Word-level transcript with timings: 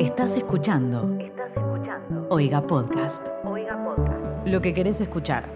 Estás 0.00 0.36
escuchando. 0.36 1.16
Estás 1.18 1.48
escuchando. 1.56 2.26
Oiga 2.28 2.66
Podcast. 2.66 3.26
Oiga 3.44 3.82
Podcast. 3.82 4.46
Lo 4.46 4.60
que 4.60 4.74
querés 4.74 5.00
escuchar. 5.00 5.48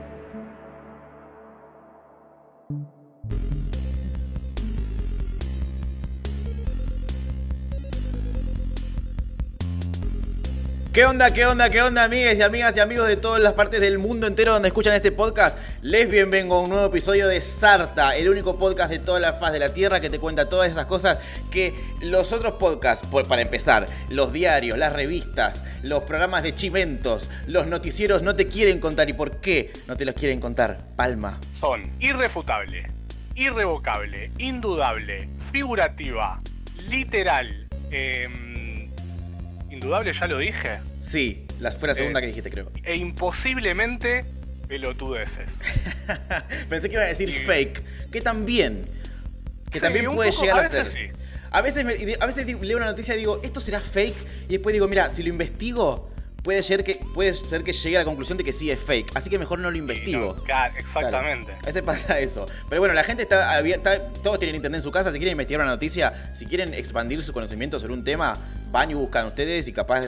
¿Qué 10.93 11.04
onda, 11.04 11.30
qué 11.30 11.47
onda, 11.47 11.69
qué 11.69 11.83
onda, 11.83 12.02
amigas 12.02 12.37
y 12.37 12.43
amigas 12.43 12.76
y 12.76 12.80
amigos 12.80 13.07
de 13.07 13.16
todas 13.16 13.40
las 13.40 13.52
partes 13.52 13.80
del 13.80 13.98
mundo 13.98 14.26
entero 14.26 14.54
donde 14.54 14.69
escuchan 14.69 14.94
este 14.94 15.12
podcast? 15.12 15.57
Les 15.83 16.10
bienvengo 16.10 16.56
a 16.56 16.60
un 16.60 16.69
nuevo 16.69 16.87
episodio 16.88 17.27
de 17.27 17.41
Sarta, 17.41 18.15
el 18.15 18.29
único 18.29 18.59
podcast 18.59 18.91
de 18.91 18.98
toda 18.98 19.19
la 19.19 19.33
faz 19.33 19.51
de 19.55 19.59
la 19.59 19.73
tierra 19.73 19.98
que 19.98 20.10
te 20.10 20.19
cuenta 20.19 20.47
todas 20.47 20.70
esas 20.70 20.84
cosas 20.84 21.19
que 21.51 21.73
los 22.03 22.34
otros 22.34 22.55
podcasts, 22.55 23.06
por, 23.09 23.27
para 23.27 23.41
empezar, 23.41 23.87
los 24.11 24.30
diarios, 24.30 24.77
las 24.77 24.93
revistas, 24.93 25.65
los 25.83 26.03
programas 26.03 26.43
de 26.43 26.55
chimentos, 26.55 27.30
los 27.47 27.66
noticieros 27.66 28.20
no 28.23 28.37
te 28.37 28.47
quieren 28.47 28.79
contar. 28.79 29.09
¿Y 29.09 29.15
por 29.15 29.41
qué 29.41 29.73
no 29.89 29.97
te 29.97 30.05
los 30.05 30.15
quieren 30.15 30.39
contar? 30.39 30.77
Palma. 30.97 31.41
Son 31.59 31.91
irrefutable, 31.98 32.91
irrevocable, 33.34 34.33
indudable, 34.37 35.31
figurativa, 35.51 36.42
literal, 36.91 37.69
em, 37.91 38.91
indudable 39.70 40.12
ya 40.12 40.27
lo 40.27 40.37
dije, 40.37 40.78
Sí, 40.98 41.47
la, 41.59 41.70
fue 41.73 41.89
la 41.89 41.95
segunda 41.95 42.19
Eh, 42.19 42.23
que 42.23 42.27
dijiste, 42.27 42.51
creo. 42.51 42.70
e 42.84 42.97
imposiblemente 42.97 44.27
pelotudeces. 44.70 45.47
Pensé 46.70 46.88
que 46.88 46.95
iba 46.95 47.02
a 47.02 47.06
decir 47.09 47.28
Y- 47.28 47.33
fake, 47.33 47.83
que 48.12 48.20
también. 48.20 48.87
Que 49.70 49.80
Sí, 49.80 49.84
también 49.84 50.06
puede 50.15 50.30
poco, 50.30 50.42
llegar 50.42 50.65
a, 50.65 50.69
ser. 50.69 50.87
sí. 50.87 51.09
A 51.51 51.61
veces, 51.61 51.84
me- 51.84 52.16
a 52.20 52.27
veces 52.27 52.47
leo 52.47 52.77
una 52.77 52.87
noticia 52.87 53.14
y 53.16 53.19
digo, 53.19 53.41
esto 53.42 53.61
será 53.61 53.80
fake. 53.80 54.14
Y 54.48 54.53
después 54.53 54.72
digo, 54.72 54.86
mira, 54.86 55.08
si 55.11 55.25
lo 55.25 55.28
investigo, 55.28 56.08
puede 56.45 56.62
ser 56.62 56.84
que, 56.84 57.00
puede 57.14 57.34
ser 57.34 57.64
que 57.64 57.72
llegue 57.72 57.97
a 57.97 58.00
la 58.00 58.05
conclusión 58.05 58.39
de 58.39 58.45
que 58.45 58.53
sí 58.53 58.70
es 58.70 58.78
fake. 58.78 59.11
Así 59.17 59.28
que 59.28 59.39
mejor 59.41 59.58
no 59.58 59.70
lo 59.72 59.77
investigo. 59.77 60.34
no, 60.39 60.45
claro, 60.45 60.75
exactamente. 60.78 61.47
Claro, 61.47 61.61
a 61.62 61.67
veces 61.67 61.83
pasa 61.83 62.19
eso. 62.20 62.47
Pero 62.69 62.80
bueno, 62.80 62.95
la 62.95 63.02
gente 63.02 63.25
está 63.25 63.52
abierta, 63.55 64.00
todos 64.23 64.39
tienen 64.39 64.55
internet 64.55 64.78
en 64.78 64.83
su 64.84 64.92
casa, 64.92 65.11
si 65.11 65.19
quieren 65.19 65.33
investigar 65.33 65.61
una 65.62 65.70
noticia, 65.73 66.30
si 66.33 66.47
quieren 66.47 66.73
expandir 66.75 67.20
su 67.25 67.33
conocimiento 67.33 67.80
sobre 67.80 67.92
un 67.95 68.05
tema, 68.05 68.34
van 68.70 68.92
y 68.92 68.95
buscan 68.95 69.27
ustedes 69.27 69.67
y 69.67 69.73
capaz 69.73 70.06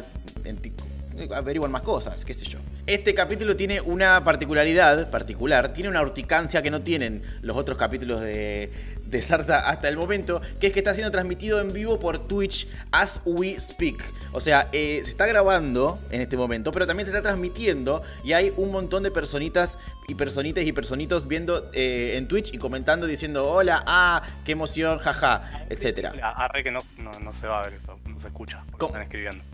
averiguan 1.35 1.71
más 1.71 1.83
cosas, 1.83 2.25
qué 2.25 2.35
sé 2.35 2.45
yo. 2.47 2.59
Este 2.87 3.15
capítulo 3.15 3.57
tiene 3.57 3.81
una 3.81 4.23
particularidad 4.25 5.11
particular, 5.11 5.73
tiene 5.73 5.89
una 5.91 6.03
urticancia 6.03 6.63
que 6.63 6.71
no 6.71 6.81
tienen 6.83 7.23
los 7.43 7.57
otros 7.57 7.79
capítulos 7.79 8.21
de, 8.21 8.71
de 9.07 9.23
Sarta 9.23 9.61
hasta 9.69 9.89
el 9.89 9.97
momento, 9.97 10.41
que 10.61 10.69
es 10.69 10.73
que 10.73 10.81
está 10.81 10.95
siendo 10.95 11.11
transmitido 11.11 11.61
en 11.61 11.73
vivo 11.73 12.01
por 12.01 12.27
Twitch 12.27 12.67
as 12.91 13.21
we 13.25 13.59
speak. 13.61 14.03
O 14.33 14.41
sea, 14.41 14.69
eh, 14.73 15.01
se 15.05 15.11
está 15.11 15.27
grabando 15.27 15.99
en 16.11 16.21
este 16.23 16.37
momento, 16.37 16.71
pero 16.73 16.87
también 16.87 17.07
se 17.07 17.13
está 17.15 17.23
transmitiendo 17.23 18.03
y 18.25 18.33
hay 18.33 18.53
un 18.57 18.73
montón 18.73 19.03
de 19.03 19.11
personitas 19.11 19.79
y 20.09 20.15
personitas 20.15 20.65
y 20.65 20.73
personitos 20.73 21.29
viendo 21.29 21.71
eh, 21.73 22.15
en 22.17 22.27
Twitch 22.27 22.53
y 22.53 22.59
comentando 22.59 23.07
diciendo 23.07 23.45
hola, 23.49 23.85
ah, 23.87 24.23
qué 24.45 24.53
emoción, 24.53 24.99
jaja, 24.99 25.65
etcétera. 25.71 26.13
A- 26.23 26.45
Arre 26.47 26.65
que 26.65 26.71
no, 26.73 26.81
no, 26.99 27.11
no 27.21 27.33
se 27.33 27.47
va 27.47 27.61
a 27.61 27.65
ver 27.65 27.75
eso, 27.75 27.99
no 28.07 28.19
se 28.19 28.27
escucha, 28.29 28.61
están 28.89 29.03
escribiendo. 29.03 29.45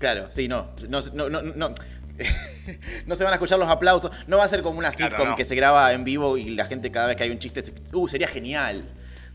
Claro, 0.00 0.28
sí, 0.32 0.48
no, 0.48 0.70
no, 0.88 1.00
no, 1.12 1.28
no, 1.28 1.42
no. 1.42 1.74
No 3.06 3.14
se 3.14 3.24
van 3.24 3.32
a 3.32 3.36
escuchar 3.36 3.58
los 3.58 3.68
aplausos. 3.68 4.10
No 4.28 4.36
va 4.38 4.44
a 4.44 4.48
ser 4.48 4.62
como 4.62 4.78
una 4.78 4.90
Claro, 4.90 5.10
sitcom 5.16 5.28
no. 5.30 5.36
que 5.36 5.44
se 5.44 5.54
graba 5.54 5.92
en 5.92 6.04
vivo 6.04 6.36
y 6.36 6.50
la 6.50 6.64
gente 6.66 6.90
cada 6.90 7.06
vez 7.06 7.16
que 7.16 7.24
hay 7.24 7.30
un 7.30 7.38
chiste 7.38 7.62
se... 7.62 7.72
Uh, 7.92 8.06
sería 8.08 8.28
genial. 8.28 8.84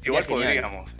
Sería 0.02 0.20
Igual 0.20 0.24
genial. 0.26 0.64
podríamos, 0.64 0.92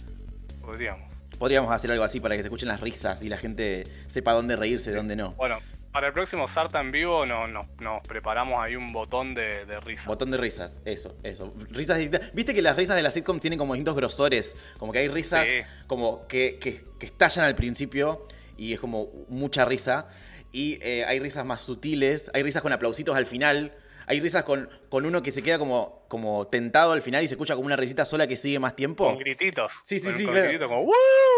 podríamos. 0.62 1.10
Podríamos 1.38 1.72
hacer 1.74 1.92
algo 1.92 2.04
así 2.04 2.20
para 2.20 2.36
que 2.36 2.42
se 2.42 2.48
escuchen 2.48 2.68
las 2.70 2.80
risas 2.82 3.22
y 3.24 3.30
la 3.30 3.38
gente 3.38 3.84
sepa 4.08 4.32
dónde 4.34 4.56
reírse 4.56 4.92
y 4.92 4.94
dónde 4.96 5.16
no. 5.16 5.32
Bueno, 5.34 5.58
para 5.92 6.08
el 6.08 6.14
próximo 6.14 6.48
Sarta 6.48 6.80
en 6.82 6.92
vivo 6.92 7.26
no, 7.26 7.48
no- 7.48 7.68
nos 7.80 8.02
preparamos 8.08 8.62
ahí 8.64 8.76
un 8.76 8.92
botón 8.92 9.34
de, 9.36 9.66
de 9.66 9.80
risa. 9.82 10.04
Botón 10.08 10.32
de 10.32 10.38
risas, 10.38 10.80
eso, 10.86 11.16
eso. 11.24 11.54
Risas 11.72 11.98
distintas. 12.00 12.34
Viste 12.34 12.54
que 12.54 12.62
las 12.62 12.76
risas 12.76 12.96
de 12.96 13.04
la 13.04 13.12
sitcom 13.12 13.40
tienen 13.40 13.60
como 13.60 13.74
distintos 13.74 13.96
grosores. 13.96 14.58
Como 14.80 14.92
que 14.92 15.00
hay 15.00 15.08
risas 15.08 15.48
Sí. 15.48 15.60
como 15.88 16.26
que, 16.28 16.58
que- 16.60 16.84
que 17.00 17.06
estallan 17.06 17.46
al 17.46 17.56
principio 17.56 18.28
y 18.58 18.74
es 18.74 18.80
como 18.80 19.10
mucha 19.30 19.66
risa. 19.66 20.08
Y 20.52 20.80
eh, 20.82 21.04
hay 21.06 21.20
risas 21.20 21.46
más 21.46 21.62
sutiles, 21.62 22.32
hay 22.34 22.44
risas 22.44 22.62
con 22.62 22.72
aplausitos 22.72 23.16
al 23.16 23.26
final. 23.26 23.74
Hay 24.08 24.20
risas 24.20 24.44
con, 24.44 24.70
con 24.90 25.06
uno 25.06 25.22
que 25.22 25.32
se 25.32 25.42
queda 25.42 25.58
como, 25.60 26.06
como 26.08 26.48
tentado 26.48 26.92
al 26.94 27.02
final 27.02 27.24
y 27.24 27.28
se 27.28 27.34
escucha 27.36 27.56
como 27.56 27.66
una 27.66 27.76
risita 27.76 28.06
sola 28.06 28.28
que 28.28 28.36
sigue 28.36 28.60
más 28.60 28.76
tiempo. 28.76 29.06
Con 29.06 29.18
grititos. 29.18 29.72
Sí, 29.84 30.00
sí, 30.00 30.06
Con- 30.10 30.18
sí, 30.20 30.26
con 30.26 30.34
claro. 30.36 30.68
como 30.68 30.82
¡Woo! 30.84 30.94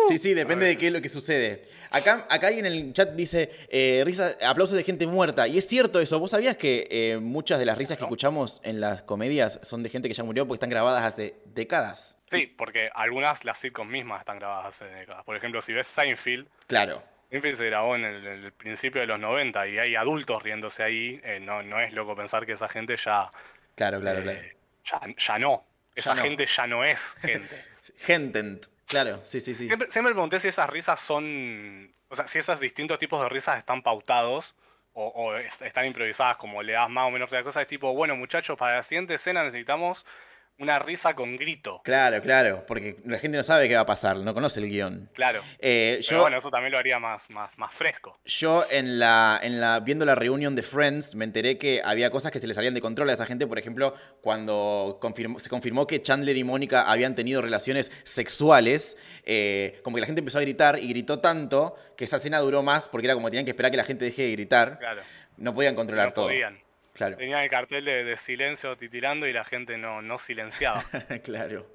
Sí, 0.07 0.17
sí, 0.17 0.33
depende 0.33 0.65
de 0.65 0.77
qué 0.77 0.87
es 0.87 0.93
lo 0.93 1.01
que 1.01 1.09
sucede. 1.09 1.67
Acá, 1.91 2.25
acá 2.29 2.47
alguien 2.47 2.65
en 2.65 2.73
el 2.73 2.93
chat 2.93 3.11
dice 3.13 3.49
eh, 3.69 4.03
risa, 4.05 4.35
aplausos 4.45 4.75
de 4.77 4.83
gente 4.83 5.07
muerta. 5.07 5.47
Y 5.47 5.57
es 5.57 5.67
cierto 5.67 5.99
eso. 5.99 6.19
¿Vos 6.19 6.31
sabías 6.31 6.57
que 6.57 6.87
eh, 6.89 7.17
muchas 7.17 7.59
de 7.59 7.65
las 7.65 7.77
risas 7.77 7.97
que 7.97 8.03
escuchamos 8.03 8.59
en 8.63 8.79
las 8.81 9.01
comedias 9.01 9.59
son 9.63 9.83
de 9.83 9.89
gente 9.89 10.07
que 10.07 10.13
ya 10.13 10.23
murió 10.23 10.45
porque 10.45 10.57
están 10.57 10.69
grabadas 10.69 11.03
hace 11.03 11.35
décadas? 11.45 12.17
Sí, 12.31 12.45
porque 12.57 12.89
algunas, 12.93 13.45
las 13.45 13.57
sitcoms 13.59 13.89
mismas 13.91 14.19
están 14.19 14.39
grabadas 14.39 14.67
hace 14.75 14.85
décadas. 14.85 15.23
Por 15.23 15.37
ejemplo, 15.37 15.61
si 15.61 15.73
ves 15.73 15.87
Seinfeld, 15.87 16.47
Claro. 16.67 17.01
Seinfeld 17.29 17.57
se 17.57 17.65
grabó 17.65 17.95
en 17.95 18.05
el, 18.05 18.25
el 18.25 18.51
principio 18.53 19.01
de 19.01 19.07
los 19.07 19.19
90 19.19 19.67
y 19.67 19.77
hay 19.79 19.95
adultos 19.95 20.41
riéndose 20.43 20.83
ahí. 20.83 21.19
eh, 21.23 21.39
no, 21.39 21.61
no 21.63 21.79
es 21.79 21.93
loco 21.93 22.15
pensar 22.15 22.45
que 22.45 22.53
esa 22.53 22.67
gente 22.69 22.95
ya, 22.97 23.31
Claro, 23.75 23.99
claro, 23.99 24.19
eh, 24.19 24.23
claro. 24.83 25.07
ya, 25.07 25.15
ya 25.17 25.39
no. 25.39 25.65
Esa 25.95 26.13
no. 26.15 26.21
gente 26.21 26.45
ya 26.45 26.67
no 26.67 26.83
es 26.83 27.13
gente. 27.21 27.55
Gentent. 27.97 28.65
Claro, 28.85 29.19
sí, 29.23 29.41
sí, 29.41 29.53
sí. 29.53 29.67
Siempre, 29.67 29.91
siempre 29.91 30.11
me 30.11 30.15
pregunté 30.15 30.39
si 30.39 30.47
esas 30.47 30.69
risas 30.69 30.99
son. 30.99 31.93
O 32.09 32.15
sea, 32.15 32.27
si 32.27 32.39
esos 32.39 32.59
distintos 32.59 32.99
tipos 32.99 33.21
de 33.21 33.27
risas 33.29 33.57
están 33.57 33.81
pautados 33.81 34.55
o, 34.93 35.07
o 35.07 35.35
es- 35.35 35.61
están 35.61 35.85
improvisadas, 35.85 36.37
como 36.37 36.63
le 36.63 36.73
das 36.73 36.89
más 36.89 37.05
o 37.07 37.11
menos 37.11 37.29
la 37.31 37.43
cosa. 37.43 37.61
Es 37.61 37.67
tipo, 37.67 37.93
bueno, 37.93 38.15
muchachos, 38.15 38.57
para 38.57 38.77
la 38.77 38.83
siguiente 38.83 39.15
escena 39.15 39.43
necesitamos 39.43 40.05
una 40.59 40.79
risa 40.79 41.13
con 41.15 41.35
grito. 41.37 41.81
Claro, 41.83 42.21
claro. 42.21 42.65
Porque 42.67 42.97
la 43.05 43.19
gente 43.19 43.37
no 43.37 43.43
sabe 43.43 43.67
qué 43.67 43.75
va 43.75 43.81
a 43.81 43.85
pasar, 43.85 44.17
no 44.17 44.33
conoce 44.33 44.59
el 44.59 44.69
guion. 44.69 45.09
Claro. 45.13 45.41
Eh, 45.59 45.99
Pero 46.01 46.17
yo, 46.17 46.21
bueno, 46.21 46.37
eso 46.37 46.49
también 46.49 46.71
lo 46.71 46.77
haría 46.79 46.97
más, 46.99 47.29
más, 47.29 47.55
más 47.57 47.73
fresco. 47.73 48.19
Yo 48.25 48.65
en 48.71 48.99
la, 48.99 49.39
en 49.41 49.59
la, 49.61 49.79
viendo 49.81 50.05
la 50.05 50.15
reunión 50.15 50.55
de 50.55 50.63
Friends 50.63 51.15
me 51.15 51.25
enteré 51.25 51.57
que 51.57 51.81
había 51.83 52.09
cosas 52.09 52.31
que 52.31 52.39
se 52.39 52.47
les 52.47 52.55
salían 52.55 52.73
de 52.73 52.81
control 52.81 53.09
a 53.09 53.13
esa 53.13 53.25
gente. 53.25 53.45
Por 53.47 53.59
ejemplo, 53.59 53.93
cuando 54.21 54.97
confirmó- 55.01 55.39
se 55.39 55.49
confirmó 55.49 55.85
que 55.87 56.01
Chandler 56.01 56.35
y 56.37 56.43
Mónica 56.43 56.89
habían 56.91 57.15
tenido 57.15 57.41
relaciones 57.41 57.91
sexuales, 58.03 58.97
eh, 59.25 59.79
como 59.83 59.95
que 59.95 60.01
la 60.01 60.05
gente 60.07 60.19
empezó 60.19 60.39
a 60.39 60.41
gritar 60.41 60.79
y 60.79 60.87
gritó 60.89 61.19
tanto 61.19 61.75
que 61.95 62.03
esa 62.05 62.17
escena 62.17 62.39
duró 62.39 62.61
más 62.63 62.87
porque 62.89 63.07
era 63.07 63.13
como 63.13 63.29
tenían 63.29 63.45
que 63.45 63.51
esperar 63.51 63.71
que 63.71 63.77
la 63.77 63.83
gente 63.83 64.05
deje 64.05 64.23
de 64.23 64.31
gritar. 64.31 64.79
Claro. 64.79 65.01
No 65.37 65.53
podían 65.53 65.75
controlar 65.75 66.07
No 66.07 66.13
todo. 66.13 66.25
podían. 66.27 66.59
Claro, 66.97 67.15
Tenían 67.17 67.43
el 67.43 67.49
cartel 67.49 67.85
de, 67.85 68.03
de 68.03 68.17
silencio 68.17 68.75
titilando 68.75 69.27
y 69.27 69.31
la 69.33 69.43
gente 69.45 69.77
no, 69.77 70.01
no 70.01 70.17
silenciaba. 70.17 70.83
claro. 71.23 71.65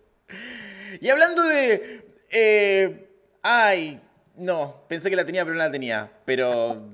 Y 1.01 1.09
hablando 1.09 1.43
de... 1.45 2.05
eh, 2.31 3.09
ay, 3.43 4.01
no, 4.37 4.85
pensé 4.89 5.09
que 5.11 5.17
la 5.17 5.25
tenía 5.25 5.45
pero 5.45 5.55
no 5.55 5.61
la 5.63 5.71
tenía. 5.71 6.11
Pero... 6.25 6.89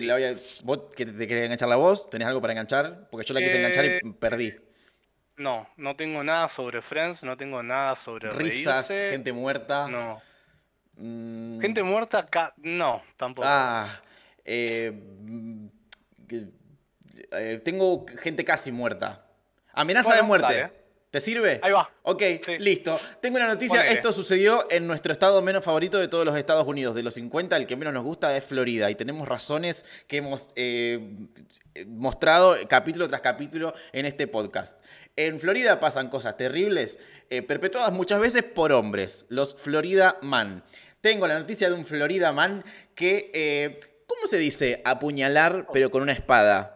la 0.00 0.14
voy 0.14 0.24
a- 0.24 0.34
¿Vos 0.64 0.80
que 0.96 1.04
te 1.06 1.26
querés 1.28 1.44
enganchar 1.44 1.68
la 1.68 1.76
voz? 1.76 2.08
¿Tenés 2.08 2.26
algo 2.26 2.40
para 2.40 2.54
enganchar? 2.54 3.06
Porque 3.10 3.26
yo 3.26 3.34
la 3.34 3.40
quise 3.40 3.56
Eh, 3.56 3.58
enganchar 3.58 3.84
y 3.84 4.12
perdí. 4.14 4.54
No, 5.36 5.68
no 5.76 5.94
tengo 5.96 6.22
nada 6.24 6.48
sobre 6.48 6.80
Friends, 6.80 7.22
no 7.22 7.36
tengo 7.36 7.62
nada 7.62 7.96
sobre 7.96 8.30
Risas, 8.30 8.88
reírse. 8.88 9.10
gente 9.10 9.32
muerta. 9.32 9.88
No. 9.88 10.22
Mm, 10.96 11.60
Gente 11.60 11.82
muerta 11.82 12.26
no, 12.58 13.02
tampoco. 13.16 13.46
Ah, 13.50 14.00
eh, 14.44 14.92
mm, 14.92 15.66
eh, 17.38 17.58
tengo 17.64 18.04
gente 18.20 18.44
casi 18.44 18.72
muerta. 18.72 19.24
Amenaza 19.72 20.08
Bueno, 20.08 20.22
de 20.22 20.26
muerte. 20.28 20.54
dale. 20.60 20.84
¿Te 21.10 21.20
sirve? 21.20 21.60
Ahí 21.62 21.70
va. 21.70 21.88
Ok, 22.02 22.22
Sí. 22.44 22.58
listo. 22.58 22.98
Tengo 23.20 23.36
una 23.36 23.46
noticia. 23.46 23.78
Ponele. 23.78 23.94
Esto 23.94 24.12
sucedió 24.12 24.66
en 24.68 24.86
nuestro 24.88 25.12
estado 25.12 25.40
menos 25.42 25.64
favorito 25.64 25.98
de 25.98 26.08
todos 26.08 26.24
los 26.24 26.36
Estados 26.36 26.66
Unidos. 26.66 26.96
De 26.96 27.04
los 27.04 27.14
50, 27.14 27.56
el 27.56 27.66
que 27.68 27.76
menos 27.76 27.94
nos 27.94 28.02
gusta 28.02 28.36
es 28.36 28.44
Florida. 28.44 28.90
Y 28.90 28.96
tenemos 28.96 29.28
razones 29.28 29.86
que 30.08 30.16
hemos 30.16 30.48
eh, 30.56 31.28
mostrado 31.86 32.56
capítulo 32.68 33.08
tras 33.08 33.20
capítulo 33.20 33.74
en 33.92 34.06
este 34.06 34.26
podcast. 34.26 34.76
En 35.16 35.38
Florida 35.38 35.78
pasan 35.78 36.08
cosas 36.08 36.36
terribles, 36.36 36.98
eh, 37.30 37.42
perpetuadas 37.42 37.92
muchas 37.92 38.18
veces 38.20 38.42
por 38.42 38.72
hombres, 38.72 39.24
los 39.28 39.54
Florida 39.54 40.16
Man. 40.22 40.64
Tengo 41.00 41.26
la 41.28 41.38
noticia 41.38 41.68
de 41.68 41.74
un 41.74 41.86
Florida 41.86 42.32
Man 42.32 42.64
que, 42.96 43.30
eh, 43.34 43.78
¿cómo 44.08 44.26
se 44.26 44.38
dice 44.38 44.82
apuñalar 44.84 45.66
pero 45.72 45.90
con 45.92 46.02
una 46.02 46.12
espada? 46.12 46.73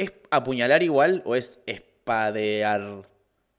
¿Es 0.00 0.12
apuñalar 0.30 0.82
igual 0.82 1.22
o 1.24 1.34
es 1.36 1.60
espadear? 1.66 3.08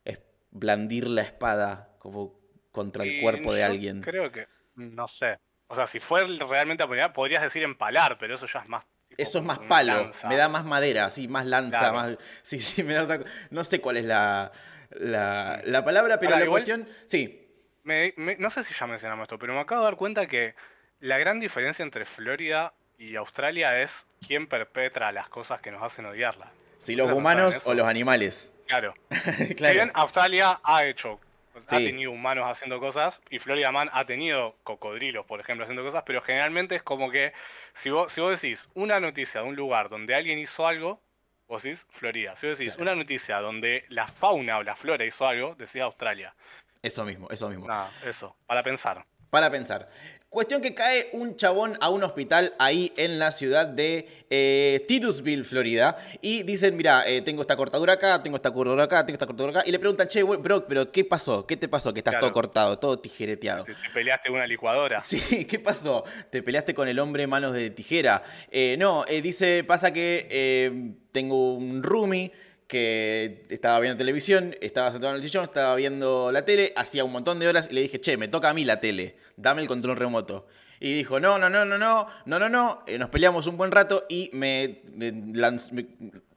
Es 0.06 0.20
blandir 0.52 1.08
la 1.08 1.22
espada 1.22 1.96
como 2.00 2.40
contra 2.72 3.04
el 3.04 3.16
Y 3.18 3.22
cuerpo 3.22 3.54
de 3.54 3.64
alguien. 3.64 4.02
Creo 4.02 4.32
que, 4.32 4.48
no 4.76 5.08
sé. 5.08 5.40
O 5.68 5.76
sea, 5.76 5.88
si 5.88 6.00
fue 6.00 6.24
realmente 6.26 6.84
apuñalar, 6.84 7.14
podrías 7.14 7.44
decir 7.44 7.64
empalar, 7.64 8.18
pero 8.18 8.36
eso 8.36 8.46
ya 8.48 8.60
es 8.60 8.68
más. 8.70 8.84
tipo 9.10 9.22
Eso 9.22 9.40
es 9.40 9.44
más 9.46 9.60
palo, 9.60 10.04
lanza. 10.06 10.28
me 10.28 10.38
da 10.38 10.50
más 10.50 10.66
madera, 10.66 11.10
sí, 11.12 11.28
más 11.28 11.46
lanza, 11.46 11.80
Claro. 11.80 11.94
más... 11.96 12.18
Sí, 12.42 12.60
sí, 12.60 12.84
me 12.84 12.94
da 12.94 13.04
otra 13.04 13.20
No 13.50 13.64
sé 13.64 13.80
cuál 13.80 13.98
es 13.98 14.06
la, 14.06 14.52
la, 14.92 15.62
la 15.64 15.84
palabra, 15.86 16.20
pero 16.20 16.32
Ahora, 16.34 16.40
la 16.40 16.46
igual- 16.46 16.64
cuestión... 16.64 16.88
Sí, 17.06 17.40
Me- 17.84 18.14
me- 18.18 18.36
no 18.38 18.50
sé 18.50 18.64
si 18.64 18.74
ya 18.74 18.88
mencionamos 18.88 19.24
esto, 19.24 19.38
pero 19.40 19.54
me 19.54 19.60
acabo 19.60 19.82
de 19.82 19.86
dar 19.86 19.96
cuenta 19.98 20.28
que 20.28 20.56
la 21.00 21.18
gran 21.18 21.40
diferencia 21.40 21.84
entre 21.84 22.06
Florida 22.06 22.74
y 22.98 23.16
Australia 23.16 23.80
es 23.82 24.06
quién 24.26 24.48
perpetra 24.48 25.12
las 25.12 25.30
cosas 25.30 25.62
que 25.62 25.72
nos 25.72 25.82
hacen 25.84 26.06
odiarla. 26.06 26.52
Si 26.78 26.96
los 26.96 27.06
¿Ustedes 27.06 27.10
no 27.10 27.18
humanos 27.18 27.62
o 27.66 27.74
los 27.74 27.88
animales. 27.88 28.52
Claro. 28.68 28.94
Claro. 29.10 29.56
Si 29.58 29.72
bien 29.74 29.92
Australia 29.94 30.60
ha 30.64 30.86
hecho, 30.86 31.20
ha 31.56 31.78
tenido 31.78 32.12
humanos 32.12 32.46
haciendo 32.48 32.80
cosas, 32.80 33.22
y 33.30 33.40
Florida 33.40 33.72
Man 33.72 33.90
ha 33.94 34.06
tenido 34.06 34.56
cocodrilos, 34.64 35.26
por 35.26 35.40
ejemplo, 35.40 35.64
haciendo 35.66 35.84
cosas, 35.84 36.04
pero 36.06 36.22
generalmente 36.22 36.76
es 36.76 36.84
como 36.84 37.12
que 37.12 37.34
si 37.74 37.90
vos, 37.90 38.12
si 38.12 38.22
vos 38.22 38.40
decís 38.42 38.68
una 38.74 39.00
noticia 39.00 39.42
de 39.42 39.48
un 39.48 39.56
lugar 39.56 39.90
donde 39.90 40.16
alguien 40.16 40.40
hizo 40.40 40.68
algo, 40.68 41.00
vos 41.48 41.64
decís 41.64 41.86
Florida. 41.92 42.36
Si 42.36 42.48
vos 42.48 42.58
decís 42.58 42.74
Claro. 42.76 42.92
una 42.92 42.96
noticia 43.02 43.40
donde 43.40 43.86
la 43.90 44.08
fauna 44.08 44.58
o 44.58 44.64
la 44.64 44.76
flora 44.76 45.06
hizo 45.06 45.28
algo, 45.28 45.56
decís 45.56 45.82
Australia. 45.82 46.34
Eso 46.82 47.06
mismo, 47.06 47.30
eso 47.30 47.48
mismo. 47.50 47.68
Nada, 47.68 47.90
eso, 48.06 48.36
para 48.46 48.62
pensar. 48.64 49.06
Para 49.34 49.50
pensar. 49.50 49.88
Cuestión 50.30 50.62
que 50.62 50.76
cae 50.76 51.10
un 51.14 51.36
chabón 51.36 51.76
a 51.82 51.90
un 51.90 52.04
hospital 52.04 52.54
ahí 52.60 52.94
en 52.98 53.18
la 53.18 53.32
ciudad 53.32 53.66
de 53.66 54.08
eh, 54.30 54.86
Titusville, 54.88 55.44
Florida. 55.44 55.98
Y 56.22 56.44
dicen, 56.44 56.78
mira, 56.78 57.08
eh, 57.08 57.24
tengo 57.24 57.42
esta 57.42 57.56
cortadura 57.58 57.94
acá, 57.94 58.22
tengo 58.22 58.36
esta 58.36 58.52
cortadura 58.52 58.84
acá, 58.84 59.04
tengo 59.04 59.16
esta 59.16 59.26
cortadura 59.26 59.60
acá. 59.62 59.68
Y 59.68 59.72
le 59.72 59.80
preguntan, 59.80 60.08
che, 60.08 60.22
güey, 60.22 60.40
bro, 60.40 60.68
pero 60.68 60.92
¿qué 60.92 61.04
pasó? 61.04 61.48
¿Qué 61.48 61.58
te 61.58 61.68
pasó? 61.68 61.92
Que 61.92 62.02
estás 62.02 62.12
Claro. 62.12 62.28
todo 62.28 62.34
cortado, 62.34 62.78
todo 62.78 63.00
tijereteado. 63.00 63.64
Te, 63.64 63.74
te 63.74 63.90
peleaste 63.92 64.30
con 64.30 64.38
una 64.38 64.46
licuadora. 64.46 65.00
Sí, 65.04 65.46
¿qué 65.46 65.58
pasó? 65.58 66.04
¿Te 66.30 66.44
peleaste 66.44 66.76
con 66.76 66.88
el 66.88 67.00
hombre 67.00 67.26
manos 67.26 67.54
de 67.54 67.72
tijera? 67.72 68.22
Eh, 68.52 68.76
no, 68.78 69.06
dice, 69.06 69.64
pasa 69.64 69.92
que 69.92 70.94
tengo 71.12 71.56
un 71.56 71.82
roomie 71.82 72.32
que 72.68 73.46
estaba 73.50 73.80
viendo 73.80 73.98
televisión, 73.98 74.56
estaba 74.62 74.92
sentado 74.92 75.14
en 75.14 75.18
el 75.18 75.24
sillón, 75.24 75.44
estaba 75.44 75.76
viendo 75.76 76.32
la 76.32 76.46
tele, 76.46 76.74
hacía 76.76 77.04
un 77.04 77.12
montón 77.12 77.40
de 77.40 77.48
horas 77.48 77.68
y 77.70 77.74
le 77.74 77.82
dije, 77.82 78.00
che, 78.00 78.18
me 78.18 78.28
toca 78.28 78.50
a 78.50 78.54
mí 78.54 78.66
la 78.66 78.80
tele, 78.80 79.18
dame 79.38 79.62
el 79.62 79.68
control 79.68 79.96
remoto. 79.98 80.48
Y 80.80 80.94
dijo, 80.94 81.20
no, 81.20 81.38
no, 81.38 81.50
no, 81.50 81.64
no, 81.66 81.78
no, 81.78 82.08
no, 82.26 82.40
no, 82.40 82.50
no, 82.50 82.84
Eh, 82.88 82.98
nos 82.98 83.10
peleamos 83.10 83.48
un 83.48 83.56
buen 83.58 83.72
rato 83.72 84.06
y 84.10 84.30
me, 84.34 84.82
me 84.94 85.14
lanz- 85.14 85.72
me- 85.72 85.88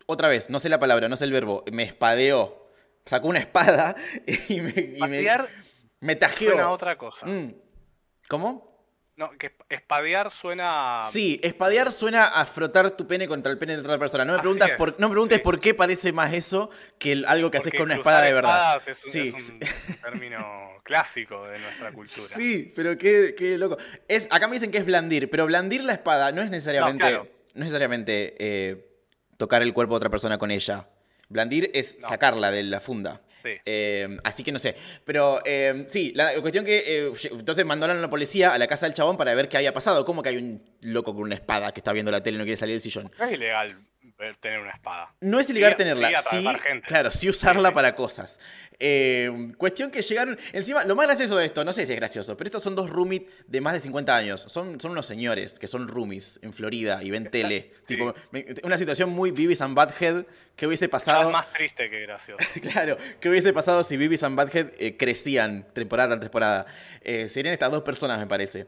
otra 0.06 0.28
vez, 0.28 0.50
no 0.50 0.60
sé 0.60 0.68
la 0.68 0.78
palabra, 0.78 1.08
no 1.08 1.16
sé 1.16 1.24
el 1.24 1.32
verbo, 1.32 1.64
me 1.72 1.82
espadeó. 1.82 2.70
Sacó 3.06 3.28
una 3.28 3.38
espada 3.40 3.96
y 4.48 4.60
me, 4.60 4.70
y 4.96 5.00
me, 5.00 5.26
me 6.00 6.16
tajeó. 6.16 6.50
suena 6.50 6.64
a 6.64 6.70
otra 6.70 6.96
cosa. 6.96 7.26
Mm. 7.26 7.54
¿Cómo? 8.28 8.65
No, 9.16 9.30
que 9.38 9.46
esp- 9.56 9.64
espadear 9.70 10.30
suena. 10.30 10.98
Sí, 11.10 11.40
espadear 11.42 11.90
suena 11.90 12.26
a 12.26 12.44
frotar 12.44 12.90
tu 12.90 13.06
pene 13.06 13.26
contra 13.26 13.50
el 13.50 13.56
pene 13.58 13.72
de 13.74 13.80
otra 13.80 13.98
persona. 13.98 14.26
No 14.26 14.32
me 14.32 14.36
Así 14.36 14.42
preguntas, 14.42 14.70
es, 14.70 14.76
por, 14.76 15.00
no 15.00 15.08
me 15.08 15.12
preguntes 15.14 15.38
sí. 15.38 15.42
por 15.42 15.58
qué 15.58 15.72
parece 15.72 16.12
más 16.12 16.34
eso 16.34 16.68
que 16.98 17.12
el- 17.12 17.24
algo 17.24 17.50
que 17.50 17.56
haces 17.56 17.72
con 17.72 17.84
una 17.84 17.94
espada 17.94 18.20
de 18.20 18.34
verdad. 18.34 18.76
Es, 18.86 19.04
un- 19.06 19.12
sí, 19.12 19.32
es 19.34 19.50
un 19.50 19.60
término 20.02 20.68
clásico 20.82 21.44
de 21.46 21.58
nuestra 21.58 21.92
cultura. 21.92 22.26
sí, 22.28 22.70
pero 22.76 22.98
qué, 22.98 23.34
qué 23.36 23.56
loco. 23.56 23.78
Es, 24.06 24.28
acá 24.30 24.48
me 24.48 24.54
dicen 24.56 24.70
que 24.70 24.78
es 24.78 24.84
blandir, 24.84 25.30
pero 25.30 25.46
blandir 25.46 25.82
la 25.82 25.94
espada 25.94 26.30
no 26.30 26.42
es 26.42 26.50
necesariamente, 26.50 27.02
no, 27.04 27.08
claro. 27.08 27.28
necesariamente 27.54 28.34
eh, 28.38 28.86
tocar 29.38 29.62
el 29.62 29.72
cuerpo 29.72 29.94
de 29.94 29.96
otra 29.96 30.10
persona 30.10 30.36
con 30.36 30.50
ella. 30.50 30.90
Blandir 31.30 31.70
es 31.72 31.96
No. 32.02 32.08
sacarla 32.08 32.50
de 32.50 32.64
la 32.64 32.80
funda. 32.80 33.22
Sí. 33.46 33.60
Eh, 33.64 34.16
así 34.24 34.42
que 34.42 34.52
no 34.52 34.58
sé. 34.58 34.74
Pero 35.04 35.40
eh, 35.44 35.84
sí, 35.86 36.12
la 36.14 36.40
cuestión 36.40 36.64
que. 36.64 36.82
eh, 36.86 37.12
entonces 37.30 37.64
mandaron 37.64 37.98
a 37.98 38.00
la 38.00 38.10
policía 38.10 38.52
a 38.52 38.58
la 38.58 38.66
casa 38.66 38.86
del 38.86 38.94
chabón 38.94 39.16
para 39.16 39.34
ver 39.34 39.48
qué 39.48 39.56
había 39.56 39.72
pasado. 39.72 40.04
¿Cómo 40.04 40.22
que 40.22 40.30
hay 40.30 40.36
un 40.36 40.62
loco 40.80 41.14
con 41.14 41.22
una 41.22 41.34
espada 41.34 41.72
que 41.72 41.80
está 41.80 41.92
viendo 41.92 42.10
la 42.10 42.22
tele 42.22 42.36
y 42.36 42.38
no 42.38 42.44
quiere 42.44 42.56
salir 42.56 42.74
del 42.74 42.82
sillón? 42.82 43.10
Es 43.18 43.32
ilegal 43.32 43.78
tener 44.40 44.60
una 44.60 44.70
espada. 44.70 45.14
No 45.20 45.38
es 45.38 45.48
ilegal 45.50 45.72
Sí, 45.72 45.76
tenerla, 45.76 46.10
sí, 46.22 46.44
claro, 46.86 47.12
sí 47.12 47.28
usarla 47.28 47.72
para 47.72 47.94
cosas. 47.94 48.40
Eh, 48.78 49.52
cuestión 49.56 49.90
que 49.90 50.02
llegaron, 50.02 50.38
encima, 50.52 50.84
lo 50.84 50.94
más 50.94 51.06
gracioso 51.06 51.36
de 51.36 51.46
esto, 51.46 51.64
no 51.64 51.72
sé 51.72 51.86
si 51.86 51.92
es 51.92 51.98
gracioso, 51.98 52.36
pero 52.36 52.48
estos 52.48 52.62
son 52.62 52.74
dos 52.74 52.90
roomies 52.90 53.22
de 53.46 53.60
más 53.60 53.72
de 53.72 53.80
50 53.80 54.14
años, 54.14 54.44
son, 54.48 54.80
son 54.80 54.90
unos 54.92 55.06
señores 55.06 55.58
que 55.58 55.66
son 55.66 55.88
roomies 55.88 56.38
en 56.42 56.52
Florida 56.52 57.02
y 57.02 57.10
ven 57.10 57.30
tele, 57.30 57.72
tipo, 57.86 58.14
una 58.62 58.76
situación 58.76 59.10
muy 59.10 59.30
Beavis 59.30 59.62
and 59.62 59.74
Butthead 59.74 60.24
que 60.56 60.66
hubiese 60.66 60.88
pasado, 60.88 61.28
es 61.28 61.32
más 61.32 61.50
triste 61.52 61.88
que 61.90 62.00
gracioso. 62.02 62.44
claro, 62.72 62.96
que 63.20 63.28
hubiese 63.28 63.52
pasado 63.52 63.82
si 63.82 63.96
Beavis 63.96 64.22
and 64.22 64.38
Butthead 64.38 64.68
eh, 64.78 64.96
crecían 64.96 65.66
temporada 65.72 66.10
tras 66.10 66.20
temporada. 66.20 66.66
Eh, 67.02 67.28
serían 67.28 67.52
estas 67.52 67.70
dos 67.70 67.82
personas, 67.82 68.18
me 68.18 68.26
parece. 68.26 68.66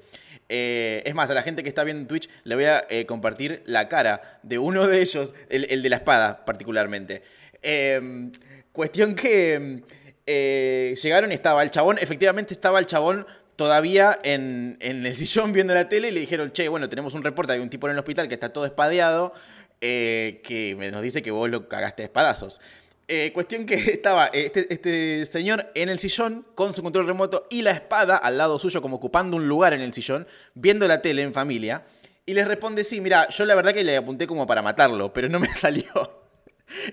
Eh, 0.48 1.02
es 1.04 1.14
más, 1.14 1.30
a 1.30 1.34
la 1.34 1.42
gente 1.42 1.62
que 1.62 1.68
está 1.68 1.84
viendo 1.84 2.00
en 2.02 2.08
Twitch 2.08 2.28
le 2.44 2.54
voy 2.54 2.64
a 2.64 2.86
eh, 2.88 3.04
compartir 3.06 3.62
la 3.66 3.88
cara 3.88 4.40
de 4.42 4.58
uno 4.58 4.86
de 4.86 5.02
ellos, 5.02 5.34
el, 5.50 5.82
de 5.82 5.88
la 5.88 5.96
espada 5.96 6.44
particularmente. 6.44 7.22
Eh, 7.62 8.30
cuestión 8.72 9.14
que 9.14 9.82
eh, 10.26 10.96
llegaron 11.02 11.32
y 11.32 11.34
estaba 11.34 11.62
el 11.62 11.70
chabón, 11.70 11.98
efectivamente 12.00 12.54
estaba 12.54 12.78
el 12.78 12.86
chabón 12.86 13.26
todavía 13.56 14.18
en, 14.22 14.78
el 14.80 15.14
sillón 15.14 15.52
viendo 15.52 15.74
la 15.74 15.88
tele 15.88 16.08
y 16.08 16.12
le 16.12 16.20
dijeron, 16.20 16.52
che, 16.52 16.68
bueno, 16.68 16.88
tenemos 16.88 17.14
un 17.14 17.24
reporte 17.24 17.52
de 17.52 17.60
un 17.60 17.68
tipo 17.68 17.86
en 17.86 17.92
el 17.92 17.98
hospital 17.98 18.28
que 18.28 18.34
está 18.34 18.52
todo 18.52 18.64
espadeado, 18.64 19.34
que 19.80 20.90
nos 20.92 21.02
dice 21.02 21.22
que 21.22 21.30
vos 21.30 21.48
lo 21.48 21.68
cagaste 21.68 22.02
a 22.02 22.06
espadazos. 22.06 22.60
Eh, 23.10 23.32
cuestión 23.32 23.64
que 23.64 23.74
estaba 23.90 24.26
este, 24.26 24.72
este 24.72 25.24
señor 25.24 25.70
en 25.74 25.88
el 25.88 25.98
sillón 25.98 26.46
con 26.54 26.74
su 26.74 26.82
control 26.82 27.06
remoto 27.06 27.46
y 27.48 27.62
la 27.62 27.70
espada 27.70 28.18
al 28.18 28.36
lado 28.36 28.58
suyo 28.58 28.82
como 28.82 28.96
ocupando 28.96 29.36
un 29.36 29.48
lugar 29.48 29.72
en 29.72 29.80
el 29.80 29.94
sillón, 29.94 30.26
viendo 30.54 30.86
la 30.86 31.00
tele 31.00 31.22
en 31.22 31.32
familia. 31.32 31.84
Y 32.26 32.34
les 32.34 32.46
responde, 32.46 32.84
sí, 32.84 33.00
mira, 33.00 33.26
yo 33.30 33.46
la 33.46 33.54
verdad 33.54 33.72
que 33.72 33.82
le 33.82 33.96
apunté 33.96 34.26
como 34.26 34.46
para 34.46 34.60
matarlo, 34.60 35.12
pero 35.12 35.30
no 35.30 35.38
me 35.38 35.48
salió. 35.54 35.86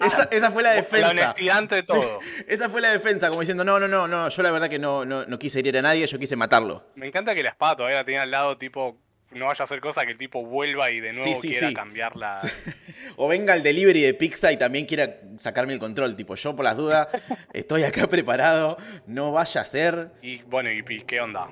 Esa, 0.01 0.29
esa 0.31 0.51
fue 0.51 0.63
la 0.63 0.71
defensa. 0.71 1.13
La 1.13 1.23
honestidad 1.23 1.57
ante 1.57 1.77
Sí, 1.79 1.83
todo. 1.87 2.19
esa 2.47 2.69
fue 2.69 2.79
la 2.79 2.91
defensa, 2.91 3.27
como 3.27 3.41
diciendo, 3.41 3.65
no, 3.65 3.77
no, 3.77 3.89
no, 3.89 4.07
no, 4.07 4.29
yo 4.29 4.41
la 4.41 4.51
verdad 4.51 4.69
que 4.69 4.79
no, 4.79 5.03
no, 5.03 5.25
no 5.25 5.37
quise 5.37 5.59
herir 5.59 5.77
a 5.77 5.81
nadie, 5.81 6.07
yo 6.07 6.17
quise 6.17 6.37
matarlo. 6.37 6.85
Me 6.95 7.07
encanta 7.07 7.35
que 7.35 7.43
la 7.43 7.49
espada 7.49 7.75
todavía 7.75 7.97
la 7.97 8.05
tenía 8.05 8.21
al 8.21 8.31
lado, 8.31 8.57
tipo, 8.57 8.97
no 9.35 9.47
vaya 9.47 9.63
a 9.63 9.65
hacer 9.65 9.81
cosa 9.81 10.05
que 10.05 10.13
el 10.13 10.17
tipo 10.17 10.43
vuelva 10.45 10.89
y 10.91 10.99
de 10.99 11.11
nuevo 11.13 11.35
Sí, 11.35 11.41
sí, 11.41 11.49
quiera 11.49 11.67
sí. 11.69 11.73
cambiarla. 11.73 12.39
O 13.17 13.27
venga 13.27 13.53
el 13.53 13.61
delivery 13.61 14.01
de 14.01 14.13
pizza 14.13 14.51
y 14.51 14.57
también 14.57 14.85
quiera 14.85 15.19
sacarme 15.39 15.73
el 15.73 15.79
control, 15.79 16.15
tipo, 16.15 16.35
yo 16.35 16.55
por 16.55 16.65
las 16.65 16.75
dudas 16.75 17.07
estoy 17.53 17.83
acá 17.83 18.07
preparado, 18.07 18.77
no 19.05 19.31
vaya 19.31 19.61
a 19.61 19.63
ser. 19.63 20.09
Y 20.21 20.41
bueno, 20.43 20.71
¿y, 20.71 20.83
qué 21.03 21.21
onda? 21.21 21.47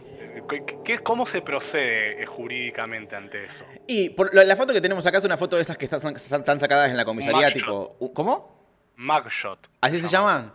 ¿Qué, 0.84 1.00
cómo 1.00 1.26
se 1.26 1.42
procede 1.42 2.24
eh, 2.24 2.26
jurídicamente 2.26 3.16
ante 3.16 3.46
eso? 3.46 3.66
Y 3.88 4.10
por, 4.10 4.34
la, 4.34 4.56
foto 4.56 4.74
que 4.74 4.82
tenemos 4.82 5.06
acá 5.06 5.20
es 5.20 5.26
una 5.26 5.38
foto 5.38 5.58
de 5.58 5.62
esas 5.62 5.78
que 5.78 5.86
están, 5.86 6.16
están 6.16 6.60
sacadas 6.60 6.90
en 6.90 6.98
la 6.98 7.06
comisaría, 7.06 7.52
tipo, 7.54 7.96
¿cómo? 8.14 8.64
Mugshot. 8.98 9.70
¿Así 9.82 10.00
se 10.02 10.10
Llama. 10.10 10.32
llaman? 10.34 10.54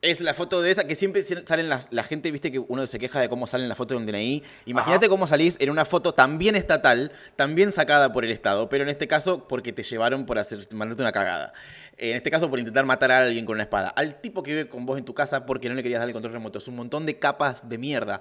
Es 0.00 0.20
la 0.20 0.32
foto 0.32 0.62
de 0.62 0.70
esa 0.70 0.86
que 0.86 0.94
siempre 0.94 1.24
salen 1.24 1.68
las, 1.68 1.92
la 1.92 2.04
gente, 2.04 2.30
viste 2.30 2.52
que 2.52 2.60
uno 2.60 2.86
se 2.86 3.00
queja 3.00 3.20
de 3.20 3.28
cómo 3.28 3.48
salen 3.48 3.68
las 3.68 3.76
fotos 3.76 3.96
de 3.96 4.04
un 4.04 4.06
DNI. 4.06 4.44
Imagínate 4.66 5.08
cómo 5.08 5.26
salís 5.26 5.56
en 5.58 5.70
una 5.70 5.84
foto 5.84 6.14
también 6.14 6.54
estatal, 6.54 7.10
también 7.34 7.72
sacada 7.72 8.12
por 8.12 8.24
el 8.24 8.30
Estado, 8.30 8.68
pero 8.68 8.84
en 8.84 8.90
este 8.90 9.08
caso 9.08 9.48
porque 9.48 9.72
te 9.72 9.82
llevaron 9.82 10.24
por 10.24 10.38
hacer, 10.38 10.60
mandarte 10.72 11.02
una 11.02 11.10
cagada. 11.10 11.52
En 11.96 12.16
este 12.16 12.30
caso 12.30 12.48
por 12.48 12.60
intentar 12.60 12.84
matar 12.84 13.10
a 13.10 13.22
alguien 13.22 13.44
con 13.44 13.56
una 13.56 13.64
espada. 13.64 13.88
Al 13.88 14.20
tipo 14.20 14.44
que 14.44 14.52
vive 14.52 14.68
con 14.68 14.86
vos 14.86 14.98
en 14.98 15.04
tu 15.04 15.14
casa 15.14 15.44
porque 15.44 15.68
no 15.68 15.74
le 15.74 15.82
querías 15.82 15.98
dar 15.98 16.08
el 16.08 16.12
control 16.12 16.32
remoto. 16.32 16.58
Es 16.58 16.68
un 16.68 16.76
montón 16.76 17.04
de 17.04 17.18
capas 17.18 17.68
de 17.68 17.76
mierda. 17.76 18.20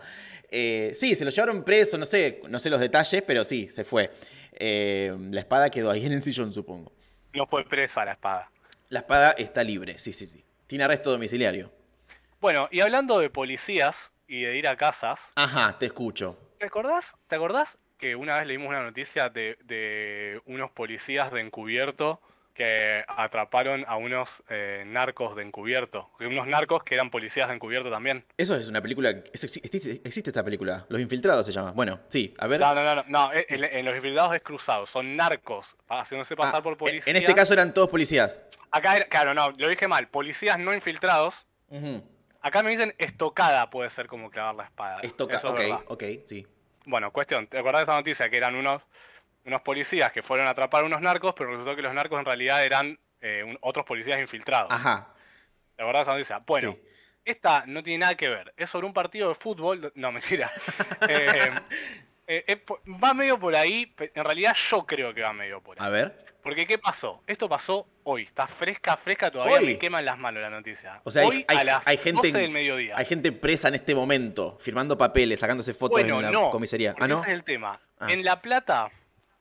Eh, 0.50 0.94
sí, 0.96 1.14
se 1.14 1.26
lo 1.26 1.30
llevaron 1.30 1.64
preso, 1.64 1.96
no 2.00 2.08
sé, 2.08 2.42
no 2.50 2.58
sé 2.58 2.72
los 2.72 2.80
detalles, 2.80 3.22
pero 3.22 3.46
sí, 3.46 3.70
se 3.70 3.84
fue. 3.84 4.10
Eh, 4.54 5.16
la 5.30 5.42
espada 5.42 5.70
quedó 5.70 5.92
ahí 5.92 6.08
en 6.08 6.14
el 6.14 6.24
sillón, 6.24 6.52
supongo. 6.52 6.92
No 7.36 7.46
fue 7.46 7.64
presa 7.66 8.04
la 8.04 8.14
espada. 8.14 8.50
La 8.90 9.02
espada 9.02 9.36
está 9.38 9.64
libre, 9.64 10.00
sí, 10.00 10.12
sí, 10.12 10.26
sí. 10.26 10.44
Tiene 10.68 10.84
arresto 10.84 11.12
domiciliario. 11.12 11.72
Bueno, 12.40 12.68
y 12.72 12.82
hablando 12.82 13.20
de 13.20 13.30
policías 13.30 14.12
y 14.28 14.42
de 14.44 14.58
ir 14.58 14.68
a 14.68 14.76
casas, 14.76 15.30
Ajá, 15.36 15.78
te 15.80 15.88
escucho. 15.88 16.38
¿te 16.60 16.66
acordás? 16.66 17.16
¿Te 17.28 17.36
acordás 17.36 17.78
que 17.98 18.16
una 18.16 18.38
vez 18.38 18.48
leímos 18.48 18.68
una 18.70 18.84
noticia 18.84 19.30
de, 19.30 19.58
de 19.64 20.42
unos 20.46 20.72
policías 20.72 21.32
de 21.32 21.42
encubierto 21.42 22.22
que 22.58 23.04
atraparon 23.08 23.86
a 23.88 23.98
unos 23.98 24.42
eh, 24.50 24.84
narcos 24.88 25.36
de 25.36 25.44
encubierto? 25.44 26.10
Unos 26.20 26.48
narcos 26.48 26.84
que 26.84 26.96
eran 26.96 27.12
policías 27.12 27.48
de 27.48 27.54
encubierto 27.54 27.92
también. 27.92 28.26
Eso 28.36 28.56
es 28.56 28.68
una 28.68 28.82
película. 28.82 29.12
existe, 29.12 30.02
existe 30.04 30.32
esa 30.32 30.44
película. 30.44 30.86
Los 30.90 31.00
Infiltrados 31.00 31.46
se 31.46 31.52
llama. 31.52 31.72
Bueno, 31.72 32.00
sí, 32.08 32.34
a 32.40 32.48
ver. 32.48 32.60
No, 32.60 32.74
no, 32.74 32.84
no, 32.84 32.96
no, 32.96 33.04
no, 33.08 33.34
eh, 33.34 33.46
en, 33.50 33.64
en 33.64 33.86
los 33.86 33.96
infiltrados 33.96 34.34
es 34.34 34.42
cruzado, 34.42 34.88
son 34.88 35.16
narcos, 35.16 35.78
haciéndose 35.88 36.36
pasar 36.36 36.56
Ah, 36.60 36.64
por 36.64 36.74
en- 36.74 36.78
policías. 36.80 37.08
En 37.08 37.16
este 37.18 37.36
caso 37.36 37.54
eran 37.54 37.74
todos 37.74 37.90
policías. 37.90 38.44
Acá, 38.72 38.98
era- 38.98 39.06
claro, 39.06 39.34
no, 39.36 39.52
lo 39.52 39.68
dije 39.70 39.88
mal, 39.88 40.08
policías 40.08 40.58
no 40.58 40.74
infiltrados. 40.74 41.46
Acá 42.42 42.64
me 42.64 42.72
dicen 42.72 42.96
estocada 42.98 43.70
puede 43.70 43.90
ser 43.92 44.08
como 44.08 44.30
clavar 44.32 44.56
la 44.56 44.64
espada. 44.64 45.00
Esto 45.04 45.28
ca- 45.28 45.38
Eso 45.38 45.48
es 45.50 45.54
ok, 45.54 45.60
verdad. 45.60 45.80
ok, 45.88 46.04
sí. 46.26 46.48
Bueno, 46.86 47.12
cuestión, 47.12 47.48
¿te 47.48 47.60
acordás 47.60 47.82
de 47.82 47.84
esa 47.84 47.96
noticia? 47.96 48.30
Que 48.30 48.38
eran 48.38 48.56
unos, 48.56 48.82
unos 49.48 49.62
policías 49.62 50.12
que 50.12 50.22
fueron 50.22 50.46
a 50.48 50.52
atrapar 50.52 50.84
a 50.84 50.86
unos 50.86 51.02
narcos, 51.02 51.34
pero 51.36 51.50
resultó 51.52 51.76
que 51.76 51.82
los 51.82 51.94
narcos 51.94 52.20
en 52.20 52.26
realidad 52.26 52.64
eran 52.64 53.00
eh, 53.22 53.44
un- 53.44 53.58
otros 53.62 53.84
policías 53.86 54.20
infiltrados. 54.20 54.72
Ajá. 54.72 55.08
¿Te 55.76 55.82
acordás 55.82 56.02
de 56.02 56.04
esa 56.04 56.14
noticia? 56.14 56.38
Bueno, 56.46 56.72
Sí. 56.74 56.82
esta 57.26 57.64
no 57.66 57.82
tiene 57.82 58.00
nada 58.00 58.16
que 58.16 58.30
ver. 58.30 58.54
Es 58.58 58.70
sobre 58.70 58.86
un 58.86 58.94
partido 58.94 59.30
de 59.30 59.36
fútbol. 59.36 59.92
No, 59.96 60.12
mentira. 60.12 60.52
Eh, 62.30 62.44
Eh, 62.46 62.62
va 63.02 63.14
medio 63.14 63.40
por 63.40 63.56
ahí, 63.56 63.96
en 63.98 64.26
realidad 64.26 64.54
yo 64.70 64.86
creo 64.86 65.14
que 65.14 65.22
va 65.22 65.32
medio 65.32 65.62
por 65.62 65.80
ahí. 65.82 65.88
A 65.88 65.90
ver. 65.90 66.26
Porque 66.44 66.68
¿qué 66.68 66.78
pasó? 66.78 67.24
Esto 67.26 67.48
pasó 67.48 67.88
hoy, 68.04 68.24
está 68.24 68.48
fresca, 68.48 68.98
fresca, 68.98 69.32
todavía 69.32 69.56
Hoy. 69.60 69.66
me 69.66 69.78
queman 69.78 70.04
las 70.04 70.18
manos 70.18 70.42
la 70.42 70.50
noticia. 70.50 71.00
O 71.06 71.12
sea, 71.12 71.26
hoy 71.26 71.46
hay- 71.48 71.58
a 71.60 71.64
las 71.64 71.88
hay 71.88 71.96
gente, 71.98 72.28
12 72.28 72.38
del 72.38 72.52
mediodía. 72.52 72.98
hay 72.98 73.06
gente 73.06 73.32
presa 73.32 73.70
en 73.70 73.76
este 73.76 73.96
momento, 73.96 74.58
firmando 74.60 74.98
papeles, 74.98 75.40
sacándose 75.40 75.74
fotos 75.74 76.02
bueno, 76.02 76.18
en 76.18 76.24
la 76.26 76.32
no, 76.32 76.52
comisaría. 76.52 76.94
Ah, 77.00 77.08
¿no? 77.08 77.16
ese 77.22 77.28
es 77.30 77.34
el 77.34 77.46
tema. 77.46 77.80
Ah. 77.98 78.12
En 78.12 78.26
La 78.26 78.42
Plata, 78.42 78.92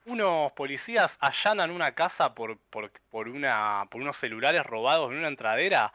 unos 0.07 0.51
policías 0.53 1.17
allanan 1.21 1.69
una 1.71 1.91
casa 1.93 2.33
por, 2.33 2.57
por, 2.69 2.91
por, 3.11 3.27
una, 3.27 3.85
por 3.91 4.01
unos 4.01 4.17
celulares 4.17 4.63
robados 4.65 5.11
en 5.11 5.17
una 5.17 5.27
entradera 5.27 5.91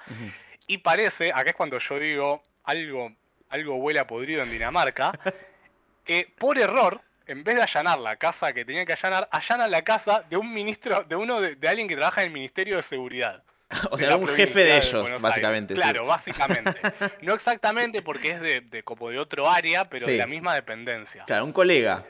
y 0.67 0.79
parece, 0.79 1.33
acá 1.33 1.51
es 1.51 1.57
cuando 1.57 1.79
yo 1.79 1.99
digo 1.99 2.43
algo, 2.65 3.13
algo 3.49 3.77
huele 3.77 3.99
a 3.99 4.07
podrido 4.07 4.43
en 4.43 4.51
Dinamarca, 4.51 5.13
que 6.05 6.33
por 6.39 6.59
error, 6.59 7.01
en 7.27 7.43
vez 7.43 7.57
de 7.57 7.63
allanar 7.63 7.99
la 7.99 8.17
casa 8.17 8.53
que 8.53 8.65
tenían 8.65 8.87
que 8.87 8.93
allanar, 8.93 9.29
allanan 9.33 9.71
la 9.71 9.83
casa 9.83 10.25
de 10.29 10.37
un 10.37 10.53
ministro, 10.53 11.05
de 11.05 11.17
uno 11.17 11.41
de, 11.41 11.57
de 11.57 11.69
alguien 11.69 11.89
que 11.89 11.97
trabaja 11.97 12.21
en 12.23 12.29
el 12.29 12.33
Ministerio 12.33 12.77
de 12.77 12.83
Seguridad. 12.83 13.43
O 13.91 13.97
sea, 13.97 14.17
un 14.17 14.29
jefe 14.29 14.65
de 14.65 14.77
ellos, 14.77 15.21
básicamente. 15.23 15.75
sí. 15.75 15.81
Claro, 15.81 16.05
básicamente. 16.05 16.79
No 17.23 17.33
exactamente 17.33 18.03
porque 18.03 18.33
es 18.33 18.41
de, 18.43 18.61
de 18.61 18.83
como 18.83 19.09
de 19.09 19.19
otro 19.19 19.49
área, 19.49 19.87
pero 19.87 20.05
Sí. 20.05 20.13
de 20.13 20.19
la 20.19 20.27
misma 20.27 20.55
dependencia. 20.55 21.25
Claro, 21.25 21.45
un 21.47 21.53
colega. 21.55 22.05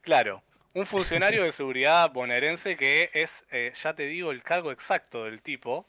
Claro, 0.00 0.42
un 0.74 0.86
funcionario 0.86 1.42
de 1.44 1.52
seguridad 1.52 2.10
bonaerense 2.12 2.76
que 2.76 3.10
es, 3.12 3.44
eh, 3.50 3.72
ya 3.82 3.94
te 3.94 4.06
digo 4.06 4.30
el 4.30 4.42
cargo 4.42 4.70
exacto 4.72 5.24
del 5.24 5.42
tipo, 5.42 5.86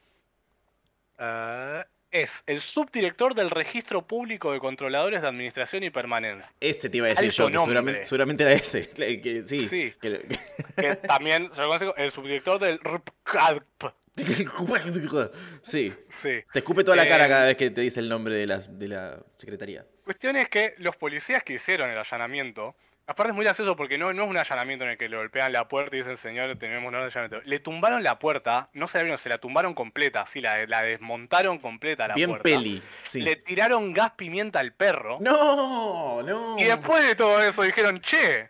eh, 1.20 1.84
es 2.12 2.44
el 2.46 2.62
subdirector 2.62 3.34
del 3.34 3.50
Registro 3.50 4.06
Público 4.06 4.52
de 4.52 4.60
Controladores 4.60 5.22
de 5.22 5.28
Administración 5.28 5.84
y 5.84 5.90
Permanencia. 5.90 6.52
Ese 6.60 6.90
te 6.90 6.98
iba 6.98 7.08
a 7.08 7.10
decir 7.10 7.26
Alto 7.30 7.50
yo, 7.50 7.52
que 7.52 7.58
seguramente, 7.60 8.04
seguramente 8.04 8.44
era 8.44 8.54
ese. 8.54 8.90
Que- 8.94 9.20
que- 9.22 9.46
sí. 9.46 9.60
Sí. 9.60 9.94
que- 10.00 10.28
Que 10.76 10.96
también 10.96 11.50
se 11.56 11.62
lo 11.62 11.68
conozco, 11.70 11.96
el 11.96 12.12
subdirector 12.12 12.60
del 12.60 12.80
RPCADP. 12.84 13.94
sí. 15.64 15.92
Sí. 16.10 16.44
Te 16.54 16.60
escupe 16.60 16.84
toda 16.84 16.98
la 16.98 17.08
cara 17.08 17.26
Eh, 17.26 17.30
cada 17.30 17.46
vez 17.46 17.58
que 17.58 17.72
te 17.72 17.82
dice 17.82 18.00
el 18.00 18.10
nombre 18.10 18.36
de 18.36 18.46
la, 18.46 18.60
de 18.60 18.88
la 18.88 19.20
secretaría. 19.38 19.86
Cuestión 20.04 20.36
es 20.36 20.50
que 20.50 20.76
los 20.78 20.96
policías 20.98 21.42
que 21.44 21.54
hicieron 21.54 21.90
el 21.90 21.98
allanamiento, 21.98 22.76
aparte 23.08 23.32
es 23.32 23.36
muy 23.36 23.44
gracioso 23.46 23.76
porque 23.76 23.98
no, 23.98 24.14
no 24.14 24.24
es 24.24 24.30
un 24.30 24.38
allanamiento 24.38 24.86
en 24.86 24.92
el 24.92 24.98
que 24.98 25.10
le 25.10 25.18
golpean 25.18 25.52
la 25.52 25.68
puerta 25.68 25.96
y 25.96 26.00
dicen, 26.00 26.18
señor, 26.18 26.56
tenemos 26.58 26.88
un 26.88 26.96
allanamiento. 26.96 27.42
Le 27.46 27.60
tumbaron 27.60 28.04
la 28.04 28.20
puerta, 28.20 28.70
no 28.74 28.88
se 28.88 28.98
la 28.98 29.02
abrieron, 29.02 29.18
se 29.18 29.30
la 29.30 29.38
tumbaron 29.40 29.74
completa, 29.74 30.22
así 30.22 30.42
la, 30.42 30.66
la 30.68 30.82
desmontaron 30.82 31.60
completa 31.60 32.08
la 32.08 32.16
Bien 32.16 32.30
puerta. 32.30 32.44
peli. 32.44 32.82
Sí. 33.04 33.22
Le 33.22 33.36
tiraron 33.36 33.94
gas 33.94 34.12
pimienta 34.16 34.60
al 34.60 34.74
perro. 34.74 35.18
No, 35.20 36.22
no. 36.24 36.56
Y 36.58 36.64
después 36.64 37.06
de 37.06 37.16
todo 37.16 37.42
eso 37.42 37.62
dijeron, 37.64 38.00
che, 38.00 38.50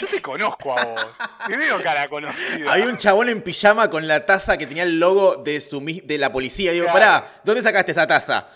yo 0.00 0.06
te 0.06 0.22
conozco 0.22 0.78
a 0.78 0.84
vos. 0.84 1.06
Te 1.46 1.56
veo 1.56 1.82
cara 1.82 2.08
conocida. 2.08 2.72
Había 2.72 2.86
un 2.86 2.96
chabón 2.96 3.28
en 3.28 3.42
pijama 3.42 3.90
con 3.90 4.06
la 4.06 4.24
taza 4.26 4.56
que 4.56 4.66
tenía 4.66 4.84
el 4.84 5.00
logo 5.00 5.36
de, 5.36 5.60
su, 5.60 5.80
de 6.04 6.18
la 6.18 6.30
policía. 6.32 6.72
Digo, 6.72 6.84
Claro. 6.86 6.98
pará, 6.98 7.28
¿dónde 7.44 7.62
sacaste 7.62 7.92
esa 7.92 8.06
taza? 8.06 8.48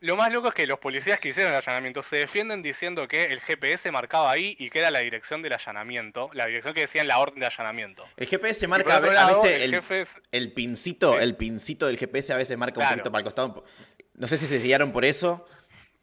Lo 0.00 0.14
más 0.14 0.32
loco 0.32 0.48
es 0.48 0.54
que 0.54 0.66
los 0.66 0.78
policías 0.78 1.18
que 1.18 1.30
hicieron 1.30 1.52
el 1.52 1.58
allanamiento 1.58 2.02
se 2.04 2.16
defienden 2.18 2.62
diciendo 2.62 3.08
que 3.08 3.24
el 3.24 3.40
GPS 3.40 3.90
marcaba 3.90 4.30
ahí 4.30 4.54
y 4.58 4.70
que 4.70 4.78
era 4.78 4.90
la 4.92 5.00
dirección 5.00 5.42
del 5.42 5.52
allanamiento, 5.54 6.30
la 6.34 6.46
dirección 6.46 6.72
que 6.72 6.82
decía 6.82 7.00
en 7.02 7.08
la 7.08 7.18
orden 7.18 7.40
de 7.40 7.46
allanamiento. 7.46 8.04
El 8.16 8.26
GPS 8.28 8.68
marca 8.68 8.96
a, 8.96 9.00
lado, 9.00 9.42
veces 9.42 9.56
el 9.56 9.62
el, 9.62 9.74
jefe 9.80 10.00
es- 10.02 10.22
el 10.30 10.52
pincito, 10.52 11.14
Sí. 11.14 11.18
el 11.22 11.36
pincito 11.36 11.86
del 11.86 11.98
GPS 11.98 12.32
a 12.32 12.36
veces 12.36 12.56
marca 12.56 12.78
un 12.78 12.82
Claro. 12.82 12.94
poquito 12.96 13.10
para 13.10 13.20
el 13.20 13.24
costado. 13.24 13.64
No 14.14 14.26
sé 14.28 14.36
si 14.38 14.46
se 14.46 14.58
guiaron 14.60 14.92
por 14.92 15.04
eso. 15.04 15.46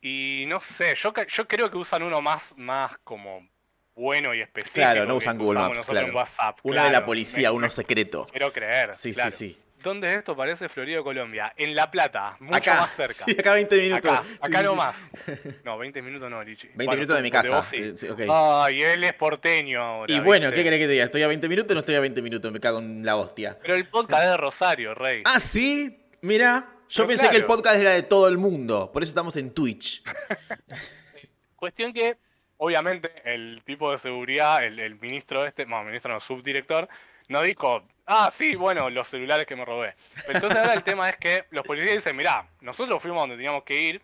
Y 0.02 0.44
no 0.48 0.60
sé, 0.62 0.94
yo, 0.96 1.14
creo 1.48 1.72
que 1.72 1.78
usan 1.78 2.04
uno 2.04 2.22
más, 2.22 2.54
más 2.58 2.98
como 3.04 3.48
bueno 3.96 4.34
y 4.36 4.42
específico. 4.42 4.75
Claro, 4.82 5.06
no 5.06 5.16
usan 5.16 5.38
Google 5.38 5.60
Maps, 5.62 5.86
claro. 5.86 6.14
WhatsApp. 6.14 6.60
Uno 6.64 6.75
de 6.75 6.82
la 6.84 6.90
claro. 6.90 7.06
policía, 7.06 7.50
Me- 7.50 7.56
uno 7.56 7.70
secreto. 7.70 8.28
Quiero 8.30 8.52
creer. 8.52 8.94
Sí, 8.94 9.14
claro. 9.14 9.32
sí, 9.32 9.38
sí. 9.54 9.62
¿Dónde 9.86 10.12
es 10.12 10.18
esto? 10.18 10.36
Parece 10.36 10.68
Florida, 10.68 11.04
Colombia. 11.04 11.54
En 11.56 11.75
La 11.75 11.92
Plata, 11.92 12.38
mucho 12.39 12.58
acá, 12.58 12.82
más 12.82 12.92
cerca. 12.92 13.24
Sí, 13.24 13.36
acá 13.38 13.54
20 13.54 13.77
minutos. 13.80 14.12
Acá, 14.12 14.24
acá 14.42 14.48
sí, 14.48 14.58
sí. 14.58 14.63
nomás. 14.63 15.12
No, 15.63 15.77
20 15.77 16.01
minutos 16.01 16.27
no, 16.27 16.44
Lichi. 16.44 16.68
20 16.70 16.75
Bueno, 16.86 16.94
minutos 16.94 17.15
de 17.18 17.22
mi 17.22 17.30
casa. 17.30 17.56
vos 17.56 17.68
sí. 17.68 17.77
Eh, 17.77 17.94
sí. 17.96 18.08
Ay, 18.27 18.82
él 18.82 19.04
es 19.04 19.13
porteño 19.13 19.80
ahora. 19.84 20.12
y 20.12 20.20
bueno, 20.22 20.48
¿viste? 20.48 20.56
¿qué 20.56 20.63
querés 20.63 20.80
que 20.80 20.86
te 20.88 20.92
diga? 20.94 21.06
¿Estoy 21.06 21.22
a 21.22 21.27
20 21.27 21.48
minutos 21.48 21.70
o 21.70 21.74
no 21.75 21.80
estoy 21.82 21.96
a 21.96 22.00
20 22.00 22.22
minutos? 22.24 22.51
Me 22.51 22.60
cago 22.60 22.80
en 22.80 23.06
la 23.06 23.15
hostia. 23.15 23.60
Pero 23.62 23.75
el 23.75 23.88
podcast 23.88 24.24
es 24.24 24.30
de 24.32 24.38
Rosario, 24.38 24.96
Rey. 24.96 25.22
Ah, 25.24 25.39
sí. 25.39 26.04
Mira, 26.22 26.68
yo 26.89 27.06
Pero 27.06 27.20
pensé 27.20 27.30
que 27.30 27.38
el 27.38 27.46
podcast 27.46 27.80
era 27.80 27.92
de 27.92 28.01
todo 28.01 28.27
el 28.27 28.39
mundo. 28.39 28.92
Por 28.92 29.04
eso 29.04 29.12
estamos 29.12 29.38
en 29.38 29.54
Twitch. 29.54 30.01
Cuestión 31.56 31.94
que, 31.94 32.18
obviamente, 32.58 33.12
el 33.24 33.62
tipo 33.63 33.92
de 33.92 34.00
seguridad, 34.00 34.63
el, 34.63 34.80
el 34.80 35.00
ministro 35.00 35.46
este, 35.46 35.68
no, 35.68 35.84
ministro 35.84 36.12
no, 36.12 36.20
subdirector, 36.20 36.89
no 37.27 37.41
dijo, 37.41 37.84
ah, 38.05 38.29
sí, 38.32 38.55
bueno, 38.55 38.89
los 38.89 39.08
celulares 39.08 39.46
que 39.46 39.55
me 39.55 39.65
robé. 39.65 39.96
Pero 40.25 40.38
entonces 40.38 40.60
ahora 40.60 40.74
el 40.74 40.84
tema 40.84 41.10
es 41.10 41.17
que 41.17 41.46
los 41.51 41.65
policías 41.65 41.96
dicen, 41.96 42.15
mirá, 42.15 42.48
nosotros 42.62 43.01
fuimos 43.01 43.22
donde 43.22 43.36
teníamos 43.36 43.63
que 43.63 43.79
ir 43.79 44.01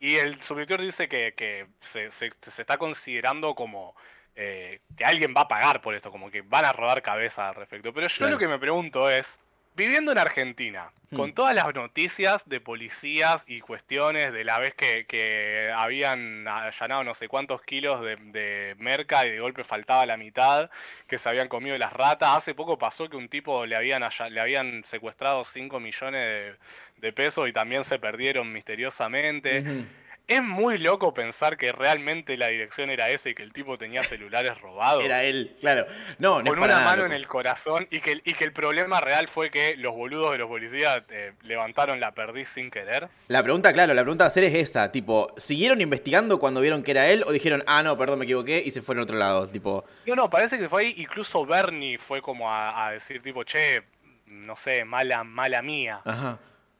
y 0.00 0.16
el 0.16 0.40
subdirector 0.40 0.80
dice 0.80 1.08
que, 1.08 1.32
que 1.34 1.66
se, 1.80 2.10
se- 2.10 2.32
se 2.40 2.62
está 2.62 2.78
considerando 2.78 3.54
como 3.54 3.94
eh, 4.36 4.78
que 4.96 5.04
alguien 5.04 5.34
va 5.36 5.40
a 5.42 5.48
pagar 5.48 5.80
por 5.80 5.94
esto, 5.94 6.12
como 6.12 6.30
que 6.30 6.42
van 6.42 6.64
a 6.64 6.72
rodar 6.72 7.02
cabeza 7.02 7.48
al 7.48 7.54
respecto. 7.56 7.92
Pero 7.92 8.06
yo 8.06 8.16
Claro. 8.16 8.32
lo 8.34 8.38
que 8.38 8.46
me 8.48 8.58
pregunto 8.58 9.10
es, 9.10 9.40
viviendo 9.78 10.12
en 10.12 10.18
Argentina, 10.18 10.92
con 11.12 11.30
Hmm. 11.30 11.34
todas 11.34 11.54
las 11.54 11.74
noticias 11.74 12.48
de 12.48 12.60
policías 12.60 13.44
y 13.48 13.60
cuestiones 13.60 14.32
de 14.32 14.44
la 14.44 14.58
vez 14.58 14.74
que, 14.74 15.06
que 15.06 15.70
habían 15.74 16.46
allanado 16.48 17.04
no 17.04 17.14
sé 17.14 17.28
cuántos 17.28 17.62
kilos 17.62 18.02
de, 18.02 18.16
de 18.16 18.74
merca 18.78 19.26
y 19.26 19.30
de 19.30 19.40
golpe 19.40 19.64
faltaba 19.64 20.04
la 20.06 20.16
mitad, 20.18 20.70
que 21.06 21.18
se 21.18 21.28
habían 21.28 21.48
comido 21.48 21.78
las 21.78 21.92
ratas. 21.92 22.30
Hace 22.36 22.54
poco 22.54 22.78
pasó 22.78 23.08
que 23.08 23.16
un 23.16 23.28
tipo 23.28 23.66
le 23.66 23.76
habían, 23.76 24.02
le 24.30 24.40
habían 24.40 24.84
secuestrado 24.84 25.44
5 25.44 25.80
millones 25.80 26.58
de, 26.96 27.06
de 27.08 27.12
pesos 27.12 27.48
y 27.48 27.52
también 27.52 27.84
se 27.84 27.98
perdieron 27.98 28.52
misteriosamente. 28.52 29.66
Es 30.28 30.42
muy 30.42 30.76
loco 30.76 31.14
pensar 31.14 31.56
que 31.56 31.72
realmente 31.72 32.36
la 32.36 32.48
dirección 32.48 32.90
era 32.90 33.08
esa 33.08 33.30
y 33.30 33.34
que 33.34 33.42
el 33.42 33.52
tipo 33.52 33.78
tenía 33.78 34.04
celulares 34.04 34.60
robados. 34.60 35.02
Era 35.02 35.24
él, 35.24 35.56
claro. 35.58 35.86
No, 36.18 36.42
no 36.42 36.50
con 36.50 36.58
es 36.58 36.60
para 36.60 36.74
una 36.74 36.74
nada 36.74 36.84
mano 36.84 37.02
loco. 37.04 37.06
en 37.06 37.12
el 37.20 37.26
corazón 37.26 37.88
y 37.90 38.00
que, 38.00 38.12
el- 38.12 38.22
y 38.26 38.34
que 38.34 38.44
el 38.44 38.52
problema 38.52 39.00
real 39.00 39.26
fue 39.26 39.50
que 39.50 39.74
los 39.78 39.94
boludos 39.94 40.32
de 40.32 40.38
los 40.38 40.48
policías 40.48 41.02
eh, 41.08 41.32
levantaron 41.44 41.98
la 41.98 42.12
perdiz 42.12 42.50
sin 42.50 42.70
querer. 42.70 43.08
La 43.28 43.42
pregunta, 43.42 43.72
claro, 43.72 43.94
la 43.94 44.02
pregunta 44.02 44.24
a 44.24 44.26
hacer 44.26 44.44
es 44.44 44.54
esa, 44.54 44.92
tipo, 44.92 45.32
¿siguieron 45.38 45.80
investigando 45.80 46.38
cuando 46.38 46.60
vieron 46.60 46.82
que 46.82 46.90
era 46.90 47.08
él 47.08 47.24
o 47.26 47.32
dijeron, 47.32 47.64
ah, 47.66 47.82
no, 47.82 47.96
perdón, 47.96 48.18
me 48.18 48.26
equivoqué 48.26 48.62
y 48.64 48.70
se 48.70 48.82
fueron 48.82 49.00
a 49.00 49.04
otro 49.04 49.16
lado? 49.16 49.48
Tipo, 49.48 49.86
No, 50.06 50.14
no, 50.14 50.28
parece 50.28 50.58
que 50.58 50.68
fue 50.68 50.82
ahí. 50.82 50.94
Incluso 50.98 51.46
Bernie 51.46 51.96
fue 51.96 52.20
como 52.20 52.50
a, 52.50 52.86
a 52.86 52.90
decir 52.92 53.22
tipo, 53.22 53.44
che, 53.44 53.82
no 54.26 54.56
sé, 54.56 54.84
mala, 54.84 55.24
mala 55.24 55.62
mía. 55.62 56.02
ajá. 56.04 56.38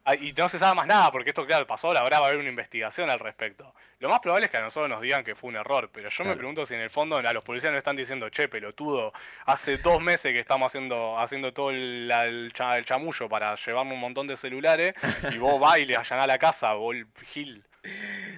Ah, 0.09 0.15
Y 0.15 0.33
no 0.33 0.49
se 0.49 0.57
sabe 0.57 0.75
más 0.75 0.87
nada, 0.87 1.11
porque 1.11 1.29
esto, 1.29 1.45
claro, 1.45 1.67
pasó, 1.67 1.87
ahora 1.97 2.19
va 2.19 2.25
a 2.25 2.29
haber 2.29 2.39
una 2.39 2.49
investigación 2.49 3.09
al 3.09 3.19
respecto. 3.19 3.73
Lo 3.99 4.09
más 4.09 4.19
probable 4.21 4.45
es 4.45 4.51
que 4.51 4.57
a 4.57 4.61
nosotros 4.61 4.89
nos 4.89 5.01
digan 5.01 5.23
que 5.23 5.35
fue 5.35 5.49
un 5.49 5.57
error, 5.57 5.89
pero 5.93 6.09
yo 6.09 6.23
me 6.23 6.35
pregunto 6.37 6.65
si 6.65 6.73
en 6.73 6.81
el 6.81 6.89
fondo 6.89 7.17
a 7.17 7.33
los 7.33 7.43
policías 7.43 7.71
no 7.71 7.77
están 7.77 7.95
diciendo, 7.95 8.29
che, 8.29 8.47
pelotudo, 8.47 9.11
hace 9.45 9.77
dos 9.77 10.01
meses 10.01 10.31
que 10.31 10.39
estamos 10.39 10.67
haciendo, 10.67 11.19
haciendo 11.19 11.51
todo 11.53 11.71
el, 11.71 12.09
el 12.09 12.51
cha- 12.53 12.77
el 12.77 12.85
chamullo 12.85 13.27
para 13.27 13.55
llevarme 13.55 13.93
un 13.93 13.99
montón 13.99 14.25
de 14.27 14.37
celulares, 14.37 14.93
y 15.31 15.37
vos 15.37 15.59
vas 15.59 15.79
y 15.79 15.85
le 15.85 15.95
allanás 15.97 16.27
la 16.27 16.37
casa, 16.37 16.73
vos, 16.73 16.95
el 16.95 17.07
Gil. 17.27 17.63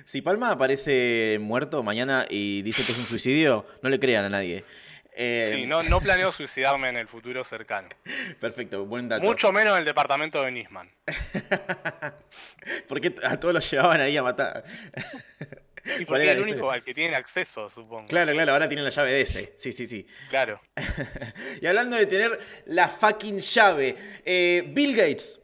Si 0.05 0.21
Palma 0.21 0.51
aparece 0.51 1.37
muerto 1.39 1.83
mañana 1.83 2.25
y 2.29 2.61
dice 2.63 2.83
que 2.85 2.91
es 2.91 2.97
un 2.97 3.05
suicidio, 3.05 3.65
no 3.81 3.89
le 3.89 3.99
crean 3.99 4.25
a 4.25 4.29
nadie. 4.29 4.63
Eh, 5.23 5.43
Sí, 5.45 5.65
no, 5.67 5.83
no 5.83 6.01
planeo 6.01 6.31
suicidarme 6.31 6.89
en 6.89 6.97
el 6.97 7.07
futuro 7.07 7.43
cercano. 7.43 7.89
Perfecto, 8.39 8.85
buen 8.85 9.07
dato. 9.07 9.23
Mucho 9.23 9.51
menos 9.51 9.73
en 9.73 9.79
el 9.79 9.85
departamento 9.85 10.41
de 10.41 10.51
Nisman. 10.51 10.89
Porque 12.87 13.13
a 13.23 13.39
todos 13.39 13.53
los 13.53 13.69
llevaban 13.69 14.01
ahí 14.01 14.17
a 14.17 14.23
matar. 14.23 14.63
Y 15.99 16.05
¿Cuál 16.05 16.05
porque 16.07 16.23
era 16.23 16.31
es 16.31 16.37
el 16.37 16.41
único 16.43 16.57
historia? 16.57 16.73
al 16.73 16.83
que 16.83 16.93
tienen 16.93 17.15
acceso, 17.15 17.69
supongo. 17.69 18.07
Claro, 18.07 18.31
claro, 18.33 18.51
ahora 18.53 18.67
tienen 18.67 18.83
la 18.83 18.89
llave 18.91 19.11
de 19.11 19.21
ese. 19.21 19.53
Sí, 19.57 19.71
sí, 19.71 19.87
sí. 19.87 20.05
Claro. 20.29 20.59
y 21.61 21.65
hablando 21.65 21.97
de 21.97 22.05
tener 22.05 22.39
la 22.65 22.87
fucking 22.87 23.39
llave, 23.39 23.95
eh, 24.25 24.63
Bill 24.67 24.95
Gates, 24.95 25.39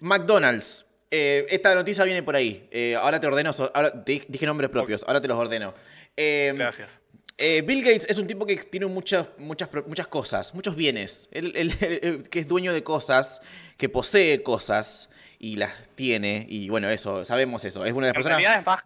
McDonald's. 0.00 0.84
eh, 1.10 1.46
esta 1.50 1.74
noticia 1.74 2.04
viene 2.04 2.22
por 2.22 2.36
ahí. 2.36 2.68
Eh, 2.70 2.94
ahora 2.96 3.20
te 3.20 3.26
ordeno, 3.26 3.50
ahora 3.74 4.04
te 4.04 4.24
dije 4.28 4.46
nombres 4.46 4.70
propios, 4.70 5.04
ahora 5.04 5.20
te 5.20 5.28
los 5.28 5.38
ordeno. 5.38 5.72
Eh, 6.16 6.52
Gracias. 6.54 7.00
Eh, 7.38 7.62
Bill 7.62 7.82
Gates 7.82 8.06
es 8.08 8.18
un 8.18 8.26
tipo 8.26 8.46
que 8.46 8.56
tiene 8.56 8.86
muchas, 8.86 9.28
muchas, 9.38 9.68
pro- 9.68 9.84
muchas 9.86 10.06
cosas, 10.06 10.54
muchos 10.54 10.74
bienes. 10.76 11.28
Él, 11.32 11.52
él- 11.56 11.72
él- 11.80 12.00
él- 12.02 12.22
que 12.30 12.40
es 12.40 12.48
dueño 12.48 12.72
de 12.72 12.82
cosas, 12.82 13.40
que 13.76 13.88
posee 13.88 14.42
cosas 14.42 15.10
y 15.38 15.56
las 15.56 15.72
tiene. 15.96 16.46
Y 16.48 16.68
bueno, 16.70 16.88
eso, 16.88 17.24
sabemos 17.24 17.64
eso. 17.64 17.84
Es 17.84 17.92
una 17.92 18.06
de 18.06 18.12
las 18.14 18.16
En 18.16 18.22
personas. 18.22 18.38
realidad 18.42 18.60
es 18.60 18.66
más, 18.66 18.84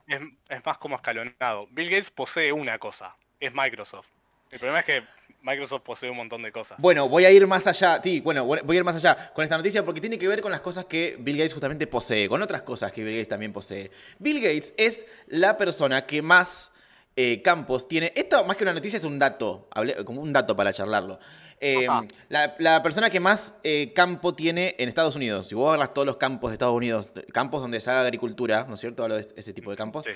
es, 0.49 0.57
es 0.59 0.64
más 0.66 0.78
como 0.78 0.97
escalonado. 0.97 1.69
Bill 1.71 1.90
Gates 1.90 2.11
posee 2.11 2.52
una 2.52 2.78
cosa, 2.78 3.14
es 3.38 3.52
Microsoft. 3.54 4.07
El 4.50 4.59
problema 4.59 4.80
es 4.80 4.87
que 4.87 5.02
Microsoft 5.42 5.83
posee 5.83 6.11
un 6.11 6.16
montón 6.16 6.42
de 6.42 6.50
cosas. 6.50 6.76
Bueno, 6.80 7.09
voy 7.09 7.25
a 7.25 7.30
ir 7.30 7.47
más 7.47 7.66
allá. 7.69 8.00
Sí, 8.02 8.19
bueno, 8.21 8.45
voy 8.45 8.76
a 8.76 8.78
ir 8.78 8.85
más 8.85 8.97
allá 8.97 9.33
con 9.33 9.45
esta 9.45 9.57
noticia 9.57 9.85
porque 9.85 10.00
tiene 10.00 10.19
que 10.19 10.26
ver 10.26 10.40
con 10.40 10.50
las 10.50 10.61
cosas 10.61 10.87
que 10.87 11.16
Bill 11.21 11.37
Gates 11.37 11.52
justamente 11.52 11.87
posee, 11.87 12.28
con 12.28 12.42
otras 12.42 12.62
cosas 12.62 12.90
que 12.90 13.04
Bill 13.04 13.14
Gates 13.14 13.28
también 13.28 13.52
posee. 13.52 13.92
Bill 14.19 14.40
Gates 14.40 14.75
es 14.76 15.07
la 15.28 15.57
persona 15.57 16.04
que 16.04 16.21
más 16.21 16.73
eh, 17.17 17.43
campos 17.43 17.88
tiene. 17.88 18.12
Esto, 18.17 18.45
más 18.45 18.57
que 18.57 18.64
una 18.64 18.73
noticia, 18.73 18.97
es 18.97 19.05
un 19.05 19.19
dato. 19.19 19.69
hablé- 19.75 20.05
como 20.05 20.21
un 20.23 20.33
dato 20.33 20.57
para 20.57 20.73
charlarlo. 20.73 21.19
Eh, 21.62 21.87
la, 22.31 22.55
la 22.59 22.83
persona 22.83 23.11
que 23.11 23.21
más 23.21 23.55
eh, 23.64 23.93
campo 23.95 24.35
tiene 24.35 24.75
en 24.79 24.88
Estados 24.88 25.14
Unidos, 25.17 25.49
si 25.49 25.55
vos 25.55 25.71
hablas 25.73 25.93
todos 25.93 26.07
los 26.07 26.17
campos 26.17 26.50
de 26.50 26.55
Estados 26.55 26.75
Unidos, 26.75 27.11
campos 27.35 27.61
donde 27.61 27.81
se 27.83 27.90
haga 27.90 28.00
agricultura, 28.00 28.64
¿no 28.67 28.76
es 28.76 28.81
cierto? 28.81 29.02
Hablo 29.02 29.17
de 29.17 29.26
ese 29.37 29.52
tipo 29.52 29.71
de 29.71 29.76
campos. 29.76 30.07
Sí. 30.07 30.12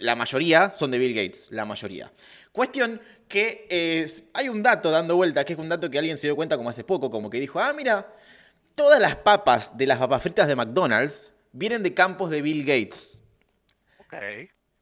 La 0.00 0.16
mayoría 0.16 0.72
son 0.74 0.90
de 0.90 0.98
Bill 0.98 1.14
Gates, 1.14 1.48
la 1.52 1.64
mayoría. 1.64 2.10
Cuestión 2.50 3.00
que 3.28 4.04
hay 4.34 4.48
un 4.48 4.62
dato 4.64 4.90
dando 4.90 5.14
vuelta, 5.14 5.44
que 5.44 5.52
es 5.52 5.58
un 5.60 5.68
dato 5.68 5.88
que 5.88 5.98
alguien 5.98 6.18
se 6.18 6.26
dio 6.26 6.34
cuenta 6.34 6.56
como 6.56 6.70
hace 6.70 6.82
poco, 6.82 7.08
como 7.08 7.30
que 7.30 7.38
dijo, 7.38 7.60
ah, 7.60 7.72
mira, 7.72 8.12
todas 8.74 8.98
las 9.00 9.14
papas 9.14 9.76
de 9.78 9.86
las 9.86 9.98
papas 9.98 10.22
fritas 10.24 10.48
de 10.48 10.56
McDonald's 10.56 11.32
vienen 11.52 11.84
de 11.84 11.94
campos 11.94 12.30
de 12.30 12.42
Bill 12.42 12.64
Gates. 12.64 13.16
Ok. 14.00 14.14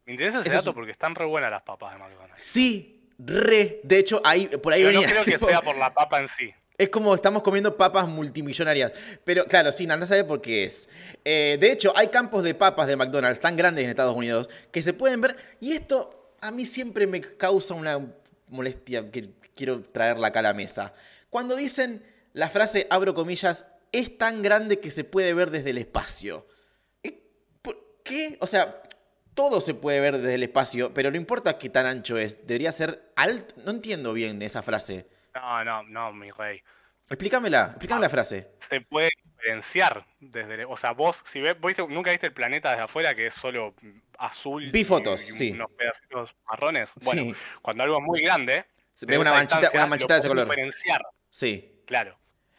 Me 0.09 0.15
interesa 0.15 0.41
ese 0.41 0.49
Eso 0.49 0.59
es 0.59 0.65
dato 0.65 0.71
un- 0.71 0.75
porque 0.75 0.91
están 0.93 1.15
re 1.15 1.27
buenas 1.27 1.51
las 1.51 1.63
papas 1.63 1.93
de 1.93 1.99
McDonald's. 1.99 2.41
Sí, 2.43 3.09
re. 3.19 3.81
De 3.83 3.99
hecho, 3.99 4.21
ahí, 4.25 4.49
por 4.49 4.73
ahí 4.73 4.81
Pero 4.83 4.95
no 4.95 5.01
venía. 5.03 5.15
creo 5.23 5.39
que 5.39 5.39
sea 5.45 5.61
por 5.61 5.77
la 5.77 5.93
papa 5.93 6.19
en 6.21 6.27
sí. 6.29 6.51
Es 6.79 6.89
como 6.89 7.15
estamos 7.15 7.43
comiendo 7.43 7.77
papas 7.77 8.09
multimillonarias. 8.09 8.93
Pero 9.25 9.45
claro, 9.45 9.71
sí, 9.71 9.85
anda 9.85 10.05
a 10.05 10.07
saber 10.07 10.27
por 10.27 10.41
qué 10.41 10.65
es. 10.65 10.89
Eh, 11.25 11.59
de 11.61 11.71
hecho, 11.73 11.93
hay 11.97 12.09
campos 12.09 12.43
de 12.43 12.55
papas 12.55 12.87
de 12.87 12.97
McDonald's 12.97 13.39
tan 13.41 13.55
grandes 13.57 13.85
en 13.85 13.91
Estados 13.91 14.17
Unidos 14.17 14.49
que 14.73 14.81
se 14.81 14.93
pueden 14.95 15.21
ver. 15.21 15.37
Y 15.61 15.73
esto 15.73 16.33
a 16.41 16.51
mí 16.53 16.65
siempre 16.65 17.07
me 17.07 17.21
causa 17.21 17.75
una 17.75 18.01
molestia 18.49 19.11
que 19.11 19.29
quiero 19.55 19.83
traerla 19.83 20.29
acá 20.29 20.39
a 20.39 20.43
la 20.43 20.55
mesa. 20.55 20.95
Cuando 21.31 21.55
dicen 21.57 22.03
la 22.33 22.49
frase, 22.49 22.87
abro 22.89 23.13
comillas, 23.13 23.67
es 23.93 24.17
tan 24.17 24.41
grande 24.41 24.79
que 24.79 24.91
se 24.91 25.05
puede 25.05 25.35
ver 25.35 25.51
desde 25.51 25.71
el 25.71 25.79
espacio. 25.79 26.47
Eh, 27.03 27.21
¿Por 27.61 27.77
qué? 28.05 28.39
O 28.41 28.47
sea, 28.47 28.83
todo 29.39 29.61
se 29.61 29.73
puede 29.73 30.01
ver 30.01 30.19
desde 30.19 30.35
el 30.35 30.43
espacio, 30.43 30.93
pero 30.93 31.13
no 31.13 31.17
importa 31.17 31.59
qué 31.59 31.69
tan 31.71 31.87
ancho 31.87 32.19
es. 32.19 32.45
Debería 32.45 32.73
ser 32.73 33.13
alto. 33.15 33.55
No 33.65 33.71
entiendo 33.71 34.13
bien 34.13 34.43
esa 34.43 34.63
frase. 34.65 35.07
No, 35.33 35.65
no, 35.65 35.85
no, 35.85 36.13
mi 36.13 36.33
rey. 36.33 36.61
Explícamela, 37.09 37.67
explícame 37.71 38.01
la 38.01 38.09
frase. 38.09 38.49
Se 38.59 38.81
puede 38.81 39.11
diferenciar 39.25 40.05
desde. 40.19 40.55
el- 40.55 40.65
O 40.69 40.77
sea, 40.77 40.91
vos, 40.91 41.23
si 41.25 41.41
ves, 41.41 41.55
vos 41.61 41.73
nunca 41.89 42.11
viste 42.11 42.27
el 42.27 42.33
planeta 42.33 42.71
desde 42.71 42.83
afuera 42.83 43.15
que 43.15 43.27
es 43.29 43.35
solo 43.35 43.73
azul 44.19 44.73
Vi 44.73 44.83
fotos, 44.83 45.29
y 45.29 45.33
sí. 45.33 45.51
unos 45.53 45.71
pedacitos 45.71 46.35
marrones. 46.51 46.93
Bueno, 47.05 47.23
Sí. 47.23 47.35
cuando 47.63 47.85
algo 47.85 47.99
es 47.99 48.03
muy 48.05 48.21
grande, 48.21 48.65
Se 48.95 49.07
ve 49.07 49.19
una 49.19 49.31
manchita, 49.31 49.71
una 49.73 49.87
manchita 49.87 50.15
de 50.15 50.19
ese 50.19 50.29
color. 50.29 50.47
diferenciar, 50.47 51.01
Sí. 51.31 51.81
claro. 51.87 52.19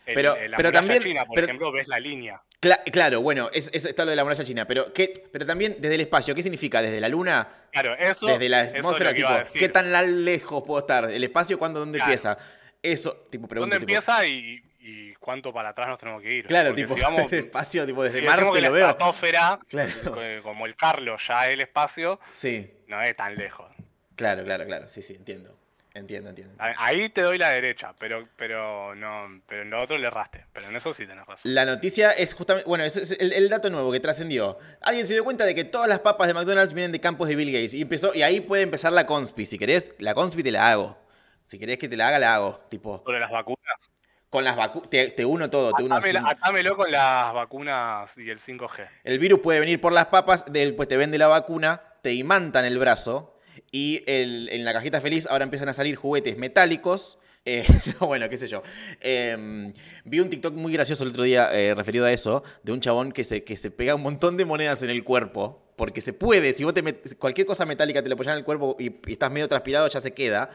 El- 0.10 0.16
Pero- 0.16 0.36
en 0.38 0.52
la 0.52 0.58
pero 0.58 0.70
muralla 0.70 0.80
también- 0.88 1.02
china, 1.04 1.26
por 1.26 1.36
pero- 1.36 1.48
ejemplo, 1.48 1.72
ves 1.72 1.88
la 1.88 2.00
línea. 2.00 2.42
Cla- 2.62 2.84
claro, 2.92 3.22
bueno, 3.22 3.50
es, 3.54 3.70
es- 3.74 3.86
está 3.86 4.04
lo 4.04 4.10
de 4.12 4.16
la 4.18 4.24
muralla 4.24 4.44
china, 4.44 4.66
pero 4.66 4.92
¿qué, 4.94 5.14
pero 5.32 5.46
también 5.46 5.78
desde 5.80 5.96
el 5.96 6.02
espacio, 6.02 6.36
¿qué 6.36 6.42
significa? 6.42 6.82
¿Desde 6.82 7.00
la 7.00 7.08
luna? 7.08 7.48
Claro, 7.72 7.94
eso. 7.96 8.28
desde 8.28 8.50
la 8.50 8.62
atmósfera, 8.62 9.14
tipo. 9.14 9.30
¿qué 9.54 9.70
tan 9.70 10.26
lejos 10.26 10.64
puedo 10.66 10.80
estar? 10.80 11.10
¿El 11.10 11.24
espacio 11.24 11.58
cuándo, 11.58 11.80
dónde 11.80 11.98
Claro. 12.00 12.12
empieza? 12.12 12.38
Eso, 12.82 13.28
tipo, 13.30 13.48
pregunto. 13.48 13.76
¿Dónde 13.76 13.86
tipo, 13.86 13.98
empieza 14.00 14.26
y, 14.26 14.62
y 14.80 15.14
cuánto 15.16 15.54
para 15.54 15.70
atrás 15.70 15.88
nos 15.88 16.00
tenemos 16.00 16.22
que 16.22 16.34
ir? 16.34 16.46
Claro, 16.48 16.70
Porque 16.70 16.84
tipo, 16.84 16.96
si 16.96 17.02
vamos, 17.02 17.32
el 17.34 17.40
espacio, 17.46 17.86
tipo, 17.86 18.04
desde 18.04 18.22
si 18.22 18.26
Marte 18.26 18.42
que 18.46 18.52
lo 18.52 18.62
la 18.62 18.70
veo. 18.70 18.88
estratosfera, 18.90 19.60
Claro. 19.70 19.92
co- 20.04 20.44
como 20.44 20.66
el 20.66 20.76
Carlos 20.76 21.22
ya 21.28 21.48
es 21.48 21.54
el 21.54 21.62
espacio, 21.62 22.20
Sí, 22.32 22.72
no 22.88 23.02
es 23.02 23.16
tan 23.16 23.36
lejos. 23.36 23.70
claro, 24.16 24.44
claro, 24.44 24.66
claro, 24.66 24.88
sí, 24.90 25.02
sí, 25.02 25.14
entiendo. 25.16 25.59
Entiendo, 26.00 26.30
entiendo. 26.30 26.56
Ahí 26.58 27.10
te 27.10 27.22
doy 27.22 27.38
la 27.38 27.50
derecha, 27.50 27.94
pero, 28.00 28.28
pero 28.36 28.96
no, 28.96 29.42
pero 29.48 29.62
en 29.64 29.70
lo 29.70 29.82
otro 29.82 29.98
le 29.98 30.08
erraste. 30.08 30.46
Pero 30.54 30.70
en 30.70 30.76
eso 30.76 30.94
sí 30.94 31.06
tenés 31.06 31.26
razón. 31.26 31.54
La 31.54 31.66
noticia 31.66 32.12
es 32.12 32.34
justamente, 32.34 32.68
bueno, 32.68 32.84
es 32.84 33.12
el, 33.20 33.34
el 33.34 33.50
dato 33.50 33.70
nuevo 33.70 33.92
que 33.92 34.00
trascendió. 34.00 34.58
Alguien 34.82 35.06
se 35.06 35.14
dio 35.14 35.24
cuenta 35.24 35.46
de 35.46 35.54
que 35.54 35.64
todas 35.66 35.88
las 35.88 36.00
papas 36.00 36.28
de 36.28 36.34
McDonald's 36.34 36.74
vienen 36.74 36.92
de 36.92 37.00
campos 37.00 37.28
de 37.28 37.36
Bill 37.36 37.52
Gates 37.52 37.74
y 37.74 37.82
empezó 37.82 38.14
y 38.16 38.22
ahí 38.24 38.40
puede 38.42 38.64
empezar 38.64 38.92
la 38.94 39.06
conspi. 39.06 39.46
Si 39.46 39.58
querés, 39.60 39.92
la 40.00 40.14
conspi 40.14 40.42
te 40.44 40.52
la 40.52 40.70
hago. 40.72 40.98
Si 41.46 41.58
querés 41.60 41.78
que 41.78 41.90
te 41.90 41.98
la 41.98 42.08
haga, 42.10 42.20
la 42.20 42.36
hago. 42.36 42.60
Tipo, 42.70 43.02
Sobre 43.06 43.20
las 43.20 43.32
vacunas. 43.32 43.92
con 44.30 44.44
las 44.44 44.56
vacunas, 44.56 44.90
te, 44.90 45.10
te 45.10 45.26
uno 45.26 45.50
todo, 45.50 45.74
te 45.74 45.82
uno 45.84 45.96
Atámela- 45.96 46.24
Atámelo 46.30 46.78
con 46.78 46.92
las 46.92 47.34
vacunas 47.34 48.16
y 48.18 48.30
el 48.30 48.40
5G. 48.40 48.88
El 49.04 49.18
virus 49.20 49.40
puede 49.40 49.60
venir 49.60 49.82
por 49.82 49.92
las 49.92 50.06
papas, 50.08 50.46
después 50.48 50.88
te 50.88 50.96
vende 50.98 51.18
la 51.18 51.28
vacuna, 51.28 51.82
te 52.04 52.14
imantan 52.14 52.66
el 52.66 52.78
brazo 52.78 53.36
y 53.72 54.04
en 54.08 54.64
la 54.66 54.74
cajita 54.74 55.02
feliz 55.02 55.28
ahora 55.28 55.44
empiezan 55.44 55.70
a 55.70 55.74
salir 55.74 55.96
juguetes 55.96 56.38
metálicos. 56.38 57.20
Eh, 57.46 57.64
no, 58.02 58.08
bueno, 58.08 58.28
qué 58.30 58.38
sé 58.38 58.48
yo. 58.48 58.62
Eh, 59.00 59.72
vi 60.06 60.20
un 60.20 60.30
TikTok 60.30 60.54
muy 60.54 60.74
gracioso 60.74 61.04
el 61.04 61.10
otro 61.12 61.24
día 61.24 61.50
eh, 61.54 61.74
referido 61.74 62.06
a 62.06 62.12
eso, 62.12 62.44
de 62.64 62.72
un 62.74 62.80
chabón 62.82 63.12
que 63.12 63.24
se, 63.24 63.44
que 63.44 63.58
se 63.58 63.72
pega 63.72 63.96
un 63.96 64.02
montón 64.02 64.38
de 64.38 64.46
monedas 64.46 64.84
en 64.84 64.90
el 64.90 65.04
cuerpo. 65.04 65.66
Porque 65.76 66.02
se 66.02 66.12
puede, 66.12 66.54
si 66.54 66.66
vos 66.66 66.74
te 66.74 66.84
met- 66.84 67.16
cualquier 67.18 67.48
cosa 67.48 67.66
metálica 67.66 68.04
te 68.04 68.10
la 68.10 68.16
apoyas 68.16 68.34
en 68.34 68.40
el 68.40 68.44
cuerpo 68.44 68.76
y 68.78 68.92
estás 69.10 69.32
medio 69.32 69.48
transpirado, 69.48 69.88
ya 69.88 70.02
se 70.02 70.12
queda. 70.12 70.50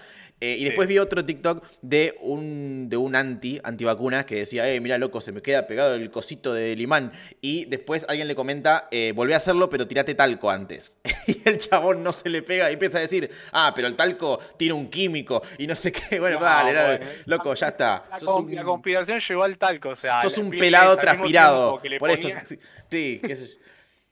Eh, 0.44 0.56
y 0.58 0.64
después 0.64 0.86
vi 0.86 0.98
otro 0.98 1.24
TikTok 1.24 1.64
de 1.80 2.18
un, 2.20 2.86
de 2.90 2.98
un 2.98 3.16
anti, 3.16 3.58
antivacunas, 3.64 4.26
que 4.26 4.34
decía, 4.36 4.68
eh, 4.68 4.78
mira 4.78 4.98
loco, 4.98 5.22
se 5.22 5.32
me 5.32 5.40
queda 5.40 5.66
pegado 5.66 5.94
el 5.94 6.10
cosito 6.10 6.52
del 6.52 6.78
imán. 6.82 7.12
Y 7.40 7.64
después 7.64 8.04
alguien 8.10 8.28
le 8.28 8.34
comenta, 8.34 8.86
eh, 8.90 9.12
volví 9.16 9.32
a 9.32 9.36
hacerlo, 9.36 9.70
pero 9.70 9.86
tirate 9.88 10.14
talco 10.14 10.50
antes. 10.50 10.98
y 11.26 11.40
el 11.48 11.56
chabón 11.56 12.02
no 12.02 12.12
se 12.12 12.28
le 12.28 12.42
pega 12.42 12.68
y 12.70 12.74
empieza 12.74 12.98
a 12.98 13.00
decir, 13.00 13.30
ah, 13.52 13.72
pero 13.74 13.88
el 13.88 13.96
talco 13.96 14.38
tiene 14.58 14.74
un 14.74 14.90
químico 14.90 15.42
y 15.56 15.66
no 15.66 15.74
sé 15.74 15.90
qué. 15.92 16.20
Bueno, 16.24 16.38
No, 16.38 16.44
dale, 16.44 17.00
loco, 17.24 17.54
ya 17.54 17.68
está. 17.68 18.04
La, 18.10 18.18
Sos 18.20 18.28
con- 18.30 18.44
un- 18.44 18.54
la 18.54 18.64
conspiración 18.64 19.20
llegó 19.20 19.44
al 19.44 19.56
talco. 19.56 19.88
O 19.90 19.96
sea, 19.96 20.20
sos 20.20 20.36
un 20.36 20.50
pelado 20.50 20.94
transpirado. 20.96 21.80
Por 21.98 22.10
eso, 22.10 22.28
sí, 22.44 22.58
sí, 22.90 23.20
qué 23.24 23.34
sé 23.34 23.46
yo. 23.46 23.60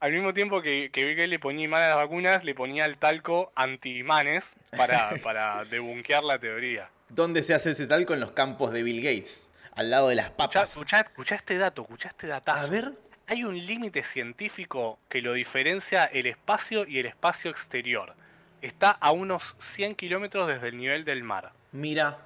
Al 0.03 0.11
mismo 0.11 0.33
tiempo 0.33 0.61
que, 0.61 0.89
que 0.91 1.05
Bill 1.05 1.15
Gates 1.15 1.29
le 1.29 1.39
ponía 1.39 1.63
imán 1.63 1.81
a 1.81 1.87
las 1.87 1.95
vacunas, 1.95 2.43
le 2.43 2.53
ponía 2.53 2.83
el 2.83 2.97
talco 2.97 3.53
anti-imanes 3.55 4.53
para, 4.75 5.11
para 5.23 5.63
debunquear 5.63 6.25
la 6.25 6.37
teoría. 6.37 6.89
¿Dónde 7.07 7.41
se 7.41 7.53
hace 7.53 7.69
ese 7.69 7.87
talco? 7.87 8.13
En 8.13 8.19
los 8.19 8.31
campos 8.31 8.73
de 8.73 8.83
Bill 8.83 9.01
Gates, 9.01 9.49
al 9.75 9.89
lado 9.89 10.09
de 10.09 10.15
las 10.15 10.29
papas. 10.31 10.71
escuchá- 10.75 10.99
escuchá 11.01 11.35
este 11.35 11.57
dato, 11.57 11.83
escuchá 11.83 12.09
este 12.09 12.27
datazo. 12.27 12.65
A 12.65 12.69
ver. 12.69 12.91
Hay 13.27 13.45
un 13.45 13.57
límite 13.57 14.03
científico 14.03 14.99
que 15.07 15.21
lo 15.21 15.31
diferencia 15.31 16.03
el 16.03 16.25
espacio 16.25 16.85
y 16.85 16.99
el 16.99 17.05
espacio 17.05 17.49
exterior. 17.49 18.13
Está 18.61 18.91
a 18.91 19.13
unos 19.13 19.55
100 19.59 19.95
kilómetros 19.95 20.49
desde 20.49 20.67
el 20.67 20.77
nivel 20.77 21.05
del 21.05 21.23
mar. 21.23 21.53
Mira, 21.71 22.17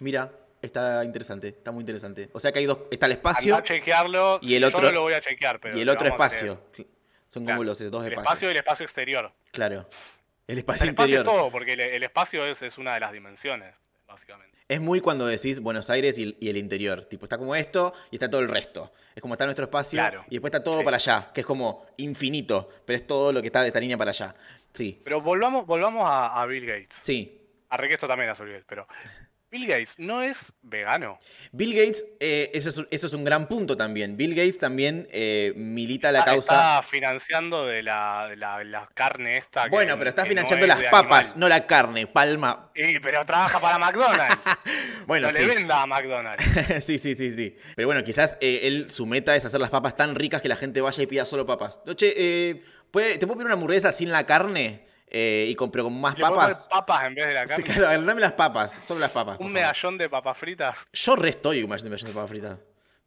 mira, 0.00 0.32
está 0.60 1.04
interesante, 1.04 1.48
está 1.48 1.70
muy 1.70 1.82
interesante. 1.82 2.30
O 2.32 2.40
sea 2.40 2.50
que 2.50 2.58
hay 2.58 2.66
dos, 2.66 2.78
está 2.90 3.06
el 3.06 3.12
espacio 3.12 3.54
Andá 3.54 3.60
a 3.60 3.62
chequearlo. 3.62 4.38
y 4.42 4.56
el 4.56 4.62
Yo 4.62 4.68
otro- 4.68 4.80
no 4.82 4.90
lo 4.90 5.02
voy 5.02 5.12
a 5.14 5.20
chequear, 5.20 5.60
pero 5.60 5.78
y 5.78 5.82
el 5.82 5.88
otro 5.88 6.08
espacio. 6.08 6.60
Son 7.28 7.44
Claro, 7.44 7.58
como 7.58 7.64
los 7.64 7.78
dos 7.78 7.88
creer. 7.90 8.12
El 8.12 8.18
espacios. 8.18 8.24
espacio 8.32 8.48
y 8.48 8.50
el 8.52 8.56
espacio 8.56 8.84
exterior. 8.84 9.32
Claro. 9.52 9.88
El 10.46 10.52
El 10.54 10.58
espacio 10.58 10.88
espacio 10.90 10.90
interior. 11.16 11.20
es 11.20 11.24
todo, 11.42 11.50
porque 11.50 11.72
el, 11.72 11.80
el 11.80 12.02
espacio 12.02 12.46
es, 12.46 12.62
es 12.62 12.78
una 12.78 12.94
de 12.94 13.00
las 13.00 13.12
dimensiones, 13.12 13.74
básicamente. 14.06 14.56
Es 14.68 14.80
muy 14.80 15.00
cuando 15.00 15.26
decís 15.26 15.60
Buenos 15.60 15.90
Aires 15.90 16.18
y 16.18 16.24
el, 16.24 16.36
y 16.40 16.48
el 16.48 16.56
interior. 16.56 17.04
Tipo, 17.04 17.24
está 17.24 17.38
como 17.38 17.54
esto 17.54 17.92
y 18.10 18.16
está 18.16 18.28
todo 18.28 18.40
el 18.40 18.48
resto. 18.48 18.92
Es 19.14 19.22
como 19.22 19.34
está 19.34 19.44
nuestro 19.44 19.64
espacio 19.66 19.96
Claro. 19.96 20.24
y 20.28 20.34
después 20.36 20.52
está 20.52 20.62
todo 20.64 20.78
Sí. 20.78 20.84
para 20.84 20.96
allá, 20.96 21.30
que 21.32 21.40
es 21.42 21.46
como 21.46 21.86
infinito, 21.98 22.68
pero 22.84 22.96
es 22.96 23.06
todo 23.06 23.32
lo 23.32 23.40
que 23.40 23.46
está 23.48 23.62
de 23.62 23.68
esta 23.68 23.78
línea 23.80 23.96
para 23.96 24.10
allá. 24.10 24.34
Sí, 24.72 25.00
Pero 25.04 25.20
volvamos, 25.20 25.66
volvamos 25.66 26.04
a, 26.08 26.40
a 26.40 26.46
Bill 26.46 26.66
Gates. 26.66 26.96
sí. 27.02 27.42
A 27.68 27.76
que 27.78 27.94
esto 27.94 28.06
también 28.06 28.30
a 28.30 28.34
Bill 28.34 28.52
Gates, 28.52 28.64
pero 28.68 28.86
Bill 29.50 29.66
Gates 29.68 29.94
no 29.98 30.22
es 30.22 30.52
vegano. 30.62 31.18
Bill 31.52 31.72
Gates, 31.74 32.04
eh, 32.20 32.50
eso, 32.52 32.68
es, 32.68 32.78
un- 32.78 32.86
eso 32.90 33.06
es 33.06 33.12
un 33.12 33.24
gran 33.24 33.46
punto 33.46 33.76
también. 33.76 34.16
Bill 34.16 34.34
Gates 34.34 34.58
también 34.58 35.06
eh, 35.12 35.52
milita 35.56 36.10
la 36.10 36.18
Está- 36.20 36.30
causa. 36.32 36.54
Está 36.54 36.82
financiando 36.82 37.64
de 37.64 37.82
la, 37.82 38.26
de 38.28 38.36
la, 38.36 38.64
la 38.64 38.88
carne 38.92 39.38
esta. 39.38 39.64
que- 39.64 39.70
Bueno, 39.70 39.96
pero 39.98 40.10
está 40.10 40.22
no 40.24 40.28
financiando 40.28 40.64
es 40.64 40.68
las 40.68 40.82
papas, 40.90 41.26
animal. 41.26 41.40
no 41.40 41.48
la 41.48 41.66
carne, 41.66 42.06
palma. 42.08 42.70
Y, 42.74 42.98
pero 42.98 43.24
trabaja 43.24 43.60
para 43.60 43.78
McDonald's. 43.78 44.36
Bueno, 45.06 45.28
no 45.30 45.32
sí. 45.36 45.46
le 45.46 45.54
venda 45.54 45.82
a 45.82 45.86
McDonald's. 45.86 46.44
sí, 46.84 46.98
sí, 46.98 47.14
sí, 47.14 47.30
sí. 47.30 47.56
Pero 47.76 47.86
bueno, 47.86 48.02
quizás 48.02 48.36
eh, 48.40 48.62
él, 48.64 48.90
su 48.90 49.06
meta 49.06 49.36
es 49.36 49.44
hacer 49.44 49.60
las 49.60 49.70
papas 49.70 49.94
tan 49.94 50.16
ricas 50.16 50.42
que 50.42 50.48
la 50.48 50.56
gente 50.56 50.80
vaya 50.80 51.00
y 51.00 51.06
pida 51.06 51.24
solo 51.24 51.46
papas. 51.46 51.80
No, 51.86 51.94
che, 51.94 52.12
eh, 52.16 52.62
¿puede- 52.90 53.16
¿te 53.18 53.24
puedo 53.28 53.36
pedir 53.38 53.46
una 53.46 53.54
hamburguesa 53.54 53.92
sin 53.92 54.10
la 54.10 54.26
carne? 54.26 54.85
Eh, 55.08 55.46
y 55.48 55.54
con, 55.54 55.70
pero 55.70 55.84
con 55.84 56.00
más 56.00 56.16
Le 56.16 56.20
papas. 56.22 56.66
papas 56.68 57.06
en 57.06 57.14
vez 57.14 57.26
de 57.28 57.34
la 57.34 57.42
Sí, 57.42 57.48
carne. 57.48 57.64
claro, 57.64 57.86
a 57.86 57.90
ver, 57.90 58.04
dame 58.04 58.20
las 58.20 58.32
papas, 58.32 58.80
solo 58.84 59.00
las 59.00 59.12
papas. 59.12 59.38
Un 59.40 59.52
medallón 59.52 59.96
de 59.98 60.08
papas 60.08 60.36
fritas. 60.36 60.86
Yo 60.92 61.14
re 61.16 61.28
estoy 61.30 61.62
con 61.62 61.70
un 61.70 61.86
medallón 61.86 62.08
de 62.08 62.14
papas 62.14 62.30
fritas. 62.30 62.58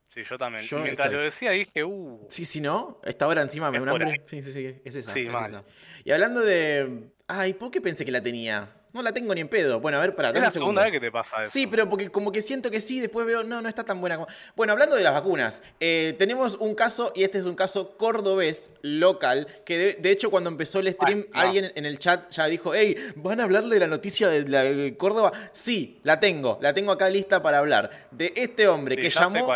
Sí, 0.08 0.24
yo 0.24 0.38
también. 0.38 0.64
Yo 0.66 0.80
Mientras 0.80 1.06
estoy. 1.08 1.18
lo 1.18 1.24
decía 1.24 1.52
dije, 1.52 1.84
uh. 1.84 2.26
Sí, 2.30 2.44
sí, 2.46 2.62
¿no? 2.62 3.00
Esta 3.04 3.28
hora 3.28 3.42
encima 3.44 3.70
me 3.70 3.78
Es 3.78 3.84
un 3.84 3.90
hambre. 3.90 4.24
Sí, 4.28 4.42
sí, 4.42 4.52
sí, 4.52 4.82
es 4.84 4.96
esa. 4.96 5.12
Sí, 5.12 5.28
es 5.28 5.42
esa. 5.48 5.64
Y 6.04 6.12
hablando 6.12 6.40
de. 6.42 7.12
Ay, 7.28 7.54
¿por 7.54 7.70
qué 7.70 7.80
pensé 7.80 8.06
que 8.06 8.12
la 8.12 8.22
tenía? 8.22 8.70
No 8.92 9.02
la 9.04 9.12
tengo 9.14 9.36
ni 9.36 9.42
en 9.42 9.48
pedo. 9.48 9.80
Bueno, 9.80 10.00
a 10.00 10.02
ver, 10.02 10.16
para. 10.16 10.30
Es 10.30 10.42
la 10.42 10.50
segunda 10.52 10.82
vez 10.82 10.92
que 10.92 11.00
te 11.00 11.12
pasa 11.12 11.44
eso. 11.44 11.52
Sí, 11.52 11.68
pero 11.68 11.88
porque 11.88 12.10
como 12.10 12.32
que 12.32 12.42
siento 12.42 12.72
que 12.72 12.80
sí, 12.82 13.00
después 13.00 13.26
veo, 13.26 13.44
no, 13.44 13.62
no 13.62 13.70
está 13.70 13.84
tan 13.84 14.02
buena. 14.02 14.16
como- 14.16 14.28
Bueno, 14.56 14.74
hablando 14.74 14.96
de 14.96 15.04
las 15.04 15.14
vacunas, 15.14 15.62
eh, 15.80 16.16
tenemos 16.18 16.56
un 16.56 16.74
caso, 16.74 17.12
y 17.16 17.24
este 17.24 17.38
es 17.38 17.46
un 17.46 17.56
caso 17.56 17.96
cordobés, 17.98 18.72
local, 18.82 19.48
que 19.66 19.78
de, 19.78 19.94
de 19.94 20.12
hecho 20.12 20.32
cuando 20.32 20.50
empezó 20.50 20.80
el 20.80 20.92
stream, 20.92 21.20
Ay, 21.20 21.30
no. 21.34 21.40
alguien 21.40 21.72
en 21.76 21.86
el 21.86 22.00
chat 22.00 22.32
ya 22.32 22.46
dijo, 22.48 22.74
hey, 22.74 22.96
¿van 23.16 23.40
a 23.40 23.44
hablar 23.44 23.66
de 23.66 23.80
la 23.80 23.88
noticia 23.88 24.28
de, 24.28 24.48
la, 24.48 24.64
de 24.64 24.98
Córdoba? 24.98 25.34
Sí, 25.52 26.00
la 26.04 26.20
tengo, 26.20 26.58
la 26.62 26.74
tengo 26.74 26.92
acá 26.92 27.10
lista 27.10 27.42
para 27.44 27.60
hablar. 27.60 28.08
De 28.12 28.34
este 28.36 28.68
hombre 28.68 28.96
Sí, 28.96 29.02
que 29.02 29.10
llamó 29.12 29.48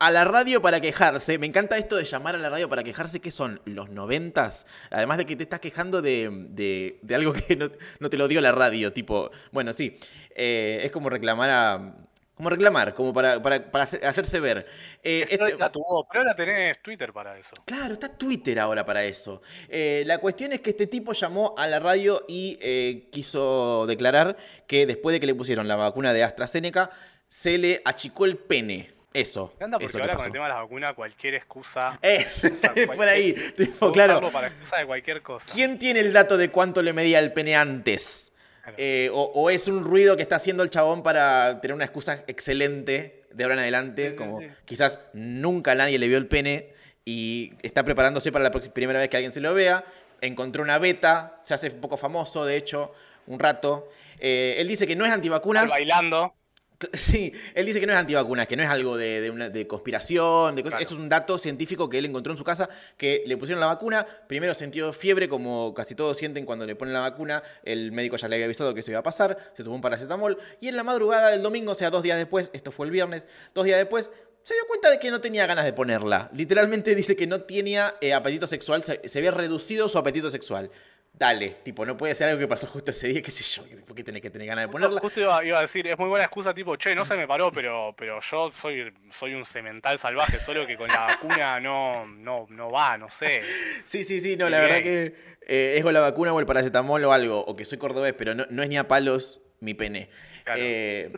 a 0.00 0.10
la 0.10 0.24
radio 0.24 0.60
para 0.60 0.80
quejarse. 0.80 1.38
Me 1.38 1.46
encanta 1.46 1.78
esto 1.78 1.94
de 1.96 2.04
llamar 2.04 2.34
a 2.34 2.38
la 2.38 2.48
radio 2.48 2.68
para 2.68 2.82
quejarse, 2.82 3.20
que 3.20 3.30
son 3.30 3.60
los 3.64 3.88
noventas. 3.90 4.66
Además 4.90 5.18
de 5.18 5.26
que 5.26 5.36
te 5.36 5.44
estás 5.44 5.60
quejando 5.60 6.02
de, 6.02 6.28
de- 6.50 6.98
de 7.02 7.14
algo 7.14 7.32
que 7.32 7.54
no, 7.54 7.70
no 8.00 8.10
te 8.10 8.16
lo 8.16 8.26
dio 8.26 8.40
la 8.40 8.50
radio. 8.52 8.79
Tipo, 8.92 9.30
bueno, 9.52 9.72
sí. 9.72 9.96
eh, 10.34 10.80
es 10.84 10.90
como 10.90 11.10
reclamar 11.10 11.50
a. 11.50 11.94
Como 12.34 12.48
reclamar, 12.48 12.94
como 12.94 13.12
para, 13.12 13.42
para- 13.42 13.70
para 13.70 13.84
hacer- 13.84 14.02
hacerse 14.06 14.40
ver. 14.40 14.66
Eh, 15.02 15.26
este- 15.28 15.56
tu 15.70 15.80
voz, 15.80 16.06
pero 16.10 16.22
ahora 16.22 16.34
tenés 16.34 16.80
Twitter 16.80 17.12
para 17.12 17.36
eso. 17.38 17.50
Claro, 17.66 17.92
está 17.92 18.08
Twitter 18.16 18.58
ahora 18.58 18.86
para 18.86 19.04
eso. 19.04 19.42
Eh, 19.68 20.04
la 20.06 20.16
cuestión 20.16 20.54
es 20.54 20.60
que 20.60 20.70
este 20.70 20.86
tipo 20.86 21.12
llamó 21.12 21.54
a 21.58 21.66
la 21.66 21.78
radio 21.80 22.24
y 22.28 22.58
eh, 22.62 23.08
quiso 23.12 23.84
declarar 23.86 24.38
que 24.66 24.86
después 24.86 25.12
de 25.12 25.20
que 25.20 25.26
le 25.26 25.34
pusieron 25.34 25.68
la 25.68 25.76
vacuna 25.76 26.14
de 26.14 26.24
AstraZeneca, 26.24 26.88
se 27.28 27.58
le 27.58 27.82
achicó 27.84 28.24
el 28.24 28.38
pene. 28.38 28.90
Eso. 29.12 29.52
Encanta 29.56 29.76
es 29.78 29.82
porque 29.82 30.00
ahora 30.00 30.16
con 30.16 30.24
el 30.26 30.32
tema 30.32 30.44
de 30.46 30.52
las 30.54 30.62
vacunas, 30.62 30.94
cualquier 30.94 31.34
excusa. 31.34 31.98
Es, 32.00 32.42
o 32.44 32.56
sea, 32.56 32.72
es 32.74 32.86
por 32.88 33.06
ahí. 33.06 33.32
cualquier- 33.34 33.54
Tipo, 33.56 33.92
claro. 33.92 34.32
para 34.32 34.46
excusa 34.46 34.78
de 34.78 34.86
cualquier 34.86 35.20
cosa. 35.20 35.52
¿Quién 35.52 35.78
tiene 35.78 36.00
el 36.00 36.10
dato 36.12 36.38
de 36.38 36.50
cuánto 36.50 36.80
le 36.80 36.94
medía 36.94 37.18
el 37.18 37.34
pene 37.34 37.54
antes? 37.54 38.29
Eh, 38.76 39.10
o, 39.12 39.22
o 39.34 39.50
es 39.50 39.68
un 39.68 39.82
ruido 39.82 40.16
que 40.16 40.22
está 40.22 40.36
haciendo 40.36 40.62
el 40.62 40.70
chabón 40.70 41.02
para 41.02 41.60
tener 41.60 41.74
una 41.74 41.84
excusa 41.84 42.24
excelente 42.26 43.24
de 43.32 43.44
ahora 43.44 43.54
en 43.54 43.60
adelante? 43.60 44.10
Sí, 44.10 44.16
como 44.16 44.40
sí. 44.40 44.48
quizás 44.64 45.00
nunca 45.12 45.74
nadie 45.74 45.98
le 45.98 46.08
vio 46.08 46.18
el 46.18 46.26
pene 46.26 46.72
y 47.04 47.52
está 47.62 47.84
preparándose 47.84 48.32
para 48.32 48.44
la 48.44 48.50
primera 48.50 48.98
vez 48.98 49.08
que 49.08 49.16
alguien 49.16 49.32
se 49.32 49.40
lo 49.40 49.54
vea. 49.54 49.84
Encontró 50.20 50.62
una 50.62 50.78
beta, 50.78 51.40
se 51.42 51.54
hace 51.54 51.68
un 51.68 51.80
poco 51.80 51.96
famoso, 51.96 52.44
de 52.44 52.56
hecho, 52.56 52.92
un 53.26 53.38
rato. 53.38 53.88
Eh, 54.18 54.56
él 54.58 54.68
dice 54.68 54.86
que 54.86 54.96
no 54.96 55.06
es 55.06 55.12
antivacunas. 55.12 55.70
Bailando. 55.70 56.34
Sí, 56.94 57.32
él 57.54 57.66
dice 57.66 57.80
que 57.80 57.86
no 57.86 57.92
es 57.92 57.98
antivacunas, 57.98 58.46
que 58.46 58.56
no 58.56 58.62
es 58.62 58.68
algo 58.68 58.96
de, 58.96 59.20
de 59.20 59.30
una- 59.30 59.48
de 59.48 59.66
conspiración, 59.66 60.56
de 60.56 60.62
cosas. 60.62 60.78
Claro. 60.78 60.82
Eso 60.82 60.94
es 60.94 61.00
un 61.00 61.08
dato 61.08 61.38
científico 61.38 61.88
que 61.88 61.98
él 61.98 62.06
encontró 62.06 62.32
en 62.32 62.36
su 62.38 62.44
casa, 62.44 62.68
que 62.96 63.22
le 63.26 63.36
pusieron 63.36 63.60
la 63.60 63.66
vacuna. 63.66 64.06
Primero 64.26 64.54
sintió 64.54 64.92
fiebre, 64.92 65.28
como 65.28 65.74
casi 65.74 65.94
todos 65.94 66.16
sienten 66.16 66.44
cuando 66.46 66.66
le 66.66 66.76
ponen 66.76 66.94
la 66.94 67.00
vacuna. 67.00 67.42
El 67.62 67.92
médico 67.92 68.16
ya 68.16 68.28
le 68.28 68.36
había 68.36 68.46
avisado 68.46 68.72
que 68.74 68.80
eso 68.80 68.90
iba 68.90 69.00
a 69.00 69.02
pasar. 69.02 69.36
Se 69.56 69.62
tomó 69.62 69.76
un 69.76 69.82
paracetamol. 69.82 70.38
Y 70.60 70.68
en 70.68 70.76
la 70.76 70.82
madrugada 70.84 71.28
del 71.30 71.42
domingo, 71.42 71.72
o 71.72 71.74
sea, 71.74 71.90
dos 71.90 72.02
días 72.02 72.16
después, 72.18 72.50
esto 72.52 72.70
fue 72.72 72.86
el 72.86 72.92
viernes, 72.92 73.26
dos 73.54 73.64
días 73.64 73.78
después, 73.78 74.10
se 74.42 74.54
dio 74.54 74.66
cuenta 74.66 74.88
de 74.90 74.98
que 74.98 75.10
no 75.10 75.20
tenía 75.20 75.44
ganas 75.46 75.66
de 75.66 75.72
ponerla. 75.74 76.30
Literalmente 76.32 76.94
dice 76.94 77.14
que 77.14 77.26
no 77.26 77.42
tenía 77.42 77.96
eh, 78.00 78.14
apetito 78.14 78.46
sexual, 78.46 78.82
se, 78.82 79.06
se 79.06 79.18
había 79.18 79.32
reducido 79.32 79.88
su 79.90 79.98
apetito 79.98 80.30
sexual. 80.30 80.70
Dale, 81.12 81.56
tipo, 81.62 81.84
no 81.84 81.96
puede 81.98 82.14
ser 82.14 82.28
algo 82.28 82.38
que 82.38 82.48
pasó 82.48 82.66
justo 82.66 82.92
ese 82.92 83.08
día, 83.08 83.20
qué 83.20 83.30
sé 83.30 83.44
yo, 83.44 83.62
¿por 83.84 83.94
qué 83.94 84.02
tenés 84.02 84.22
que 84.22 84.30
tener 84.30 84.46
ganas 84.46 84.64
de 84.64 84.68
ponerla? 84.72 85.00
Justo 85.02 85.20
iba, 85.20 85.44
iba 85.44 85.58
a 85.58 85.62
decir, 85.62 85.86
es 85.86 85.98
muy 85.98 86.08
buena 86.08 86.24
excusa 86.24 86.54
tipo, 86.54 86.76
che, 86.76 86.94
no 86.94 87.04
se 87.04 87.14
me 87.14 87.26
paró, 87.28 87.52
pero, 87.52 87.94
pero 87.98 88.20
yo 88.22 88.50
soy, 88.52 88.90
soy 89.10 89.34
un 89.34 89.44
semental 89.44 89.98
salvaje, 89.98 90.38
solo 90.38 90.66
que 90.66 90.78
con 90.78 90.88
la 90.88 91.00
vacuna 91.06 91.60
no, 91.60 92.06
no, 92.06 92.46
no 92.48 92.70
va, 92.70 92.96
no 92.96 93.10
sé. 93.10 93.42
Sí, 93.84 94.02
sí, 94.02 94.18
sí, 94.18 94.36
no, 94.36 94.48
la 94.48 94.60
verdad 94.60 94.78
que 94.82 95.14
eh, 95.46 95.74
es 95.76 95.82
con 95.82 95.92
la 95.92 96.00
vacuna 96.00 96.32
o 96.32 96.40
el 96.40 96.46
paracetamol 96.46 97.04
o 97.04 97.12
algo, 97.12 97.44
o 97.44 97.54
que 97.54 97.66
soy 97.66 97.76
cordobés, 97.76 98.14
pero 98.14 98.34
no, 98.34 98.46
no 98.48 98.62
es 98.62 98.68
ni 98.70 98.78
a 98.78 98.88
palos 98.88 99.42
mi 99.60 99.74
pene. 99.74 100.08
Claro. 100.44 100.60
Eh, 100.62 101.12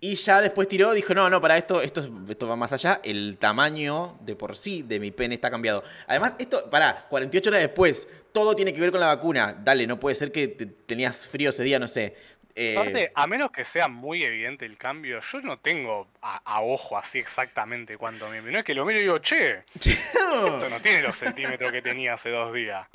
y 0.00 0.16
ya 0.16 0.40
después 0.40 0.66
tiró, 0.66 0.92
dijo, 0.92 1.14
no, 1.14 1.30
no, 1.30 1.40
para 1.40 1.56
esto, 1.56 1.80
esto, 1.80 2.00
es- 2.00 2.10
esto 2.28 2.48
va 2.48 2.56
más 2.56 2.72
allá, 2.72 3.00
el 3.04 3.38
tamaño 3.38 4.18
de 4.20 4.34
por 4.34 4.56
sí 4.56 4.82
de 4.82 4.98
mi 4.98 5.12
pene 5.12 5.36
está 5.36 5.48
cambiado. 5.50 5.84
Además, 6.08 6.34
esto, 6.38 6.68
pará, 6.70 7.06
48 7.08 7.50
horas 7.50 7.60
después, 7.62 8.08
todo 8.34 8.54
tiene 8.56 8.74
que 8.74 8.80
ver 8.80 8.90
con 8.90 9.00
la 9.00 9.06
vacuna. 9.06 9.56
Dale, 9.58 9.86
no 9.86 9.98
puede 10.00 10.14
ser 10.16 10.32
que 10.32 10.48
te- 10.48 10.66
tenías 10.66 11.26
frío 11.26 11.50
ese 11.50 11.62
día, 11.62 11.78
no 11.78 11.86
sé. 11.88 12.14
Eh, 12.56 12.76
Aparte, 12.76 13.10
a 13.16 13.26
menos 13.26 13.50
que 13.50 13.64
sea 13.64 13.88
muy 13.88 14.22
evidente 14.22 14.64
el 14.64 14.76
cambio, 14.76 15.20
yo 15.32 15.40
no 15.40 15.58
tengo 15.58 16.06
a, 16.22 16.36
a 16.44 16.60
ojo 16.62 16.96
así 16.96 17.18
exactamente 17.18 17.96
cuánto 17.96 18.28
me... 18.28 18.40
No 18.42 18.58
es 18.60 18.64
que 18.64 18.74
lo 18.74 18.84
miro 18.84 19.00
y 19.00 19.02
digo, 19.02 19.18
che, 19.18 19.64
esto 19.74 20.68
no 20.70 20.80
tiene 20.80 21.02
los 21.02 21.16
centímetros 21.16 21.72
que 21.72 21.82
tenía 21.82 22.14
hace 22.14 22.30
dos 22.30 22.52
días. 22.54 22.86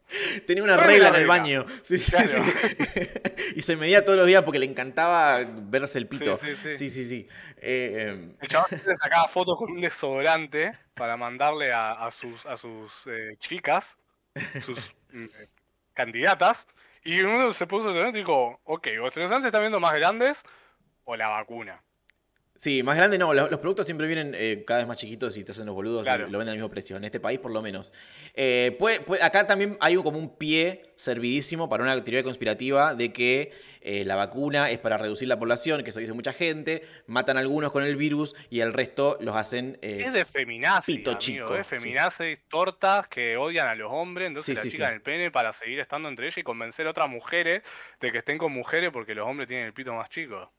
Tenía 0.47 0.63
una 0.63 0.77
regla 0.77 1.09
la 1.11 1.17
en 1.17 1.21
el 1.23 1.27
baño. 1.27 1.65
Sí, 1.81 1.97
sí, 1.97 2.09
Claro. 2.11 2.43
sí. 2.61 2.77
y 3.57 3.61
se 3.61 3.75
medía 3.75 4.05
todos 4.05 4.17
los 4.19 4.27
días 4.27 4.43
porque 4.43 4.59
le 4.59 4.65
encantaba 4.65 5.43
verse 5.45 5.99
el 5.99 6.07
pito. 6.07 6.37
Sí, 6.37 6.47
sí, 6.55 6.55
sí. 6.55 6.75
sí, 6.77 6.89
sí. 6.89 7.03
sí. 7.03 7.27
Eh, 7.61 8.29
El 8.39 8.47
chaval 8.47 8.81
le 8.85 8.95
sacaba 8.95 9.27
fotos 9.27 9.57
con 9.57 9.71
un 9.71 9.81
desodorante 9.81 10.71
para 10.93 11.17
mandarle 11.17 11.73
a, 11.73 11.91
a 11.91 12.11
sus, 12.11 12.45
a 12.45 12.55
sus 12.55 12.93
eh, 13.07 13.35
chicas, 13.39 13.97
sus 14.61 14.95
mm, 15.11 15.25
candidatas, 15.93 16.67
y 17.03 17.21
uno 17.21 17.53
se 17.53 17.67
puso 17.67 17.91
y 17.91 18.11
dijo, 18.11 18.59
ok, 18.63 18.87
¿los 18.95 19.13
desodorantes 19.13 19.47
están 19.47 19.61
viendo 19.61 19.79
más 19.79 19.95
grandes 19.95 20.43
o 21.05 21.15
la 21.15 21.29
vacuna? 21.29 21.81
Sí, 22.61 22.83
más 22.83 22.97
grande 22.97 23.17
no. 23.17 23.33
Los, 23.33 23.49
los 23.49 23.61
productos 23.61 23.85
siempre 23.85 24.05
vienen 24.05 24.33
eh, 24.35 24.65
cada 24.67 24.79
vez 24.79 24.87
más 24.89 24.97
chiquitos 24.97 25.37
y 25.37 25.45
te 25.45 25.53
hacen 25.53 25.65
los 25.65 25.73
boludos 25.73 26.03
Claro. 26.03 26.27
y 26.27 26.29
lo 26.29 26.37
venden 26.39 26.51
al 26.51 26.57
mismo 26.57 26.69
precio. 26.69 26.97
En 26.97 27.05
este 27.05 27.21
país, 27.21 27.39
por 27.39 27.51
lo 27.51 27.61
menos. 27.61 27.93
Eh, 28.33 28.75
puede- 28.77 28.99
puede- 28.99 29.23
acá 29.23 29.47
también 29.47 29.77
hay 29.79 29.95
un- 29.95 30.03
como 30.03 30.17
un 30.19 30.35
pie 30.37 30.81
servidísimo 30.97 31.69
para 31.69 31.83
una 31.83 32.03
teoría 32.03 32.21
conspirativa 32.21 32.93
de 32.95 33.13
que 33.13 33.53
eh, 33.81 34.03
la 34.03 34.17
vacuna 34.17 34.69
es 34.71 34.77
para 34.79 34.97
reducir 34.97 35.29
la 35.29 35.39
población, 35.39 35.85
que 35.85 35.91
eso 35.91 36.01
dice 36.01 36.11
mucha 36.11 36.33
gente. 36.33 36.81
Matan 37.07 37.37
a 37.37 37.39
algunos 37.39 37.71
con 37.71 37.81
el 37.81 37.95
virus 37.95 38.35
y 38.49 38.59
el 38.59 38.73
resto 38.73 39.17
los 39.21 39.37
hacen. 39.37 39.77
eh, 39.81 40.01
Es 40.07 40.11
de 40.11 40.25
feminazi, 40.25 40.97
pito 40.97 41.11
amigo, 41.11 41.19
chico, 41.21 41.55
es 41.55 41.65
sí. 41.65 41.75
feminazi, 41.77 42.37
tortas 42.49 43.07
que 43.07 43.37
odian 43.37 43.69
a 43.69 43.75
los 43.75 43.89
hombres, 43.89 44.27
entonces 44.27 44.59
Sí, 44.59 44.69
sí, 44.69 44.75
sí. 44.75 44.83
el 44.83 45.01
pene 45.01 45.31
para 45.31 45.53
seguir 45.53 45.79
estando 45.79 46.09
entre 46.09 46.25
ellas 46.25 46.37
y 46.39 46.43
convencer 46.43 46.87
a 46.87 46.89
otras 46.89 47.07
mujeres 47.07 47.63
de 48.01 48.11
que 48.11 48.17
estén 48.17 48.37
con 48.37 48.51
mujeres 48.51 48.89
porque 48.91 49.15
los 49.15 49.25
hombres 49.25 49.47
tienen 49.47 49.67
el 49.67 49.73
pito 49.73 49.93
más 49.93 50.09
chico. 50.09 50.51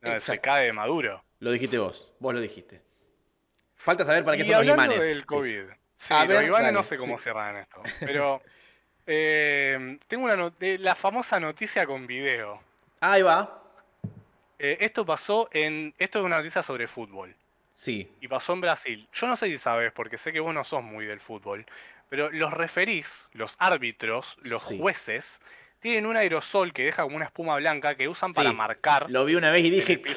No, 0.00 0.18
se 0.18 0.38
cae 0.38 0.66
de 0.66 0.72
maduro. 0.72 1.24
Lo 1.40 1.50
dijiste 1.52 1.78
vos. 1.78 2.12
Vos 2.18 2.34
lo 2.34 2.40
dijiste. 2.40 2.80
Falta 3.76 4.04
saber 4.04 4.24
para 4.24 4.36
qué 4.36 4.42
y 4.42 4.46
son 4.46 4.66
los 4.66 4.74
imanes. 4.74 5.00
del 5.00 5.18
Sí. 5.18 5.24
COVID. 5.24 5.62
Sí, 5.96 6.14
A 6.14 6.18
los 6.24 6.28
ver, 6.28 6.46
imanes 6.46 6.72
no 6.72 6.82
sé 6.82 6.96
cómo 6.96 7.16
sí. 7.18 7.24
cierran 7.24 7.56
esto. 7.56 7.80
Pero 8.00 8.42
eh, 9.06 9.98
tengo 10.06 10.24
una 10.24 10.36
not- 10.36 10.60
la 10.80 10.94
famosa 10.94 11.40
noticia 11.40 11.86
con 11.86 12.06
video. 12.06 12.60
Ahí 13.00 13.22
va. 13.22 13.62
Eh, 14.58 14.78
esto 14.80 15.06
pasó 15.06 15.48
en. 15.52 15.94
Esto 15.98 16.18
es 16.18 16.24
una 16.24 16.38
noticia 16.38 16.62
sobre 16.62 16.86
fútbol. 16.88 17.34
Sí. 17.72 18.10
Y 18.20 18.26
pasó 18.28 18.52
en 18.54 18.60
Brasil. 18.60 19.08
Yo 19.12 19.26
no 19.28 19.36
sé 19.36 19.46
si 19.46 19.58
sabes, 19.58 19.92
porque 19.92 20.18
sé 20.18 20.32
que 20.32 20.40
vos 20.40 20.52
no 20.52 20.64
sos 20.64 20.82
muy 20.82 21.06
del 21.06 21.20
fútbol. 21.20 21.64
Pero 22.08 22.30
los 22.30 22.52
referís, 22.52 23.28
los 23.32 23.54
árbitros, 23.60 24.36
los 24.42 24.62
Sí. 24.62 24.78
jueces, 24.78 25.40
tienen 25.78 26.06
un 26.06 26.16
aerosol 26.16 26.72
que 26.72 26.84
deja 26.84 27.02
como 27.04 27.14
una 27.16 27.26
espuma 27.26 27.54
blanca 27.56 27.94
que 27.94 28.08
usan 28.08 28.32
para 28.32 28.50
Sí. 28.50 28.56
marcar. 28.56 29.06
Lo 29.10 29.24
vi 29.24 29.36
una 29.36 29.50
vez 29.52 29.64
y 29.64 29.70
dije. 29.70 30.00
¿qué? 30.02 30.12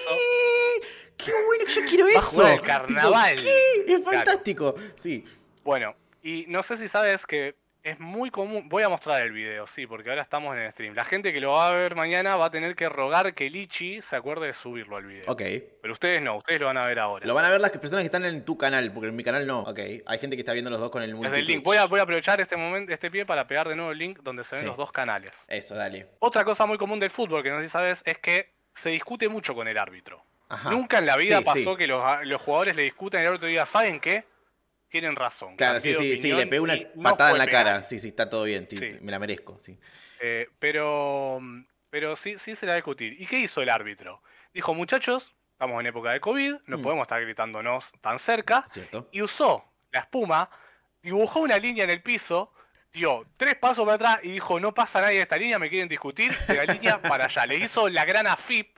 ¡Qué 1.23 1.31
bueno! 1.45 1.65
Yo 1.67 1.81
quiero 1.87 2.05
Va 2.05 2.11
a 2.11 2.13
eso. 2.17 2.29
jugar 2.31 2.51
el 2.51 2.57
Tipo, 2.59 2.67
carnaval. 2.67 3.35
¿qué? 3.35 3.71
Es 3.79 3.85
Claro. 4.01 4.03
fantástico. 4.17 4.75
Sí. 4.95 5.25
Bueno, 5.63 5.95
y 6.23 6.45
no 6.47 6.63
sé 6.63 6.77
si 6.77 6.87
sabes 6.87 7.25
que 7.25 7.55
es 7.83 7.99
muy 7.99 8.29
común. 8.29 8.69
Voy 8.69 8.83
a 8.83 8.89
mostrar 8.89 9.23
el 9.23 9.31
video, 9.31 9.65
sí, 9.65 9.87
porque 9.87 10.11
ahora 10.11 10.21
estamos 10.21 10.55
en 10.55 10.61
el 10.61 10.71
stream. 10.71 10.93
La 10.93 11.03
gente 11.03 11.33
que 11.33 11.39
lo 11.41 11.53
va 11.53 11.69
a 11.69 11.71
ver 11.71 11.95
mañana 11.95 12.37
va 12.37 12.45
a 12.45 12.51
tener 12.51 12.75
que 12.75 12.87
rogar 12.87 13.33
que 13.33 13.49
Lichi 13.49 14.03
se 14.03 14.15
acuerde 14.15 14.45
de 14.47 14.53
subirlo 14.53 14.97
al 14.97 15.05
video. 15.05 15.23
Ok. 15.27 15.41
Pero 15.81 15.91
ustedes 15.93 16.21
no, 16.21 16.37
ustedes 16.37 16.59
lo 16.61 16.67
van 16.67 16.77
a 16.77 16.85
ver 16.85 16.99
ahora. 16.99 17.25
Lo 17.25 17.33
van 17.33 17.45
a 17.45 17.49
ver 17.49 17.59
las 17.59 17.71
personas 17.71 18.03
que 18.03 18.05
están 18.05 18.23
en 18.25 18.45
tu 18.45 18.55
canal, 18.55 18.91
porque 18.93 19.07
en 19.09 19.15
mi 19.15 19.23
canal 19.23 19.47
no. 19.47 19.61
Ok. 19.61 19.79
Hay 20.05 20.19
gente 20.19 20.35
que 20.35 20.41
está 20.41 20.53
viendo 20.53 20.69
los 20.69 20.79
dos 20.79 20.91
con 20.91 21.01
el 21.01 21.15
multi 21.15 21.29
Desde 21.31 21.41
el 21.41 21.47
link. 21.47 21.63
Voy 21.63 21.77
a, 21.77 21.85
voy 21.85 21.99
a 21.99 22.03
aprovechar 22.03 22.39
este 22.39 22.55
momento, 22.55 22.93
este 22.93 23.09
pie 23.09 23.25
para 23.25 23.47
pegar 23.47 23.67
de 23.67 23.75
nuevo 23.75 23.91
el 23.91 23.97
link 23.97 24.19
donde 24.21 24.43
se 24.43 24.55
ven 24.57 24.63
Sí. 24.63 24.67
los 24.67 24.77
dos 24.77 24.91
canales. 24.91 25.33
Eso, 25.47 25.73
dale. 25.73 26.07
Otra 26.19 26.45
cosa 26.45 26.67
muy 26.67 26.77
común 26.77 26.99
del 26.99 27.09
fútbol 27.09 27.41
que 27.41 27.49
no 27.49 27.57
sé 27.57 27.63
si 27.63 27.69
sabes 27.69 28.03
es 28.05 28.19
que 28.19 28.53
se 28.73 28.91
discute 28.91 29.27
mucho 29.27 29.55
con 29.55 29.67
el 29.67 29.79
árbitro. 29.79 30.23
Ajá. 30.53 30.69
Nunca 30.71 30.97
en 30.99 31.05
la 31.05 31.17
vida 31.17 31.37
Sí, 31.39 31.43
pasó 31.45 31.71
sí. 31.71 31.77
que 31.77 31.87
los, 31.87 32.03
los 32.25 32.41
jugadores 32.41 32.75
le 32.75 32.83
discuten 32.83 33.19
y 33.19 33.23
el 33.23 33.27
árbitro 33.29 33.47
diga, 33.47 33.65
¿saben 33.65 33.99
qué? 33.99 34.25
Tienen 34.89 35.15
razón. 35.15 35.55
Claro, 35.55 35.79
sí, 35.79 35.93
sí, 35.93 36.17
sí. 36.17 36.33
Le 36.33 36.47
pegó 36.47 36.63
una 36.65 36.75
no 36.95 37.03
patada 37.03 37.31
en 37.31 37.37
la 37.37 37.45
penal". 37.45 37.63
cara. 37.63 37.83
Sí, 37.83 37.97
sí, 37.99 38.09
está 38.09 38.29
todo 38.29 38.43
bien. 38.43 38.67
sí, 38.69 38.75
Sí. 38.77 38.97
Me 39.01 39.11
la 39.11 39.19
merezco, 39.19 39.57
sí. 39.61 39.79
Eh, 40.19 40.49
pero, 40.59 41.39
pero 41.89 42.15
sí, 42.15 42.37
sí 42.37 42.55
se 42.55 42.65
la 42.65 42.71
va 42.71 42.73
a 42.73 42.77
discutir. 42.77 43.15
¿Y 43.19 43.25
qué 43.25 43.39
hizo 43.39 43.61
el 43.61 43.69
árbitro? 43.69 44.21
Dijo, 44.53 44.73
muchachos, 44.73 45.33
estamos 45.53 45.79
en 45.79 45.85
época 45.87 46.11
de 46.11 46.19
COVID, 46.19 46.55
no 46.65 46.77
Mm. 46.77 46.81
podemos 46.81 47.03
estar 47.03 47.21
gritándonos 47.21 47.91
tan 48.01 48.19
cerca. 48.19 48.65
¿Cierto? 48.67 49.07
Y 49.13 49.21
usó 49.21 49.63
la 49.91 50.01
espuma, 50.01 50.49
dibujó 51.01 51.39
una 51.39 51.57
línea 51.57 51.85
en 51.85 51.89
el 51.89 52.01
piso, 52.01 52.53
dio 52.91 53.25
tres 53.37 53.55
pasos 53.55 53.85
para 53.85 53.95
atrás 53.95 54.19
y 54.23 54.31
dijo, 54.33 54.59
no 54.59 54.73
pasa 54.73 54.99
nadie 54.99 55.15
de 55.17 55.21
esta 55.21 55.37
línea, 55.37 55.57
me 55.57 55.69
quieren 55.69 55.87
discutir, 55.87 56.37
de 56.47 56.53
la 56.65 56.73
línea 56.73 57.01
para 57.01 57.25
allá. 57.25 57.45
Le 57.45 57.55
hizo 57.55 57.87
la 57.87 58.03
gran 58.03 58.27
AFIP. 58.27 58.77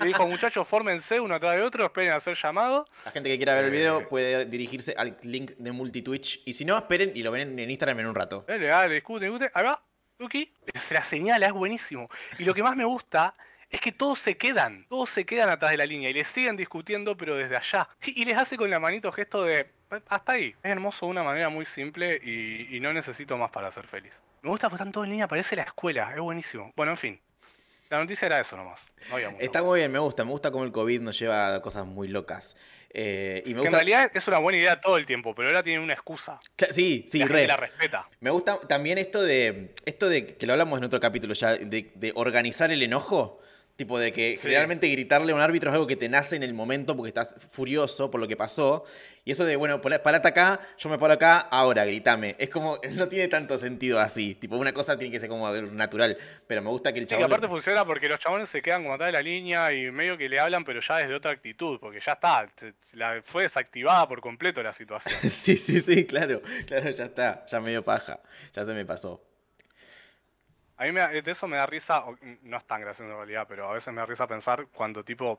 Le 0.00 0.06
dijo, 0.06 0.26
muchachos, 0.26 0.66
fórmense 0.66 1.20
uno 1.20 1.34
atrás 1.34 1.56
de 1.56 1.62
otro, 1.62 1.84
esperen 1.84 2.12
a 2.12 2.20
ser 2.20 2.36
llamados. 2.36 2.88
La 3.04 3.10
gente 3.10 3.28
que 3.28 3.36
quiera 3.36 3.54
ver 3.54 3.64
el 3.64 3.74
Eh. 3.74 3.76
video 3.76 4.08
puede 4.08 4.44
dirigirse 4.46 4.94
al 4.96 5.16
link 5.22 5.52
de 5.58 5.72
multitwitch. 5.72 6.42
Y 6.44 6.52
si 6.52 6.64
no, 6.64 6.76
esperen 6.76 7.12
y 7.14 7.22
lo 7.22 7.30
ven 7.30 7.58
en 7.58 7.70
Instagram 7.70 8.00
en 8.00 8.06
un 8.06 8.14
rato. 8.14 8.44
Dale, 8.46 8.66
dale, 8.66 8.94
discute, 8.94 9.24
discute. 9.26 9.50
Ahí 9.54 9.64
va. 9.64 9.82
Tuki, 10.18 10.52
se 10.74 10.92
la 10.92 11.02
señala, 11.02 11.46
es 11.46 11.52
buenísimo. 11.52 12.06
Y 12.38 12.44
lo 12.44 12.52
que 12.52 12.62
más 12.62 12.76
me 12.76 12.84
gusta 12.84 13.34
es 13.70 13.80
que 13.80 13.90
todos 13.92 14.18
se 14.18 14.36
quedan, 14.36 14.84
todos 14.88 15.08
se 15.08 15.24
quedan 15.24 15.48
atrás 15.48 15.70
de 15.70 15.78
la 15.78 15.86
línea 15.86 16.10
y 16.10 16.12
les 16.12 16.26
siguen 16.26 16.56
discutiendo, 16.56 17.16
pero 17.16 17.36
desde 17.36 17.56
allá. 17.56 17.88
Y 18.04 18.24
les 18.26 18.36
hace 18.36 18.58
con 18.58 18.68
la 18.68 18.78
manito 18.78 19.10
gesto 19.12 19.44
de, 19.44 19.70
hasta 20.08 20.32
ahí. 20.32 20.54
Es 20.62 20.72
hermoso 20.72 21.06
de 21.06 21.12
una 21.12 21.22
manera 21.22 21.48
muy 21.48 21.64
simple 21.64 22.16
y, 22.22 22.78
no 22.80 22.92
necesito 22.92 23.38
más 23.38 23.50
para 23.50 23.70
ser 23.72 23.86
feliz. 23.86 24.12
Me 24.42 24.50
gusta 24.50 24.68
porque 24.68 24.82
están 24.82 24.92
todos 24.92 25.06
en 25.06 25.12
línea, 25.12 25.28
parece 25.28 25.56
la 25.56 25.62
escuela, 25.62 26.12
es 26.14 26.20
buenísimo. 26.20 26.72
Bueno, 26.76 26.92
en 26.92 26.98
fin. 26.98 27.20
La 27.90 27.98
noticia 27.98 28.26
era 28.26 28.40
eso 28.40 28.56
nomás. 28.56 28.86
Está 29.40 29.64
muy 29.64 29.80
bien, 29.80 29.90
me 29.90 29.98
gusta. 29.98 30.24
Me 30.24 30.30
gusta 30.30 30.52
cómo 30.52 30.62
el 30.62 30.70
COVID 30.70 31.00
nos 31.00 31.18
lleva 31.18 31.56
a 31.56 31.60
cosas 31.60 31.84
muy 31.84 32.06
locas. 32.06 32.56
Eh, 32.88 33.42
y 33.44 33.52
me 33.52 33.64
En 33.64 33.72
realidad 33.72 34.08
es 34.14 34.28
una 34.28 34.38
buena 34.38 34.58
idea 34.58 34.80
todo 34.80 34.96
el 34.96 35.06
tiempo, 35.06 35.34
pero 35.34 35.48
ahora 35.48 35.64
tiene 35.64 35.82
una 35.82 35.92
excusa. 35.92 36.38
Sí, 36.70 37.04
sí, 37.08 37.18
la 37.18 37.26
re. 37.26 37.46
la 37.48 37.56
respeta. 37.56 38.08
Me 38.20 38.30
gusta 38.30 38.60
también 38.60 38.98
esto 38.98 39.22
de, 39.22 39.74
esto 39.86 40.08
de, 40.08 40.36
que 40.36 40.46
lo 40.46 40.52
hablamos 40.52 40.78
en 40.78 40.84
otro 40.84 41.00
capítulo 41.00 41.34
ya, 41.34 41.56
de 41.56 42.12
organizar 42.14 42.70
el 42.70 42.80
enojo. 42.84 43.40
Tipo 43.76 43.98
de 43.98 44.12
que 44.12 44.36
generalmente 44.36 44.88
gritarle 44.88 45.32
a 45.32 45.34
un 45.34 45.40
árbitro 45.40 45.70
es 45.70 45.74
algo 45.74 45.86
que 45.86 45.96
te 45.96 46.08
nace 46.08 46.36
en 46.36 46.42
el 46.42 46.52
momento 46.52 46.94
porque 46.96 47.08
estás 47.08 47.34
furioso 47.50 48.10
por 48.10 48.20
lo 48.20 48.28
que 48.28 48.36
pasó. 48.36 48.84
Y 49.24 49.32
eso 49.32 49.44
de, 49.44 49.56
bueno, 49.56 49.80
parate 49.80 50.28
acá, 50.28 50.60
yo 50.78 50.88
me 50.88 50.98
paro 50.98 51.14
acá, 51.14 51.38
ahora 51.38 51.84
gritame. 51.84 52.36
Es 52.38 52.48
como, 52.48 52.78
no 52.92 53.08
tiene 53.08 53.28
tanto 53.28 53.56
sentido 53.58 54.00
así. 54.00 54.34
Tipo, 54.34 54.56
una 54.56 54.72
cosa 54.72 54.98
tiene 54.98 55.12
que 55.12 55.20
ser 55.20 55.28
como 55.28 55.50
natural. 55.50 56.16
Pero 56.46 56.62
me 56.62 56.70
gusta 56.70 56.92
que 56.92 57.00
el 57.00 57.06
chabón. 57.06 57.24
Sí, 57.24 57.26
aparte 57.26 57.48
funciona 57.48 57.84
porque 57.84 58.08
los 58.08 58.18
chabones 58.18 58.48
se 58.48 58.60
quedan 58.62 58.82
como 58.82 58.94
atrás 58.94 59.08
de 59.08 59.12
la 59.12 59.22
línea 59.22 59.72
y 59.72 59.90
medio 59.90 60.18
que 60.18 60.28
le 60.28 60.38
hablan, 60.40 60.64
pero 60.64 60.80
ya 60.80 60.98
desde 60.98 61.14
otra 61.14 61.30
actitud. 61.30 61.78
Porque 61.80 62.00
ya 62.00 62.12
está, 62.12 62.48
fue 63.24 63.44
desactivada 63.44 64.08
por 64.08 64.20
completo 64.20 64.62
la 64.62 64.72
situación. 64.72 65.14
sí, 65.30 65.56
sí, 65.56 65.80
sí, 65.80 66.06
claro. 66.06 66.42
Claro, 66.66 66.90
ya 66.90 67.04
está. 67.04 67.46
Ya 67.46 67.60
medio 67.60 67.84
paja. 67.84 68.20
Ya 68.52 68.64
se 68.64 68.72
me 68.72 68.84
pasó. 68.84 69.29
A 70.80 70.84
mí 70.84 70.92
me, 70.92 71.06
de 71.20 71.30
eso 71.30 71.46
me 71.46 71.58
da 71.58 71.66
risa, 71.66 72.02
no 72.40 72.56
es 72.56 72.64
tan 72.64 72.80
gracioso 72.80 73.10
en 73.10 73.18
realidad, 73.18 73.44
pero 73.46 73.68
a 73.68 73.74
veces 73.74 73.92
me 73.92 74.00
da 74.00 74.06
risa 74.06 74.26
pensar 74.26 74.66
cuando 74.72 75.04
tipo 75.04 75.38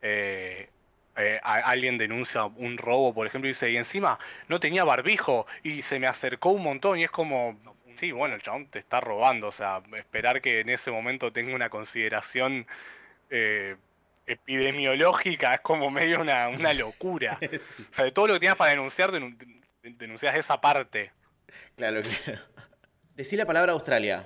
eh, 0.00 0.68
eh, 1.16 1.40
alguien 1.42 1.98
denuncia 1.98 2.44
un 2.44 2.78
robo, 2.78 3.12
por 3.12 3.26
ejemplo, 3.26 3.48
y 3.48 3.54
dice, 3.54 3.72
y 3.72 3.76
encima 3.76 4.20
no 4.46 4.60
tenía 4.60 4.84
barbijo 4.84 5.48
y 5.64 5.82
se 5.82 5.98
me 5.98 6.06
acercó 6.06 6.50
un 6.50 6.62
montón 6.62 6.96
y 6.96 7.02
es 7.02 7.10
como, 7.10 7.58
sí, 7.96 8.12
bueno, 8.12 8.36
el 8.36 8.42
chabón 8.42 8.68
te 8.68 8.78
está 8.78 9.00
robando, 9.00 9.48
o 9.48 9.52
sea, 9.52 9.82
esperar 9.96 10.40
que 10.40 10.60
en 10.60 10.68
ese 10.68 10.92
momento 10.92 11.32
tenga 11.32 11.56
una 11.56 11.70
consideración 11.70 12.64
eh, 13.30 13.74
epidemiológica 14.28 15.54
es 15.54 15.60
como 15.60 15.90
medio 15.90 16.20
una, 16.20 16.72
locura. 16.72 17.36
O 17.90 17.92
sea, 17.92 18.04
de 18.04 18.12
todo 18.12 18.28
lo 18.28 18.34
que 18.34 18.40
tienes 18.40 18.56
para 18.56 18.70
denunciar, 18.70 19.10
denuncias 19.82 20.36
esa 20.36 20.60
parte. 20.60 21.10
Claro, 21.74 22.00
claro. 22.02 22.42
Decí 23.16 23.34
la 23.34 23.44
palabra 23.44 23.72
Australia. 23.72 24.24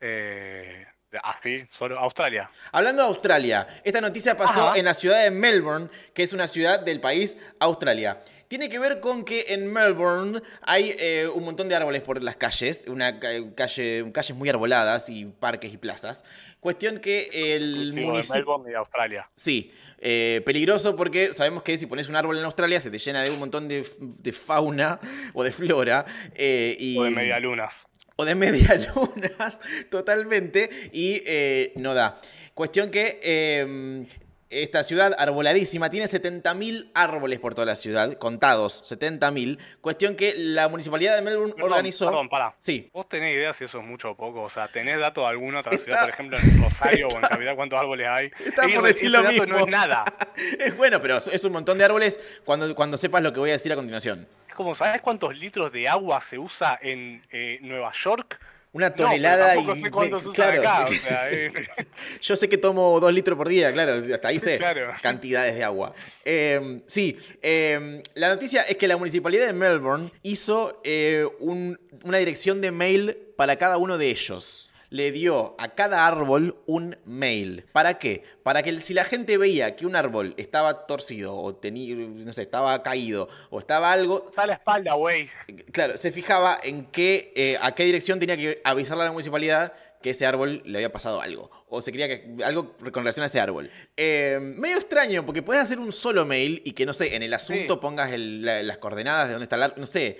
Eh, 0.00 0.86
así, 1.22 1.64
solo 1.70 1.98
Australia. 1.98 2.50
Hablando 2.72 3.02
de 3.02 3.08
Australia, 3.08 3.66
esta 3.84 4.00
noticia 4.00 4.36
pasó 4.36 4.74
en 4.74 4.84
la 4.84 4.94
ciudad 4.94 5.22
de 5.22 5.30
Melbourne, 5.30 5.88
que 6.14 6.22
es 6.22 6.32
una 6.32 6.46
ciudad 6.46 6.80
del 6.80 7.00
país 7.00 7.38
Australia. 7.58 8.22
Tiene 8.48 8.68
que 8.68 8.80
ver 8.80 8.98
con 8.98 9.24
que 9.24 9.44
en 9.48 9.72
Melbourne 9.72 10.42
hay 10.62 10.92
eh, 10.98 11.28
un 11.32 11.44
montón 11.44 11.68
de 11.68 11.76
árboles 11.76 12.02
por 12.02 12.20
las 12.20 12.36
calles, 12.36 12.84
una 12.88 13.20
calle, 13.20 14.10
calles 14.12 14.34
muy 14.34 14.48
arboladas 14.48 15.08
y 15.08 15.26
parques 15.26 15.72
y 15.72 15.76
plazas. 15.76 16.24
Cuestión 16.58 16.98
que 16.98 17.30
el 17.32 17.92
municipio... 17.94 18.40
Melbourne 18.40 18.72
y 18.72 18.74
Australia. 18.74 19.30
Sí, 19.36 19.72
eh, 19.98 20.42
peligroso 20.44 20.96
porque 20.96 21.32
sabemos 21.32 21.62
que 21.62 21.78
si 21.78 21.86
pones 21.86 22.08
un 22.08 22.16
árbol 22.16 22.38
en 22.38 22.44
Australia 22.44 22.80
se 22.80 22.90
te 22.90 22.98
llena 22.98 23.22
de 23.22 23.30
un 23.30 23.38
montón 23.38 23.68
de, 23.68 23.84
fauna 24.32 24.98
o 25.32 25.44
de 25.44 25.52
flora. 25.52 26.04
Eh, 26.34 26.76
y... 26.76 26.98
O 26.98 27.04
de 27.04 27.10
medialunas 27.10 27.86
o 28.20 28.24
de 28.26 28.34
medialunas 28.44 29.60
totalmente 29.88 30.68
y 30.92 31.22
eh, 31.24 31.72
no 31.76 31.94
da. 31.94 32.20
Cuestión 32.54 32.90
que 32.90 33.18
em, 33.22 34.06
esta 34.50 34.82
ciudad 34.82 35.14
arboladísima 35.16 35.88
tiene 35.88 36.04
70.000 36.06 36.90
árboles 36.92 37.38
por 37.38 37.54
toda 37.54 37.64
la 37.64 37.76
ciudad, 37.76 38.12
contados, 38.14 38.82
70.000. 38.92 39.58
Cuestión 39.80 40.16
que 40.16 40.34
la 40.36 40.68
municipalidad 40.68 41.16
de 41.16 41.22
Melbourne 41.22 41.54
organizó. 41.62 42.06
Perdón, 42.06 42.28
pará. 42.28 42.54
Sí. 42.58 42.90
¿Vos 42.92 43.08
tenés 43.08 43.34
idea 43.36 43.54
si 43.54 43.64
eso 43.64 43.78
es 43.78 43.86
mucho 43.86 44.10
o 44.10 44.16
poco? 44.16 44.42
O 44.42 44.50
sea, 44.50 44.68
¿tenés 44.68 44.98
datos 44.98 45.24
de 45.24 45.30
alguna 45.30 45.60
otra 45.60 45.78
ciudad, 45.78 46.02
por 46.02 46.10
ejemplo, 46.10 46.38
en 46.38 46.62
Rosario 46.62 47.08
o 47.08 47.14
en 47.14 47.22
Capital, 47.22 47.56
cuántos 47.56 47.80
árboles 47.80 48.06
hay? 48.10 48.30
Está 48.44 48.68
por 48.68 48.84
decir 48.84 49.10
lo 49.10 49.22
mismo. 49.22 49.46
no 49.46 49.60
es 49.60 49.66
nada. 49.68 50.04
es 50.58 50.76
bueno, 50.76 51.00
pero 51.00 51.16
es 51.16 51.44
un 51.44 51.52
montón 51.52 51.78
de 51.78 51.84
árboles 51.84 52.20
cuando, 52.44 52.74
cuando 52.74 52.98
sepas 52.98 53.22
lo 53.22 53.32
que 53.32 53.40
voy 53.40 53.50
a 53.50 53.54
decir 53.54 53.72
a 53.72 53.76
continuación 53.76 54.28
como, 54.54 54.74
¿sabes 54.74 55.00
cuántos 55.00 55.36
litros 55.36 55.72
de 55.72 55.88
agua 55.88 56.20
se 56.20 56.38
usa 56.38 56.78
en 56.80 57.22
eh, 57.30 57.58
Nueva 57.62 57.92
York? 57.92 58.38
Una 58.72 58.94
tonelada 58.94 59.56
no, 59.56 59.74
y. 59.74 59.80
Sé 59.80 59.90
claro, 59.90 60.60
acá, 60.60 60.86
eh. 61.30 61.52
Yo 62.22 62.36
sé 62.36 62.48
que 62.48 62.56
tomo 62.56 63.00
dos 63.00 63.12
litros 63.12 63.36
por 63.36 63.48
día, 63.48 63.72
claro, 63.72 64.14
hasta 64.14 64.28
ahí 64.28 64.38
sé 64.38 64.60
cantidades 65.02 65.56
de 65.56 65.64
agua. 65.64 65.92
Em, 66.24 66.80
sí, 66.86 67.18
em, 67.42 68.00
la 68.14 68.28
noticia 68.28 68.62
es 68.62 68.76
que 68.76 68.86
la 68.86 68.96
municipalidad 68.96 69.46
de 69.46 69.52
Melbourne 69.52 70.12
hizo 70.22 70.80
eh, 70.84 71.26
una 71.40 72.18
dirección 72.18 72.60
de 72.60 72.70
mail 72.70 73.16
para 73.36 73.56
cada 73.56 73.76
uno 73.76 73.98
de 73.98 74.08
ellos 74.10 74.69
le 74.90 75.12
dio 75.12 75.54
a 75.58 75.74
cada 75.74 76.06
árbol 76.06 76.56
un 76.66 76.96
mail. 77.04 77.64
¿Para 77.72 77.98
qué? 77.98 78.24
Para 78.42 78.62
que 78.62 78.78
si 78.80 78.92
la 78.92 79.04
gente 79.04 79.38
veía 79.38 79.76
que 79.76 79.86
un 79.86 79.96
árbol 79.96 80.34
estaba 80.36 80.86
torcido 80.86 81.34
o 81.34 81.54
tenía, 81.54 81.94
no 81.96 82.32
sé, 82.32 82.42
estaba 82.42 82.82
caído 82.82 83.28
o 83.50 83.60
estaba 83.60 83.92
algo... 83.92 84.28
A 84.36 84.46
la 84.46 84.54
espalda, 84.54 84.94
güey. 84.94 85.30
Claro, 85.72 85.96
se 85.96 86.12
fijaba 86.12 86.58
en 86.62 86.86
qué, 86.86 87.32
eh, 87.36 87.56
a 87.60 87.74
qué 87.74 87.84
dirección 87.84 88.18
tenía 88.18 88.36
que 88.36 88.60
avisarle 88.64 89.02
a 89.02 89.06
la 89.06 89.12
municipalidad 89.12 89.72
que 90.02 90.10
ese 90.10 90.26
árbol 90.26 90.62
le 90.64 90.78
había 90.78 90.90
pasado 90.90 91.20
algo. 91.20 91.50
O 91.68 91.82
se 91.82 91.92
creía 91.92 92.08
que 92.08 92.42
algo 92.42 92.74
con 92.76 93.04
relación 93.04 93.22
a 93.22 93.26
ese 93.26 93.38
árbol. 93.38 93.70
Eh, 93.96 94.38
medio 94.40 94.76
extraño, 94.76 95.24
porque 95.24 95.42
puedes 95.42 95.62
hacer 95.62 95.78
un 95.78 95.92
solo 95.92 96.24
mail 96.24 96.62
y 96.64 96.72
que, 96.72 96.86
no 96.86 96.92
sé, 96.92 97.14
en 97.14 97.22
el 97.22 97.34
asunto 97.34 97.78
pongas 97.78 98.10
las 98.16 98.78
coordenadas 98.78 99.28
de 99.28 99.34
dónde 99.34 99.44
está 99.44 99.56
el 99.56 99.62
árbol. 99.64 99.80
No 99.80 99.86
sé. 99.86 100.18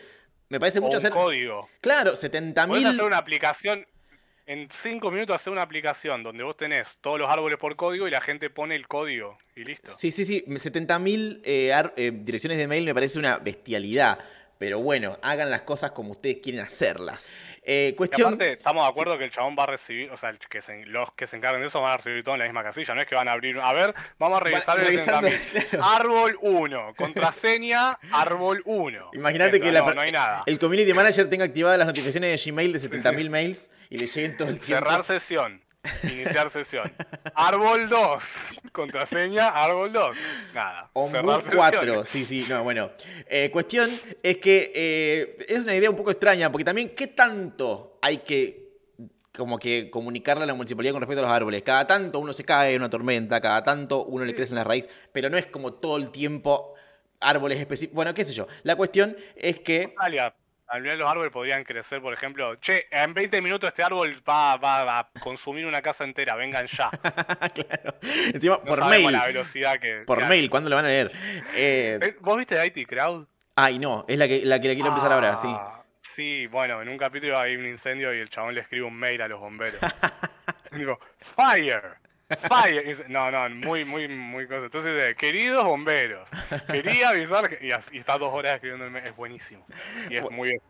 Me 0.49 0.61
parece 0.61 0.81
mucho 0.81 0.99
hacer. 0.99 1.13
código. 1.13 1.69
Claro, 1.81 2.13
70.000. 2.13 2.69
Puedes 2.69 2.87
hacer 2.87 3.05
una 3.05 3.19
aplicación 3.19 3.87
en 4.51 4.69
cinco 4.73 5.13
minutos 5.13 5.37
hacer 5.37 5.53
una 5.53 5.63
aplicación 5.63 6.25
donde 6.25 6.43
vos 6.43 6.57
tenés 6.57 6.99
todos 7.01 7.21
los 7.21 7.29
árboles 7.29 7.57
por 7.57 7.77
código 7.77 8.09
y 8.09 8.11
la 8.11 8.21
gente 8.21 8.51
pone 8.51 8.75
el 8.75 8.89
código 8.89 9.39
y 9.55 9.63
listo. 9.63 9.93
Sí, 9.93 10.11
sí, 10.11 10.25
sí. 10.25 10.43
70.000 10.45 11.41
eh, 11.45 11.73
eh, 11.97 12.11
direcciones 12.13 12.59
de 12.59 12.67
mail 12.67 12.85
me 12.85 12.93
parece 12.93 13.21
una 13.21 13.39
bestialidad. 13.39 14.19
Pero 14.61 14.79
bueno, 14.81 15.19
hagan 15.23 15.51
las 15.51 15.63
cosas 15.63 15.93
como 15.93 16.13
ustedes 16.13 16.41
quieren 16.43 16.61
hacerlas. 16.61 17.33
Eh, 17.63 17.95
cuestión... 17.97 18.35
aparte, 18.35 18.53
estamos 18.53 18.85
de 18.85 18.91
acuerdo 18.91 19.17
que 19.17 19.25
el 19.25 19.31
chabón 19.31 19.57
va 19.59 19.63
a 19.63 19.69
recibir, 19.69 20.11
o 20.11 20.19
sea, 20.19 20.35
que 20.35 20.61
los 20.85 21.13
que 21.13 21.27
se 21.27 21.39
encarguen 21.39 21.63
de 21.63 21.69
eso 21.69 21.81
van 21.81 21.95
a 21.95 21.97
recibir 21.97 22.23
todo 22.23 22.35
en 22.35 22.41
la 22.41 22.45
misma 22.45 22.63
casilla, 22.63 22.95
no 22.95 23.01
es 23.01 23.09
que 23.09 23.15
van 23.15 23.27
a 23.29 23.33
abrir, 23.33 23.59
a 23.59 23.73
ver, 23.73 23.95
vamos 24.19 24.37
a 24.37 24.41
revisar 24.43 24.79
el 25.25 25.81
Árbol 25.81 26.37
1, 26.43 26.93
contraseña, 26.95 27.99
árbol 28.13 28.61
1. 28.67 29.13
Imagínate 29.15 29.63
que 29.63 29.73
no, 29.73 29.99
hay 29.99 30.13
nada. 30.13 30.43
el 30.45 30.59
community 30.59 30.93
manager 30.93 31.31
tenga 31.31 31.47
activadas 31.47 31.79
las 31.79 31.87
notificaciones 31.87 32.45
de 32.45 32.51
Gmail 32.51 32.75
de 32.75 32.81
70.000 32.81 33.31
mails 33.31 33.71
y 33.89 33.97
le 33.97 34.07
lleguen 34.07 34.37
todo 34.37 34.49
el 34.51 34.59
tiempo. 34.59 34.85
Cerrar 34.85 35.05
sesión. 35.05 35.63
Iniciar 36.03 36.51
sesión. 36.51 36.91
Árbol 37.35 37.89
2. 37.89 38.25
Contraseña, 38.73 39.49
árbol 39.49 39.93
2. 39.93 40.17
Nada. 40.55 40.91
Cerrar 41.09 41.43
4. 41.55 42.05
Sí, 42.05 42.25
sí, 42.25 42.45
no, 42.49 42.63
bueno. 42.63 42.91
Eh, 43.27 43.51
cuestión 43.51 43.91
es 44.23 44.39
que 44.39 44.73
eh, 44.75 45.47
es 45.49 45.65
una 45.65 45.75
idea 45.75 45.91
un 45.91 45.97
poco 45.97 46.11
extraña, 46.11 46.51
porque 46.53 46.65
también, 46.65 46.95
¿qué 46.95 47.07
tanto 47.07 47.99
hay 48.03 48.19
que 48.19 48.61
como 49.37 49.59
que 49.59 49.91
comunicarle 49.91 50.45
a 50.45 50.47
la 50.47 50.55
municipalidad 50.55 50.93
con 50.93 51.01
respecto 51.01 51.23
a 51.23 51.29
los 51.29 51.33
árboles? 51.33 51.63
Cada 51.63 51.87
tanto 51.87 52.19
uno 52.19 52.33
se 52.33 52.45
cae 52.45 52.75
en 52.75 52.83
una 52.83 52.91
tormenta, 52.91 53.41
cada 53.41 53.65
tanto 53.65 54.05
uno 54.05 54.25
le 54.25 54.35
crece 54.35 54.53
en 54.53 54.59
la 54.59 54.65
raíz, 54.65 54.89
pero 55.13 55.31
no 55.31 55.39
es 55.39 55.47
como 55.47 55.75
todo 55.75 55.97
el 55.97 56.11
tiempo 56.11 56.75
árboles 57.21 57.59
específicos. 57.59 57.95
Bueno, 57.95 58.13
qué 58.13 58.25
sé 58.25 58.35
yo. 58.35 58.47
La 58.65 58.77
cuestión 58.77 59.17
es 59.37 59.61
que 59.61 59.95
al 60.71 60.83
final 60.83 60.99
los 60.99 61.09
árboles 61.09 61.33
podrían 61.33 61.65
crecer, 61.65 62.01
por 62.01 62.15
ejemplo, 62.15 62.55
che, 62.61 62.87
en 62.93 63.13
20 63.13 63.43
minutos 63.43 63.69
este 63.69 63.83
árbol 63.83 64.17
va, 64.27 64.57
va, 64.57 65.01
a 65.01 65.11
consumir 65.21 65.67
una 65.67 65.83
casa 65.83 66.05
entera, 66.05 66.37
vengan 66.37 66.67
ya. 66.69 66.91
claro. 67.55 67.99
Encima, 68.33 68.63
por 68.63 68.85
mail. 68.87 69.11
la 69.11 69.27
velocidad 69.27 69.81
que. 69.81 70.05
Por 70.07 70.27
mail, 70.29 70.49
¿cuándo 70.49 70.71
lo 70.71 70.77
van 70.77 70.85
a 70.85 70.89
leer? 70.89 71.11
Eh, 71.55 71.99
eh, 72.01 72.17
¿Vos 72.21 72.37
viste 72.37 72.65
IT 72.65 72.89
Crowd? 72.89 73.27
Ay, 73.57 73.81
no, 73.81 74.05
es 74.07 74.17
la 74.17 74.29
que 74.29 74.45
la, 74.45 74.61
que 74.61 74.69
la 74.69 74.75
quiero 74.75 74.91
empezar 74.91 75.13
ahora, 75.13 75.37
sí. 75.37 75.49
Ah, 75.51 75.83
sí, 76.01 76.47
bueno, 76.47 76.81
en 76.81 76.89
un 76.89 76.97
capítulo 76.97 77.37
hay 77.37 77.57
un 77.57 77.67
incendio 77.67 78.15
y 78.15 78.21
el 78.21 78.31
chabón 78.31 78.55
le 78.55 78.61
escribe 78.61 78.87
un 78.87 78.95
mail 78.95 79.21
a 79.23 79.29
los 79.29 79.41
bomberos. 79.41 79.81
digo, 80.71 81.01
¡Fire! 81.19 81.97
Fire. 82.49 83.05
No, 83.09 83.31
no, 83.31 83.49
muy, 83.51 83.85
muy, 83.85 84.09
muy 84.09 84.47
cosa. 84.47 84.65
Entonces, 84.65 85.17
queridos 85.17 85.65
bomberos, 85.65 86.29
quería 86.71 87.11
avisar 87.11 87.49
que. 87.49 87.67
Y, 87.67 87.99
está 87.99 88.19
dos 88.19 88.33
horas 88.33 88.55
escribiendo 88.55 88.87
el 88.87 89.05
es 89.05 89.17
buenísimo. 89.17 89.65
Y 90.09 90.17
es 90.17 90.31
muy 90.31 90.51
bien. 90.51 90.61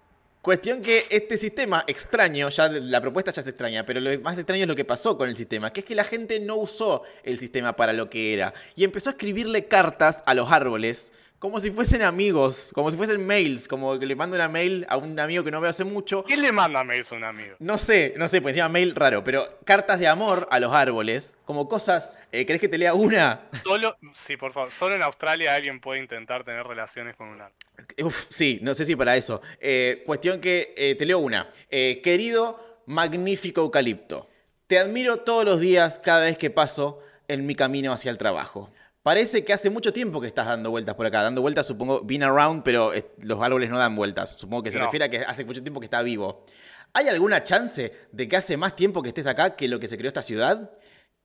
Cuestión 0.42 0.81
que 0.81 1.07
este 1.11 1.37
sistema 1.37 1.85
extraño, 1.87 2.49
ya 2.49 2.66
la 2.68 2.99
propuesta 3.03 3.31
ya 3.31 3.42
es 3.42 3.46
extraña, 3.46 3.85
pero 3.85 4.01
lo 4.01 4.18
más 4.20 4.38
extraño 4.38 4.62
es 4.62 4.68
lo 4.68 4.75
que 4.75 4.87
pasó 4.87 5.18
con 5.18 5.29
el 5.29 5.37
sistema, 5.37 5.70
que 5.70 5.81
es 5.81 5.87
que 5.87 5.94
la 5.94 6.05
gente 6.05 6.40
no 6.40 6.57
usó 6.57 7.03
el 7.25 7.38
sistema 7.38 7.77
para 7.77 7.92
lo 7.92 8.09
que 8.09 8.33
era 8.33 8.55
y 8.75 8.85
empezó 8.85 9.11
a 9.11 9.12
escribirle 9.12 9.66
cartas 9.66 10.23
a 10.25 10.33
los 10.33 10.51
árboles 10.51 11.12
como 11.40 11.59
si 11.59 11.70
fuesen 11.70 12.03
amigos, 12.03 12.70
como 12.74 12.90
si 12.90 12.98
fuesen 12.98 13.26
mails, 13.26 13.66
como 13.66 13.98
que 13.98 14.05
le 14.05 14.14
mando 14.14 14.37
una 14.37 14.46
mail 14.46 14.87
a 14.90 14.98
un 14.98 15.18
amigo 15.18 15.42
que 15.42 15.50
no 15.50 15.59
veo 15.59 15.70
hace 15.70 15.85
mucho. 15.85 16.22
¿Quién 16.22 16.42
le 16.42 16.53
manda 16.53 16.85
mails 16.85 17.11
a 17.11 17.14
un 17.14 17.24
amigo? 17.24 17.57
No 17.59 17.79
sé, 17.79 18.12
no 18.18 18.29
sé, 18.29 18.42
pues 18.42 18.53
encima 18.53 18.68
mail 18.68 18.94
raro, 18.94 19.24
pero 19.24 19.59
cartas 19.64 19.98
de 19.98 20.07
amor 20.07 20.46
a 20.50 20.61
los 20.61 20.70
árboles, 20.70 21.38
como 21.46 21.66
cosas, 21.66 22.18
eh, 22.31 22.44
¿querés 22.44 22.61
que 22.61 22.68
te 22.68 22.76
lea 22.76 22.92
una? 22.92 23.48
Solo, 23.64 23.96
sí, 24.14 24.37
por 24.37 24.53
favor, 24.53 24.70
solo 24.70 24.94
en 24.94 25.03
Australia 25.03 25.55
alguien 25.55 25.81
puede 25.81 26.00
intentar 26.00 26.44
tener 26.44 26.66
relaciones 26.66 27.16
con 27.16 27.29
un 27.29 27.40
árbol. 27.40 27.57
Uf, 28.05 28.26
sí, 28.29 28.59
no 28.61 28.74
sé 28.74 28.85
si 28.85 28.94
para 28.94 29.16
eso. 29.16 29.40
Eh, 29.61 30.03
cuestión 30.05 30.42
que 30.42 30.74
eh, 30.76 30.94
te 30.94 31.07
leo 31.07 31.20
una. 31.20 31.50
Eh, 31.70 32.03
querido, 32.05 32.83
magnífico 32.85 33.62
eucalipto, 33.62 34.29
te 34.66 34.79
admiro 34.79 35.20
todos 35.20 35.46
los 35.46 35.59
días 35.59 35.98
cada 35.98 36.20
vez 36.20 36.37
que 36.37 36.50
paso 36.50 37.00
en 37.29 37.46
mi 37.46 37.55
camino 37.55 37.92
hacia 37.92 38.11
el 38.11 38.18
trabajo. 38.18 38.70
Parece 39.02 39.44
que 39.44 39.52
hace 39.52 39.70
mucho 39.70 39.92
tiempo 39.92 40.20
que 40.20 40.26
estás 40.26 40.46
dando 40.46 40.70
vueltas 40.70 40.94
por 40.94 41.06
acá. 41.06 41.22
Dando 41.22 41.40
vueltas, 41.40 41.66
supongo, 41.66 42.02
been 42.02 42.22
around, 42.22 42.62
pero 42.62 42.92
eh, 42.92 43.06
los 43.18 43.40
árboles 43.40 43.70
no 43.70 43.78
dan 43.78 43.96
vueltas. 43.96 44.30
Supongo 44.38 44.62
que 44.64 44.70
se 44.70 44.78
No. 44.78 44.84
refiere 44.84 45.06
a 45.06 45.08
que 45.08 45.18
hace 45.20 45.44
mucho 45.44 45.62
tiempo 45.62 45.80
que 45.80 45.86
está 45.86 46.02
vivo. 46.02 46.44
¿Hay 46.92 47.08
alguna 47.08 47.42
chance 47.42 47.92
de 48.12 48.28
que 48.28 48.36
hace 48.36 48.56
más 48.56 48.76
tiempo 48.76 49.00
que 49.02 49.08
estés 49.08 49.26
acá 49.26 49.56
que 49.56 49.68
lo 49.68 49.78
que 49.78 49.88
se 49.88 49.96
creó 49.96 50.08
esta 50.08 50.22
ciudad? 50.22 50.70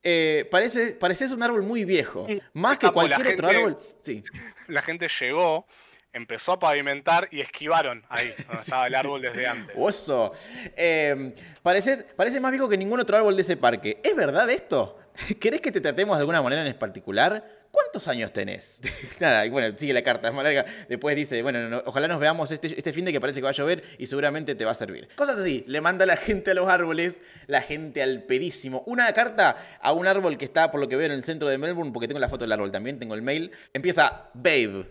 Eh, 0.02 0.46
parece, 0.50 0.92
pareces 0.94 1.32
un 1.32 1.42
árbol 1.42 1.62
muy 1.64 1.84
viejo. 1.84 2.26
Más 2.54 2.78
que 2.78 2.86
Capo, 2.86 3.02
la 3.02 3.16
cualquier 3.16 3.34
otro 3.34 3.48
árbol. 3.48 3.78
Sí. 4.00 4.22
La 4.68 4.82
gente 4.82 5.08
llegó, 5.20 5.66
empezó 6.12 6.52
a 6.52 6.58
pavimentar 6.58 7.28
y 7.30 7.40
esquivaron 7.40 8.04
ahí, 8.08 8.32
donde 8.48 8.62
estaba 8.62 8.86
el 8.86 8.94
árbol 8.94 9.22
desde 9.22 9.46
antes. 9.46 9.76
Oso. 9.78 10.32
Eh, 10.76 11.34
pareces, 11.62 12.04
parece 12.16 12.40
más 12.40 12.52
viejo 12.52 12.68
que 12.68 12.76
ningún 12.78 13.00
otro 13.00 13.16
árbol 13.16 13.36
de 13.36 13.42
ese 13.42 13.56
parque. 13.56 14.00
¿Es 14.02 14.16
verdad 14.16 14.48
esto? 14.50 14.98
¿Querés 15.40 15.60
que 15.60 15.70
te 15.72 15.80
tratemos 15.80 16.16
de 16.16 16.20
alguna 16.20 16.40
manera 16.42 16.66
en 16.66 16.78
particular? 16.78 17.44
¿Cuántos 17.78 18.08
años 18.08 18.32
tenés? 18.32 18.80
Nada, 19.20 19.44
y 19.44 19.50
bueno, 19.50 19.76
sigue 19.76 19.92
la 19.92 20.00
carta, 20.02 20.28
es 20.28 20.34
más 20.34 20.42
larga. 20.44 20.64
Después 20.88 21.14
dice, 21.14 21.42
bueno, 21.42 21.68
no- 21.68 21.82
ojalá 21.84 22.08
nos 22.08 22.18
veamos 22.18 22.50
este, 22.50 22.68
este 22.68 22.90
fin 22.94 23.04
de 23.04 23.12
que 23.12 23.20
parece 23.20 23.40
que 23.40 23.44
va 23.44 23.50
a 23.50 23.52
llover 23.52 23.82
y 23.98 24.06
seguramente 24.06 24.54
te 24.54 24.64
va 24.64 24.70
a 24.70 24.74
servir. 24.74 25.08
Cosas 25.14 25.38
así, 25.38 25.62
le 25.66 25.82
manda 25.82 26.06
la 26.06 26.16
gente 26.16 26.52
a 26.52 26.54
los 26.54 26.70
árboles, 26.70 27.20
la 27.46 27.60
gente 27.60 28.02
al 28.02 28.22
pedísimo. 28.22 28.82
Una 28.86 29.12
carta 29.12 29.78
a 29.80 29.92
un 29.92 30.06
árbol 30.06 30.38
que 30.38 30.46
está, 30.46 30.70
por 30.70 30.80
lo 30.80 30.88
que 30.88 30.96
veo, 30.96 31.04
en 31.06 31.12
el 31.12 31.22
centro 31.22 31.48
de 31.50 31.58
Melbourne, 31.58 31.92
porque 31.92 32.08
tengo 32.08 32.18
la 32.18 32.30
foto 32.30 32.44
del 32.44 32.52
árbol 32.52 32.72
también, 32.72 32.98
tengo 32.98 33.14
el 33.14 33.20
mail. 33.20 33.52
Empieza, 33.74 34.30
babe, 34.32 34.90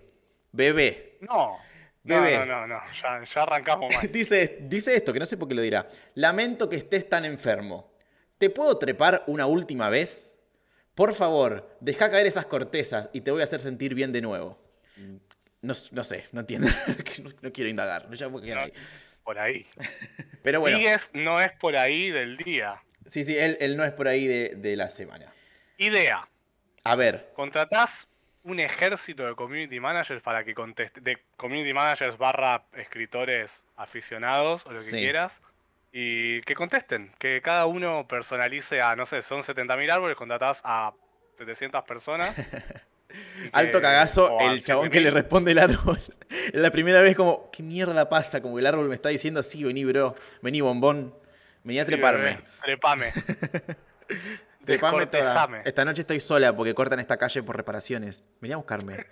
bebé. 0.51 1.17
No, 1.21 1.57
Bebé. 2.03 2.37
no, 2.37 2.45
no, 2.45 2.67
no, 2.67 2.75
no, 2.75 2.81
ya, 3.01 3.23
ya 3.23 3.41
arrancamos 3.41 3.91
mal. 3.95 4.07
Dice, 4.11 4.59
dice 4.61 4.93
esto, 4.95 5.11
que 5.11 5.17
no 5.17 5.25
sé 5.25 5.37
por 5.37 5.47
qué 5.47 5.55
lo 5.55 5.63
dirá. 5.63 5.87
Lamento 6.13 6.69
que 6.69 6.75
estés 6.75 7.09
tan 7.09 7.25
enfermo. 7.25 7.91
¿Te 8.37 8.51
puedo 8.51 8.77
trepar 8.77 9.23
una 9.25 9.47
última 9.47 9.89
vez? 9.89 10.34
Por 10.95 11.13
favor, 11.13 11.75
deja 11.81 12.09
caer 12.09 12.25
esas 12.25 12.45
cortezas 12.45 13.09
y 13.13 13.21
te 13.21 13.31
voy 13.31 13.41
a 13.41 13.43
hacer 13.43 13.59
sentir 13.59 13.93
bien 13.93 14.11
de 14.11 14.21
nuevo. 14.21 14.57
No, 15.61 15.73
no 15.91 16.03
sé, 16.03 16.25
no 16.31 16.41
entiendo. 16.41 16.67
no, 17.23 17.29
no 17.41 17.51
quiero 17.53 17.69
indagar. 17.69 18.07
No, 18.09 18.15
ya 18.15 18.27
voy 18.27 18.41
a 18.41 18.45
quedar 18.45 18.57
No, 18.59 18.63
ahí. 18.65 18.73
por 19.23 19.39
ahí. 19.39 19.67
Pero 20.43 20.59
bueno, 20.61 20.77
Sigues 20.77 21.09
no 21.13 21.41
es 21.41 21.51
por 21.53 21.75
ahí 21.75 22.11
del 22.11 22.37
día. 22.37 22.81
sí, 23.05 23.23
sí, 23.23 23.37
él, 23.37 23.57
él 23.59 23.75
no 23.75 23.83
es 23.83 23.91
por 23.91 24.07
ahí 24.07 24.25
de, 24.27 24.55
de 24.55 24.75
la 24.77 24.87
semana. 24.89 25.33
Idea. 25.77 26.27
A 26.83 26.95
ver, 26.95 27.31
Contratás 27.35 28.07
un 28.43 28.59
ejército 28.59 29.25
de 29.25 29.33
community 29.35 29.79
managers 29.79 30.21
para 30.21 30.43
que 30.45 30.53
conteste, 30.53 31.01
de 31.01 31.17
community 31.35 31.73
managers 31.73 32.15
barra 32.17 32.63
escritores 32.77 33.63
aficionados 33.75 34.65
o 34.67 34.69
lo 34.69 34.77
que 34.77 34.83
Sí. 34.83 34.97
quieras, 34.97 35.41
y 35.97 36.41
que 36.41 36.55
contesten, 36.55 37.13
que 37.17 37.41
cada 37.41 37.67
uno 37.67 38.05
personalice 38.05 38.81
a, 38.81 38.97
no 38.97 39.05
sé, 39.05 39.21
son 39.21 39.39
70.000 39.43 39.89
árboles, 39.89 40.17
contratás 40.17 40.59
a 40.65 40.93
700 41.37 41.83
personas. 41.85 42.35
alto 43.53 43.79
cagazo, 43.81 44.37
el 44.41 44.61
chabón 44.61 44.89
que 44.89 44.99
le 44.99 45.09
7.000. 45.09 45.13
responde 45.13 45.51
el 45.53 45.59
árbol. 45.59 46.01
La 46.51 46.69
primera 46.69 46.99
vez 46.99 47.15
como, 47.15 47.49
¿qué 47.49 47.63
mierda 47.63 48.09
pasa? 48.09 48.41
Como 48.41 48.59
el 48.59 48.65
árbol 48.65 48.89
me 48.89 48.95
está 48.95 49.07
diciendo, 49.07 49.41
sí, 49.41 49.63
vení, 49.63 49.85
bro, 49.85 50.15
vení, 50.41 50.59
bombón, 50.59 51.15
vení 51.63 51.79
a 51.79 51.85
Sí, 51.85 51.91
treparme. 51.91 52.23
bebé, 52.23 52.43
Trepame. 52.61 53.13
Trepame 54.65 55.05
toda. 55.05 55.61
Esta 55.63 55.85
noche 55.85 56.01
estoy 56.01 56.19
sola 56.19 56.53
porque 56.53 56.73
cortan 56.73 56.99
esta 56.99 57.15
calle 57.15 57.41
por 57.41 57.55
reparaciones. 57.55 58.25
Vení 58.41 58.53
a 58.53 58.57
buscarme. 58.57 59.05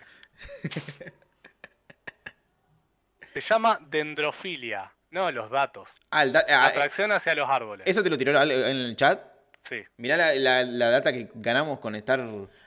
Se 3.33 3.39
llama 3.41 3.79
dendrofilia, 3.89 4.91
no 5.13 5.31
los 5.31 5.49
datos. 5.49 5.89
Ah, 6.11 6.25
da- 6.25 6.45
ah, 6.49 6.65
Atracción 6.65 7.11
hacia 7.11 7.35
los 7.35 7.49
árboles. 7.49 7.85
¿Eso 7.87 8.03
te 8.03 8.09
lo 8.09 8.17
tiró 8.17 8.41
en 8.41 8.51
el 8.51 8.95
chat? 8.95 9.21
Sí. 9.61 9.81
Mirá 9.97 10.17
la, 10.17 10.33
la- 10.35 10.63
la 10.63 10.89
data 10.89 11.13
que 11.13 11.29
ganamos 11.35 11.79
con 11.79 11.95
estar 11.95 12.21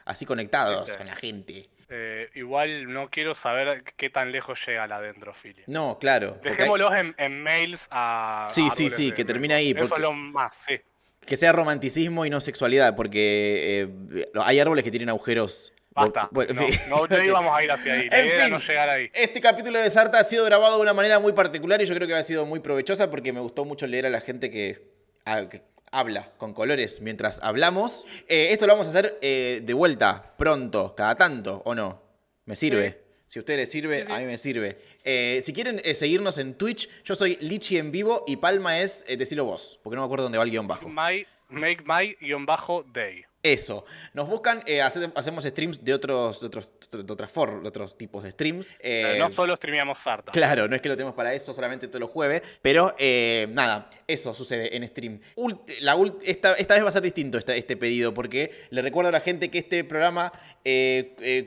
así 0.07 0.25
conectados 0.25 0.97
con 0.97 1.07
la 1.07 1.15
gente. 1.17 1.69
Eh, 1.89 2.31
igual 2.35 2.93
no 2.93 3.11
quiero 3.11 3.35
saber 3.35 3.83
qué 3.97 4.11
tan 4.11 4.33
lejos 4.33 4.65
llega 4.67 4.87
la 4.87 5.01
dendrofilia. 5.01 5.65
No, 5.67 5.99
claro. 5.99 6.41
hay- 6.43 6.51
Dejémoslos 6.51 6.95
en, 6.95 7.15
en 7.19 7.43
mails 7.43 7.87
a. 7.91 8.45
Sí, 8.49 8.69
sí, 8.75 8.89
sí, 8.91 9.13
que 9.13 9.25
termine 9.25 9.55
Melbourne. 9.55 9.79
ahí, 9.81 9.85
Eso 9.87 9.95
es 9.97 10.01
lo 10.01 10.13
más, 10.13 10.57
sí. 10.67 10.81
que 11.25 11.37
sea 11.37 11.53
romanticismo 11.53 12.25
y 12.27 12.31
no 12.31 12.41
sexualidad, 12.41 12.97
porque 12.97 13.89
eh, 14.15 14.27
hay 14.43 14.59
árboles 14.61 14.83
que 14.85 14.91
tienen 14.91 15.09
agujeros. 15.11 15.73
Basta. 15.97 16.29
Bueno, 16.31 16.51
en 16.51 16.57
no, 16.57 16.67
fin. 16.69 16.81
no, 16.91 17.07
no 17.07 17.25
íbamos 17.25 17.57
a 17.59 17.65
ir 17.65 17.71
hacia 17.73 17.95
ahí. 17.95 18.09
La 18.11 18.19
En 18.21 18.27
idea 18.27 18.35
era 18.37 18.45
fin, 18.45 18.53
no 18.53 18.59
llegar 18.61 18.89
ahí. 18.91 19.11
Este 19.13 19.41
capítulo 19.41 19.79
de 19.81 19.89
Sarta 19.91 20.19
ha 20.19 20.25
sido 20.25 20.45
grabado 20.45 20.77
de 20.77 20.83
una 20.83 20.93
manera 20.93 21.19
muy 21.19 21.33
particular 21.33 21.81
y 21.83 21.87
yo 21.87 21.95
creo 21.95 22.07
que 22.07 22.15
ha 22.15 22.23
sido 22.23 22.45
muy 22.47 22.61
provechosa 22.61 23.11
porque 23.11 23.33
me 23.33 23.41
gustó 23.41 23.65
mucho 23.65 23.87
leer 23.87 24.07
a 24.07 24.11
la 24.11 24.21
gente 24.21 24.51
que, 24.51 24.91
a- 25.25 25.49
que 25.49 25.63
habla 25.91 26.33
con 26.37 26.53
colores 26.55 27.01
mientras 27.01 27.41
hablamos. 27.43 28.07
Eh, 28.29 28.49
esto 28.51 28.67
lo 28.67 28.75
vamos 28.75 28.87
a 28.89 28.91
hacer 28.91 29.19
eh, 29.23 29.61
de 29.65 29.73
vuelta, 29.75 30.35
pronto, 30.37 30.95
cada 30.95 31.15
tanto, 31.17 31.63
¿o 31.65 31.75
no? 31.75 32.03
¿Me 32.45 32.55
sirve? 32.57 33.05
Si 33.29 33.39
a 33.39 33.43
ustedes 33.43 33.59
les 33.61 33.71
sirve, 33.71 34.01
Sí, 34.01 34.07
sí. 34.07 34.13
a 34.13 34.19
mí 34.19 34.25
me 34.25 34.39
sirve. 34.39 34.79
Eh, 35.03 35.41
si 35.45 35.53
quieren 35.53 35.81
eh, 35.85 35.95
seguirnos 35.95 36.39
en 36.39 36.55
Twitch, 36.55 36.89
yo 37.05 37.15
soy 37.17 37.37
Lichi 37.41 37.77
en 37.77 37.91
vivo 37.91 38.23
y 38.27 38.37
Palma 38.37 38.79
es, 38.81 39.05
eh, 39.09 39.17
decilo 39.17 39.45
vos, 39.45 39.81
porque 39.83 39.97
no 39.97 40.03
me 40.03 40.07
acuerdo 40.07 40.25
dónde 40.25 40.39
va 40.39 40.45
el 40.45 40.51
guion 40.51 40.69
bajo. 40.69 40.89
My, 40.89 41.27
make 41.49 41.83
my 41.87 42.17
guion 42.21 42.45
bajo 42.47 42.83
day. 42.83 43.25
Eso. 43.43 43.85
Nos 44.13 44.29
buscan, 44.29 44.65
eh, 44.67 44.83
hace- 44.83 45.13
hacemos 45.15 45.45
streams 45.45 45.85
de 45.85 45.95
otros, 45.95 46.41
de 46.41 46.47
otros, 46.49 46.69
de 46.91 47.13
otras 47.13 47.31
for- 47.31 47.63
de 47.63 47.69
otros 47.69 47.97
tipos 47.97 48.25
de 48.25 48.33
streams. 48.33 48.75
Eh, 48.81 49.15
no 49.21 49.31
solo 49.33 49.55
streameamos 49.55 50.01
Sarta. 50.01 50.33
Claro, 50.33 50.67
no 50.67 50.75
es 50.75 50.83
que 50.83 50.89
lo 50.89 50.97
tenemos 50.97 51.15
para 51.15 51.33
eso 51.33 51.53
solamente 51.53 51.87
todos 51.87 52.01
los 52.01 52.11
jueves, 52.11 52.43
pero 52.61 52.93
eh, 52.99 53.47
nada, 53.51 53.89
eso 54.09 54.35
sucede 54.35 54.77
en 54.77 54.89
stream. 54.89 55.21
Ult- 55.37 55.79
la 55.81 55.95
ult- 55.97 56.19
esta, 56.25 56.55
esta 56.55 56.75
vez 56.75 56.83
va 56.83 56.89
a 56.89 56.93
ser 56.93 57.03
distinto 57.03 57.39
esta- 57.39 57.55
este 57.55 57.77
pedido, 57.77 58.13
porque 58.13 58.51
le 58.71 58.83
recuerdo 58.83 59.11
a 59.11 59.13
la 59.13 59.21
gente 59.21 59.49
que 59.49 59.59
este 59.59 59.85
programa 59.85 60.33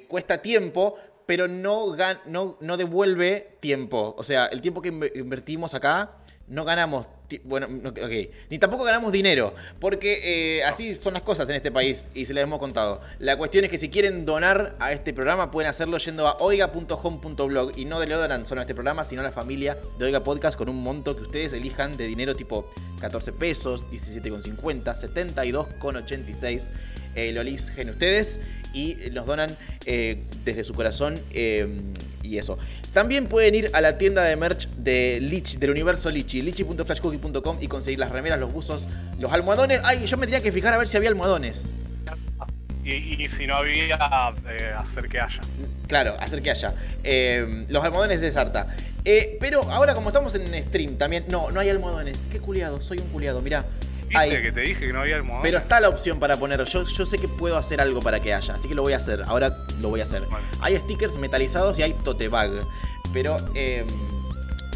cuesta 0.07 0.41
tiempo, 0.41 0.97
pero 1.25 1.47
no, 1.47 1.87
gan- 1.97 2.21
no, 2.25 2.57
no 2.61 2.77
devuelve 2.77 3.57
tiempo. 3.59 4.15
O 4.17 4.23
sea, 4.23 4.45
el 4.47 4.61
tiempo 4.61 4.81
que 4.81 4.91
inve- 4.91 5.11
invertimos 5.15 5.73
acá, 5.73 6.15
no 6.49 6.65
ganamos, 6.65 7.07
bueno, 7.43 7.67
no, 7.67 7.89
ok, 7.89 8.29
ni 8.49 8.57
tampoco 8.57 8.83
ganamos 8.83 9.11
dinero, 9.11 9.53
porque 9.79 10.57
eh, 10.57 10.63
así 10.63 10.95
son 10.95 11.13
las 11.13 11.21
cosas 11.21 11.47
en 11.49 11.55
este 11.55 11.71
país 11.71 12.07
y 12.15 12.25
se 12.25 12.33
les 12.33 12.43
hemos 12.43 12.59
contado. 12.59 13.01
La 13.19 13.37
cuestión 13.37 13.65
es 13.65 13.71
que 13.71 13.77
si 13.77 13.89
quieren 13.89 14.25
donar 14.25 14.75
a 14.79 14.91
este 14.91 15.13
programa, 15.13 15.51
pueden 15.51 15.69
hacerlo 15.69 15.97
yendo 15.99 16.27
a 16.27 16.37
oiga.home.blog 16.39 17.77
y 17.77 17.85
no 17.85 18.03
le 18.03 18.13
donan 18.15 18.47
solo 18.47 18.61
a 18.61 18.63
este 18.63 18.73
programa, 18.73 19.05
sino 19.05 19.21
a 19.21 19.25
la 19.25 19.31
familia 19.31 19.77
de 19.99 20.05
Oiga 20.05 20.23
Podcast 20.23 20.57
con 20.57 20.69
un 20.69 20.81
monto 20.81 21.15
que 21.15 21.21
ustedes 21.21 21.53
elijan 21.53 21.95
de 21.95 22.07
dinero 22.07 22.35
tipo 22.35 22.71
14 22.99 23.31
pesos, 23.33 23.85
17,50, 23.91 24.95
72,86. 24.95 26.63
Eh, 27.15 27.31
lo 27.31 27.41
eligen 27.41 27.89
ustedes 27.89 28.39
y 28.73 28.97
nos 29.11 29.25
donan 29.25 29.49
eh, 29.85 30.23
desde 30.43 30.63
su 30.63 30.73
corazón 30.73 31.15
eh, 31.31 31.67
y 32.23 32.37
eso. 32.37 32.57
También 32.93 33.27
pueden 33.27 33.55
ir 33.55 33.69
a 33.73 33.81
la 33.81 33.97
tienda 33.97 34.23
de 34.23 34.35
merch 34.35 34.67
de 34.69 35.19
Lich, 35.21 35.59
del 35.59 35.71
universo 35.71 36.09
Lichi, 36.09 36.41
lichi.flashcookie.com 36.41 37.57
y 37.61 37.67
conseguir 37.67 37.99
las 37.99 38.11
remeras, 38.11 38.39
los 38.39 38.51
buzos, 38.51 38.87
los 39.19 39.31
almohadones. 39.31 39.81
Ay, 39.83 40.05
yo 40.05 40.17
me 40.17 40.25
tenía 40.25 40.41
que 40.41 40.51
fijar 40.51 40.73
a 40.73 40.77
ver 40.77 40.87
si 40.87 40.97
había 40.97 41.09
almohadones. 41.09 41.69
Y, 42.83 43.21
y 43.21 43.27
si 43.27 43.45
no 43.45 43.55
había, 43.55 43.97
eh, 44.49 44.73
hacer 44.77 45.07
que 45.09 45.19
haya. 45.19 45.41
Claro, 45.87 46.15
hacer 46.19 46.41
que 46.41 46.49
haya. 46.49 46.73
Eh, 47.03 47.65
los 47.69 47.83
almohadones 47.83 48.21
de 48.21 48.31
Sarta. 48.31 48.75
Eh, 49.05 49.37
pero 49.39 49.61
ahora 49.71 49.93
como 49.93 50.09
estamos 50.09 50.33
en 50.35 50.63
stream 50.63 50.97
también... 50.97 51.25
No, 51.29 51.51
no 51.51 51.59
hay 51.59 51.69
almohadones. 51.69 52.17
Qué 52.31 52.39
culiado, 52.39 52.81
soy 52.81 52.97
un 52.99 53.07
culiado, 53.09 53.41
mirá. 53.41 53.65
¿Viste 54.09 54.17
Hay. 54.17 54.41
que 54.41 54.51
te 54.51 54.61
dije 54.61 54.87
que 54.87 54.93
no 54.93 55.01
había 55.01 55.17
almohadón? 55.17 55.43
Pero 55.43 55.59
está 55.59 55.79
la 55.79 55.89
opción 55.89 56.19
para 56.19 56.35
poner. 56.35 56.63
Yo, 56.65 56.83
yo 56.83 57.05
sé 57.05 57.17
que 57.17 57.27
puedo 57.27 57.57
hacer 57.57 57.79
algo 57.79 58.01
para 58.01 58.19
que 58.19 58.33
haya, 58.33 58.55
así 58.55 58.67
que 58.67 58.75
lo 58.75 58.81
voy 58.81 58.93
a 58.93 58.97
hacer. 58.97 59.21
Ahora 59.21 59.55
lo 59.81 59.89
voy 59.89 60.01
a 60.01 60.03
hacer. 60.03 60.23
Hay 60.61 60.75
stickers 60.77 61.15
metalizados 61.17 61.77
y 61.77 61.83
hay 61.83 61.93
tote 61.93 62.27
bag. 62.27 62.51
Pero, 63.13 63.37
eh, 63.53 63.85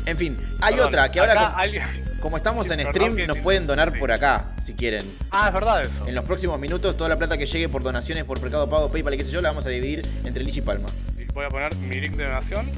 en 0.05 0.17
fin, 0.17 0.37
hay 0.61 0.75
Perdón, 0.75 0.87
otra 0.89 1.11
que 1.11 1.19
ahora, 1.19 1.47
acá 1.59 1.89
como, 2.19 2.37
estamos 2.37 2.69
en 2.71 2.87
stream, 2.87 3.27
nos 3.27 3.37
pueden 3.39 3.67
donar 3.67 3.99
por 3.99 4.09
acá, 4.11 4.45
si 4.63 4.73
quieren. 4.75 5.03
Ah, 5.31 5.47
es 5.47 5.53
verdad 5.53 5.81
eso. 5.81 6.07
En 6.07 6.15
los 6.15 6.23
próximos 6.23 6.57
minutos, 6.57 6.95
toda 6.95 7.09
la 7.09 7.17
plata 7.17 7.37
que 7.37 7.45
llegue 7.45 7.67
por 7.67 7.83
donaciones, 7.83 8.23
por 8.23 8.41
Mercado 8.41 8.69
Pago, 8.69 8.89
PayPal 8.89 9.15
y 9.15 9.17
qué 9.17 9.25
sé 9.25 9.31
yo, 9.31 9.41
la 9.41 9.49
vamos 9.49 9.65
a 9.65 9.69
dividir 9.69 10.07
entre 10.23 10.41
Lich 10.43 10.57
y 10.57 10.61
Palma. 10.61 10.87
Voy 11.33 11.45
a 11.45 11.49
poner 11.49 11.75
mi 11.75 11.99
link 11.99 12.15
de 12.15 12.23
donación. 12.23 12.69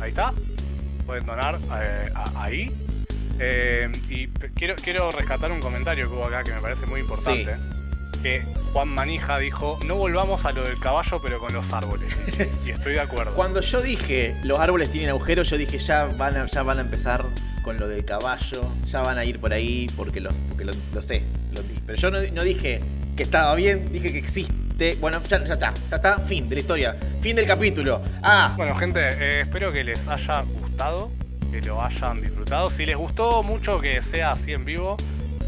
Ahí 0.00 0.10
está. 0.10 0.32
Pueden 1.06 1.24
donar 1.24 1.56
eh, 1.80 2.10
ahí. 2.34 2.72
Eh, 3.40 3.90
y 4.08 4.26
quiero, 4.54 4.74
quiero 4.76 5.10
rescatar 5.10 5.52
un 5.52 5.60
comentario 5.60 6.08
que 6.08 6.14
hubo 6.14 6.24
acá 6.24 6.44
que 6.44 6.52
me 6.52 6.60
parece 6.60 6.86
muy 6.86 7.00
importante. 7.00 7.56
que 8.22 8.42
Juan 8.72 8.88
Manija 8.88 9.38
dijo, 9.38 9.78
no 9.86 9.94
volvamos 9.94 10.44
a 10.44 10.52
lo 10.52 10.62
del 10.64 10.78
caballo 10.80 11.20
pero 11.22 11.38
con 11.38 11.52
los 11.52 11.72
árboles. 11.72 12.08
y 12.66 12.70
estoy 12.70 12.94
de 12.94 13.00
acuerdo. 13.00 13.34
Cuando 13.34 13.60
yo 13.60 13.80
dije 13.80 14.34
los 14.44 14.58
árboles 14.60 14.90
tienen 14.90 15.10
agujeros, 15.10 15.48
yo 15.50 15.56
dije 15.56 15.78
ya 15.78 16.04
van 16.16 16.36
a, 16.36 16.46
ya 16.46 16.62
van 16.62 16.78
a 16.78 16.80
empezar 16.82 17.24
con 17.62 17.78
lo 17.78 17.86
del 17.86 18.04
caballo, 18.04 18.62
ya 18.86 19.02
van 19.02 19.18
a 19.18 19.24
ir 19.24 19.38
por 19.40 19.52
ahí 19.52 19.86
porque 19.96 20.20
lo, 20.20 20.30
porque 20.48 20.64
lo, 20.64 20.72
lo 20.94 21.02
sé. 21.02 21.22
lo 21.52 21.60
pero 21.86 21.98
yo 21.98 22.10
no, 22.10 22.18
no 22.32 22.42
dije 22.42 22.80
que 23.16 23.22
estaba 23.22 23.54
bien, 23.54 23.92
dije 23.92 24.12
que 24.12 24.18
existe. 24.18 24.96
Bueno, 25.00 25.20
ya, 25.28 25.44
ya 25.44 25.54
está, 25.54 25.74
ya 25.90 25.96
está, 25.96 26.18
fin 26.20 26.48
de 26.48 26.54
la 26.54 26.60
historia, 26.60 26.96
fin 27.20 27.34
del 27.36 27.46
capítulo. 27.46 28.00
Ah, 28.22 28.54
Bueno, 28.56 28.74
gente, 28.76 29.00
eh, 29.00 29.40
espero 29.40 29.72
que 29.72 29.82
les 29.82 30.06
haya 30.06 30.42
gustado, 30.42 31.10
que 31.50 31.60
lo 31.62 31.82
hayan 31.82 32.20
disfrutado. 32.20 32.70
Si 32.70 32.84
les 32.86 32.96
gustó 32.96 33.42
mucho 33.42 33.80
que 33.80 34.00
sea 34.02 34.32
así 34.32 34.52
en 34.52 34.64
vivo, 34.64 34.96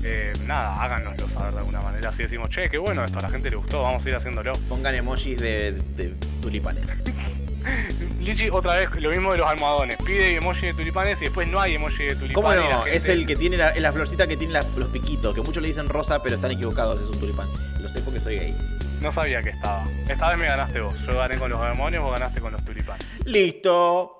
eh, 0.03 0.33
nada, 0.47 0.83
háganoslo 0.83 1.29
saber 1.29 1.53
de 1.53 1.59
alguna 1.59 1.81
manera. 1.81 2.09
Así 2.09 2.23
decimos, 2.23 2.49
che, 2.51 2.69
qué 2.71 2.79
bueno 2.79 3.05
esto, 3.05 3.19
a 3.19 3.23
la 3.23 3.31
gente 3.31 3.51
le 3.51 3.57
gustó, 3.57 3.83
vamos 3.83 4.05
a 4.05 4.09
ir 4.09 4.15
haciéndolo. 4.15 4.53
pongan 4.69 4.95
emojis 4.95 5.39
de, 5.39 5.73
de 5.73 6.15
tulipanes. 6.41 7.03
Lichi, 8.21 8.49
otra 8.51 8.77
vez, 8.79 8.91
lo 9.01 9.11
mismo 9.11 9.33
de 9.33 9.39
los 9.39 9.47
almohadones. 9.47 9.97
Pide 9.99 10.37
emoji 10.37 10.67
de 10.69 10.75
tulipanes 10.75 11.21
y 11.21 11.25
después 11.25 11.47
no 11.49 11.61
hay 11.61 11.75
emoji 11.75 12.05
de 12.05 12.15
tulipanes. 12.17 12.35
¿Cómo 12.35 12.53
no? 12.55 12.83
gente- 12.85 12.97
Es 12.97 13.09
el 13.09 13.27
que 13.27 13.37
tiene 13.37 13.57
la, 13.59 13.75
la 13.77 13.93
florcita 13.93 14.27
que 14.27 14.37
tiene 14.37 14.55
los 14.77 14.89
piquitos, 14.91 15.35
que 15.35 15.43
muchos 15.43 15.61
le 15.63 15.69
dicen 15.69 15.89
rosa, 15.89 16.23
pero 16.23 16.37
están 16.37 16.51
equivocados, 16.51 17.01
es 17.03 17.09
un 17.09 17.19
tulipán. 17.21 17.49
Lo 17.81 17.89
sé 17.89 18.01
porque 18.01 18.21
soy 18.21 18.39
gay. 18.39 18.57
No 19.03 19.13
sabía 19.13 19.43
que 19.43 19.51
estaba. 19.51 19.85
Esta 20.09 20.29
vez 20.31 20.39
me 20.39 20.47
ganaste 20.47 20.81
vos. 20.81 20.95
Yo 21.07 21.17
gané 21.17 21.37
con 21.39 21.51
los 21.51 21.61
demonios, 21.63 22.03
vos 22.03 22.13
ganaste 22.13 22.41
con 22.41 22.53
los 22.53 22.65
tulipanes. 22.65 23.07
Listo. 23.27 24.20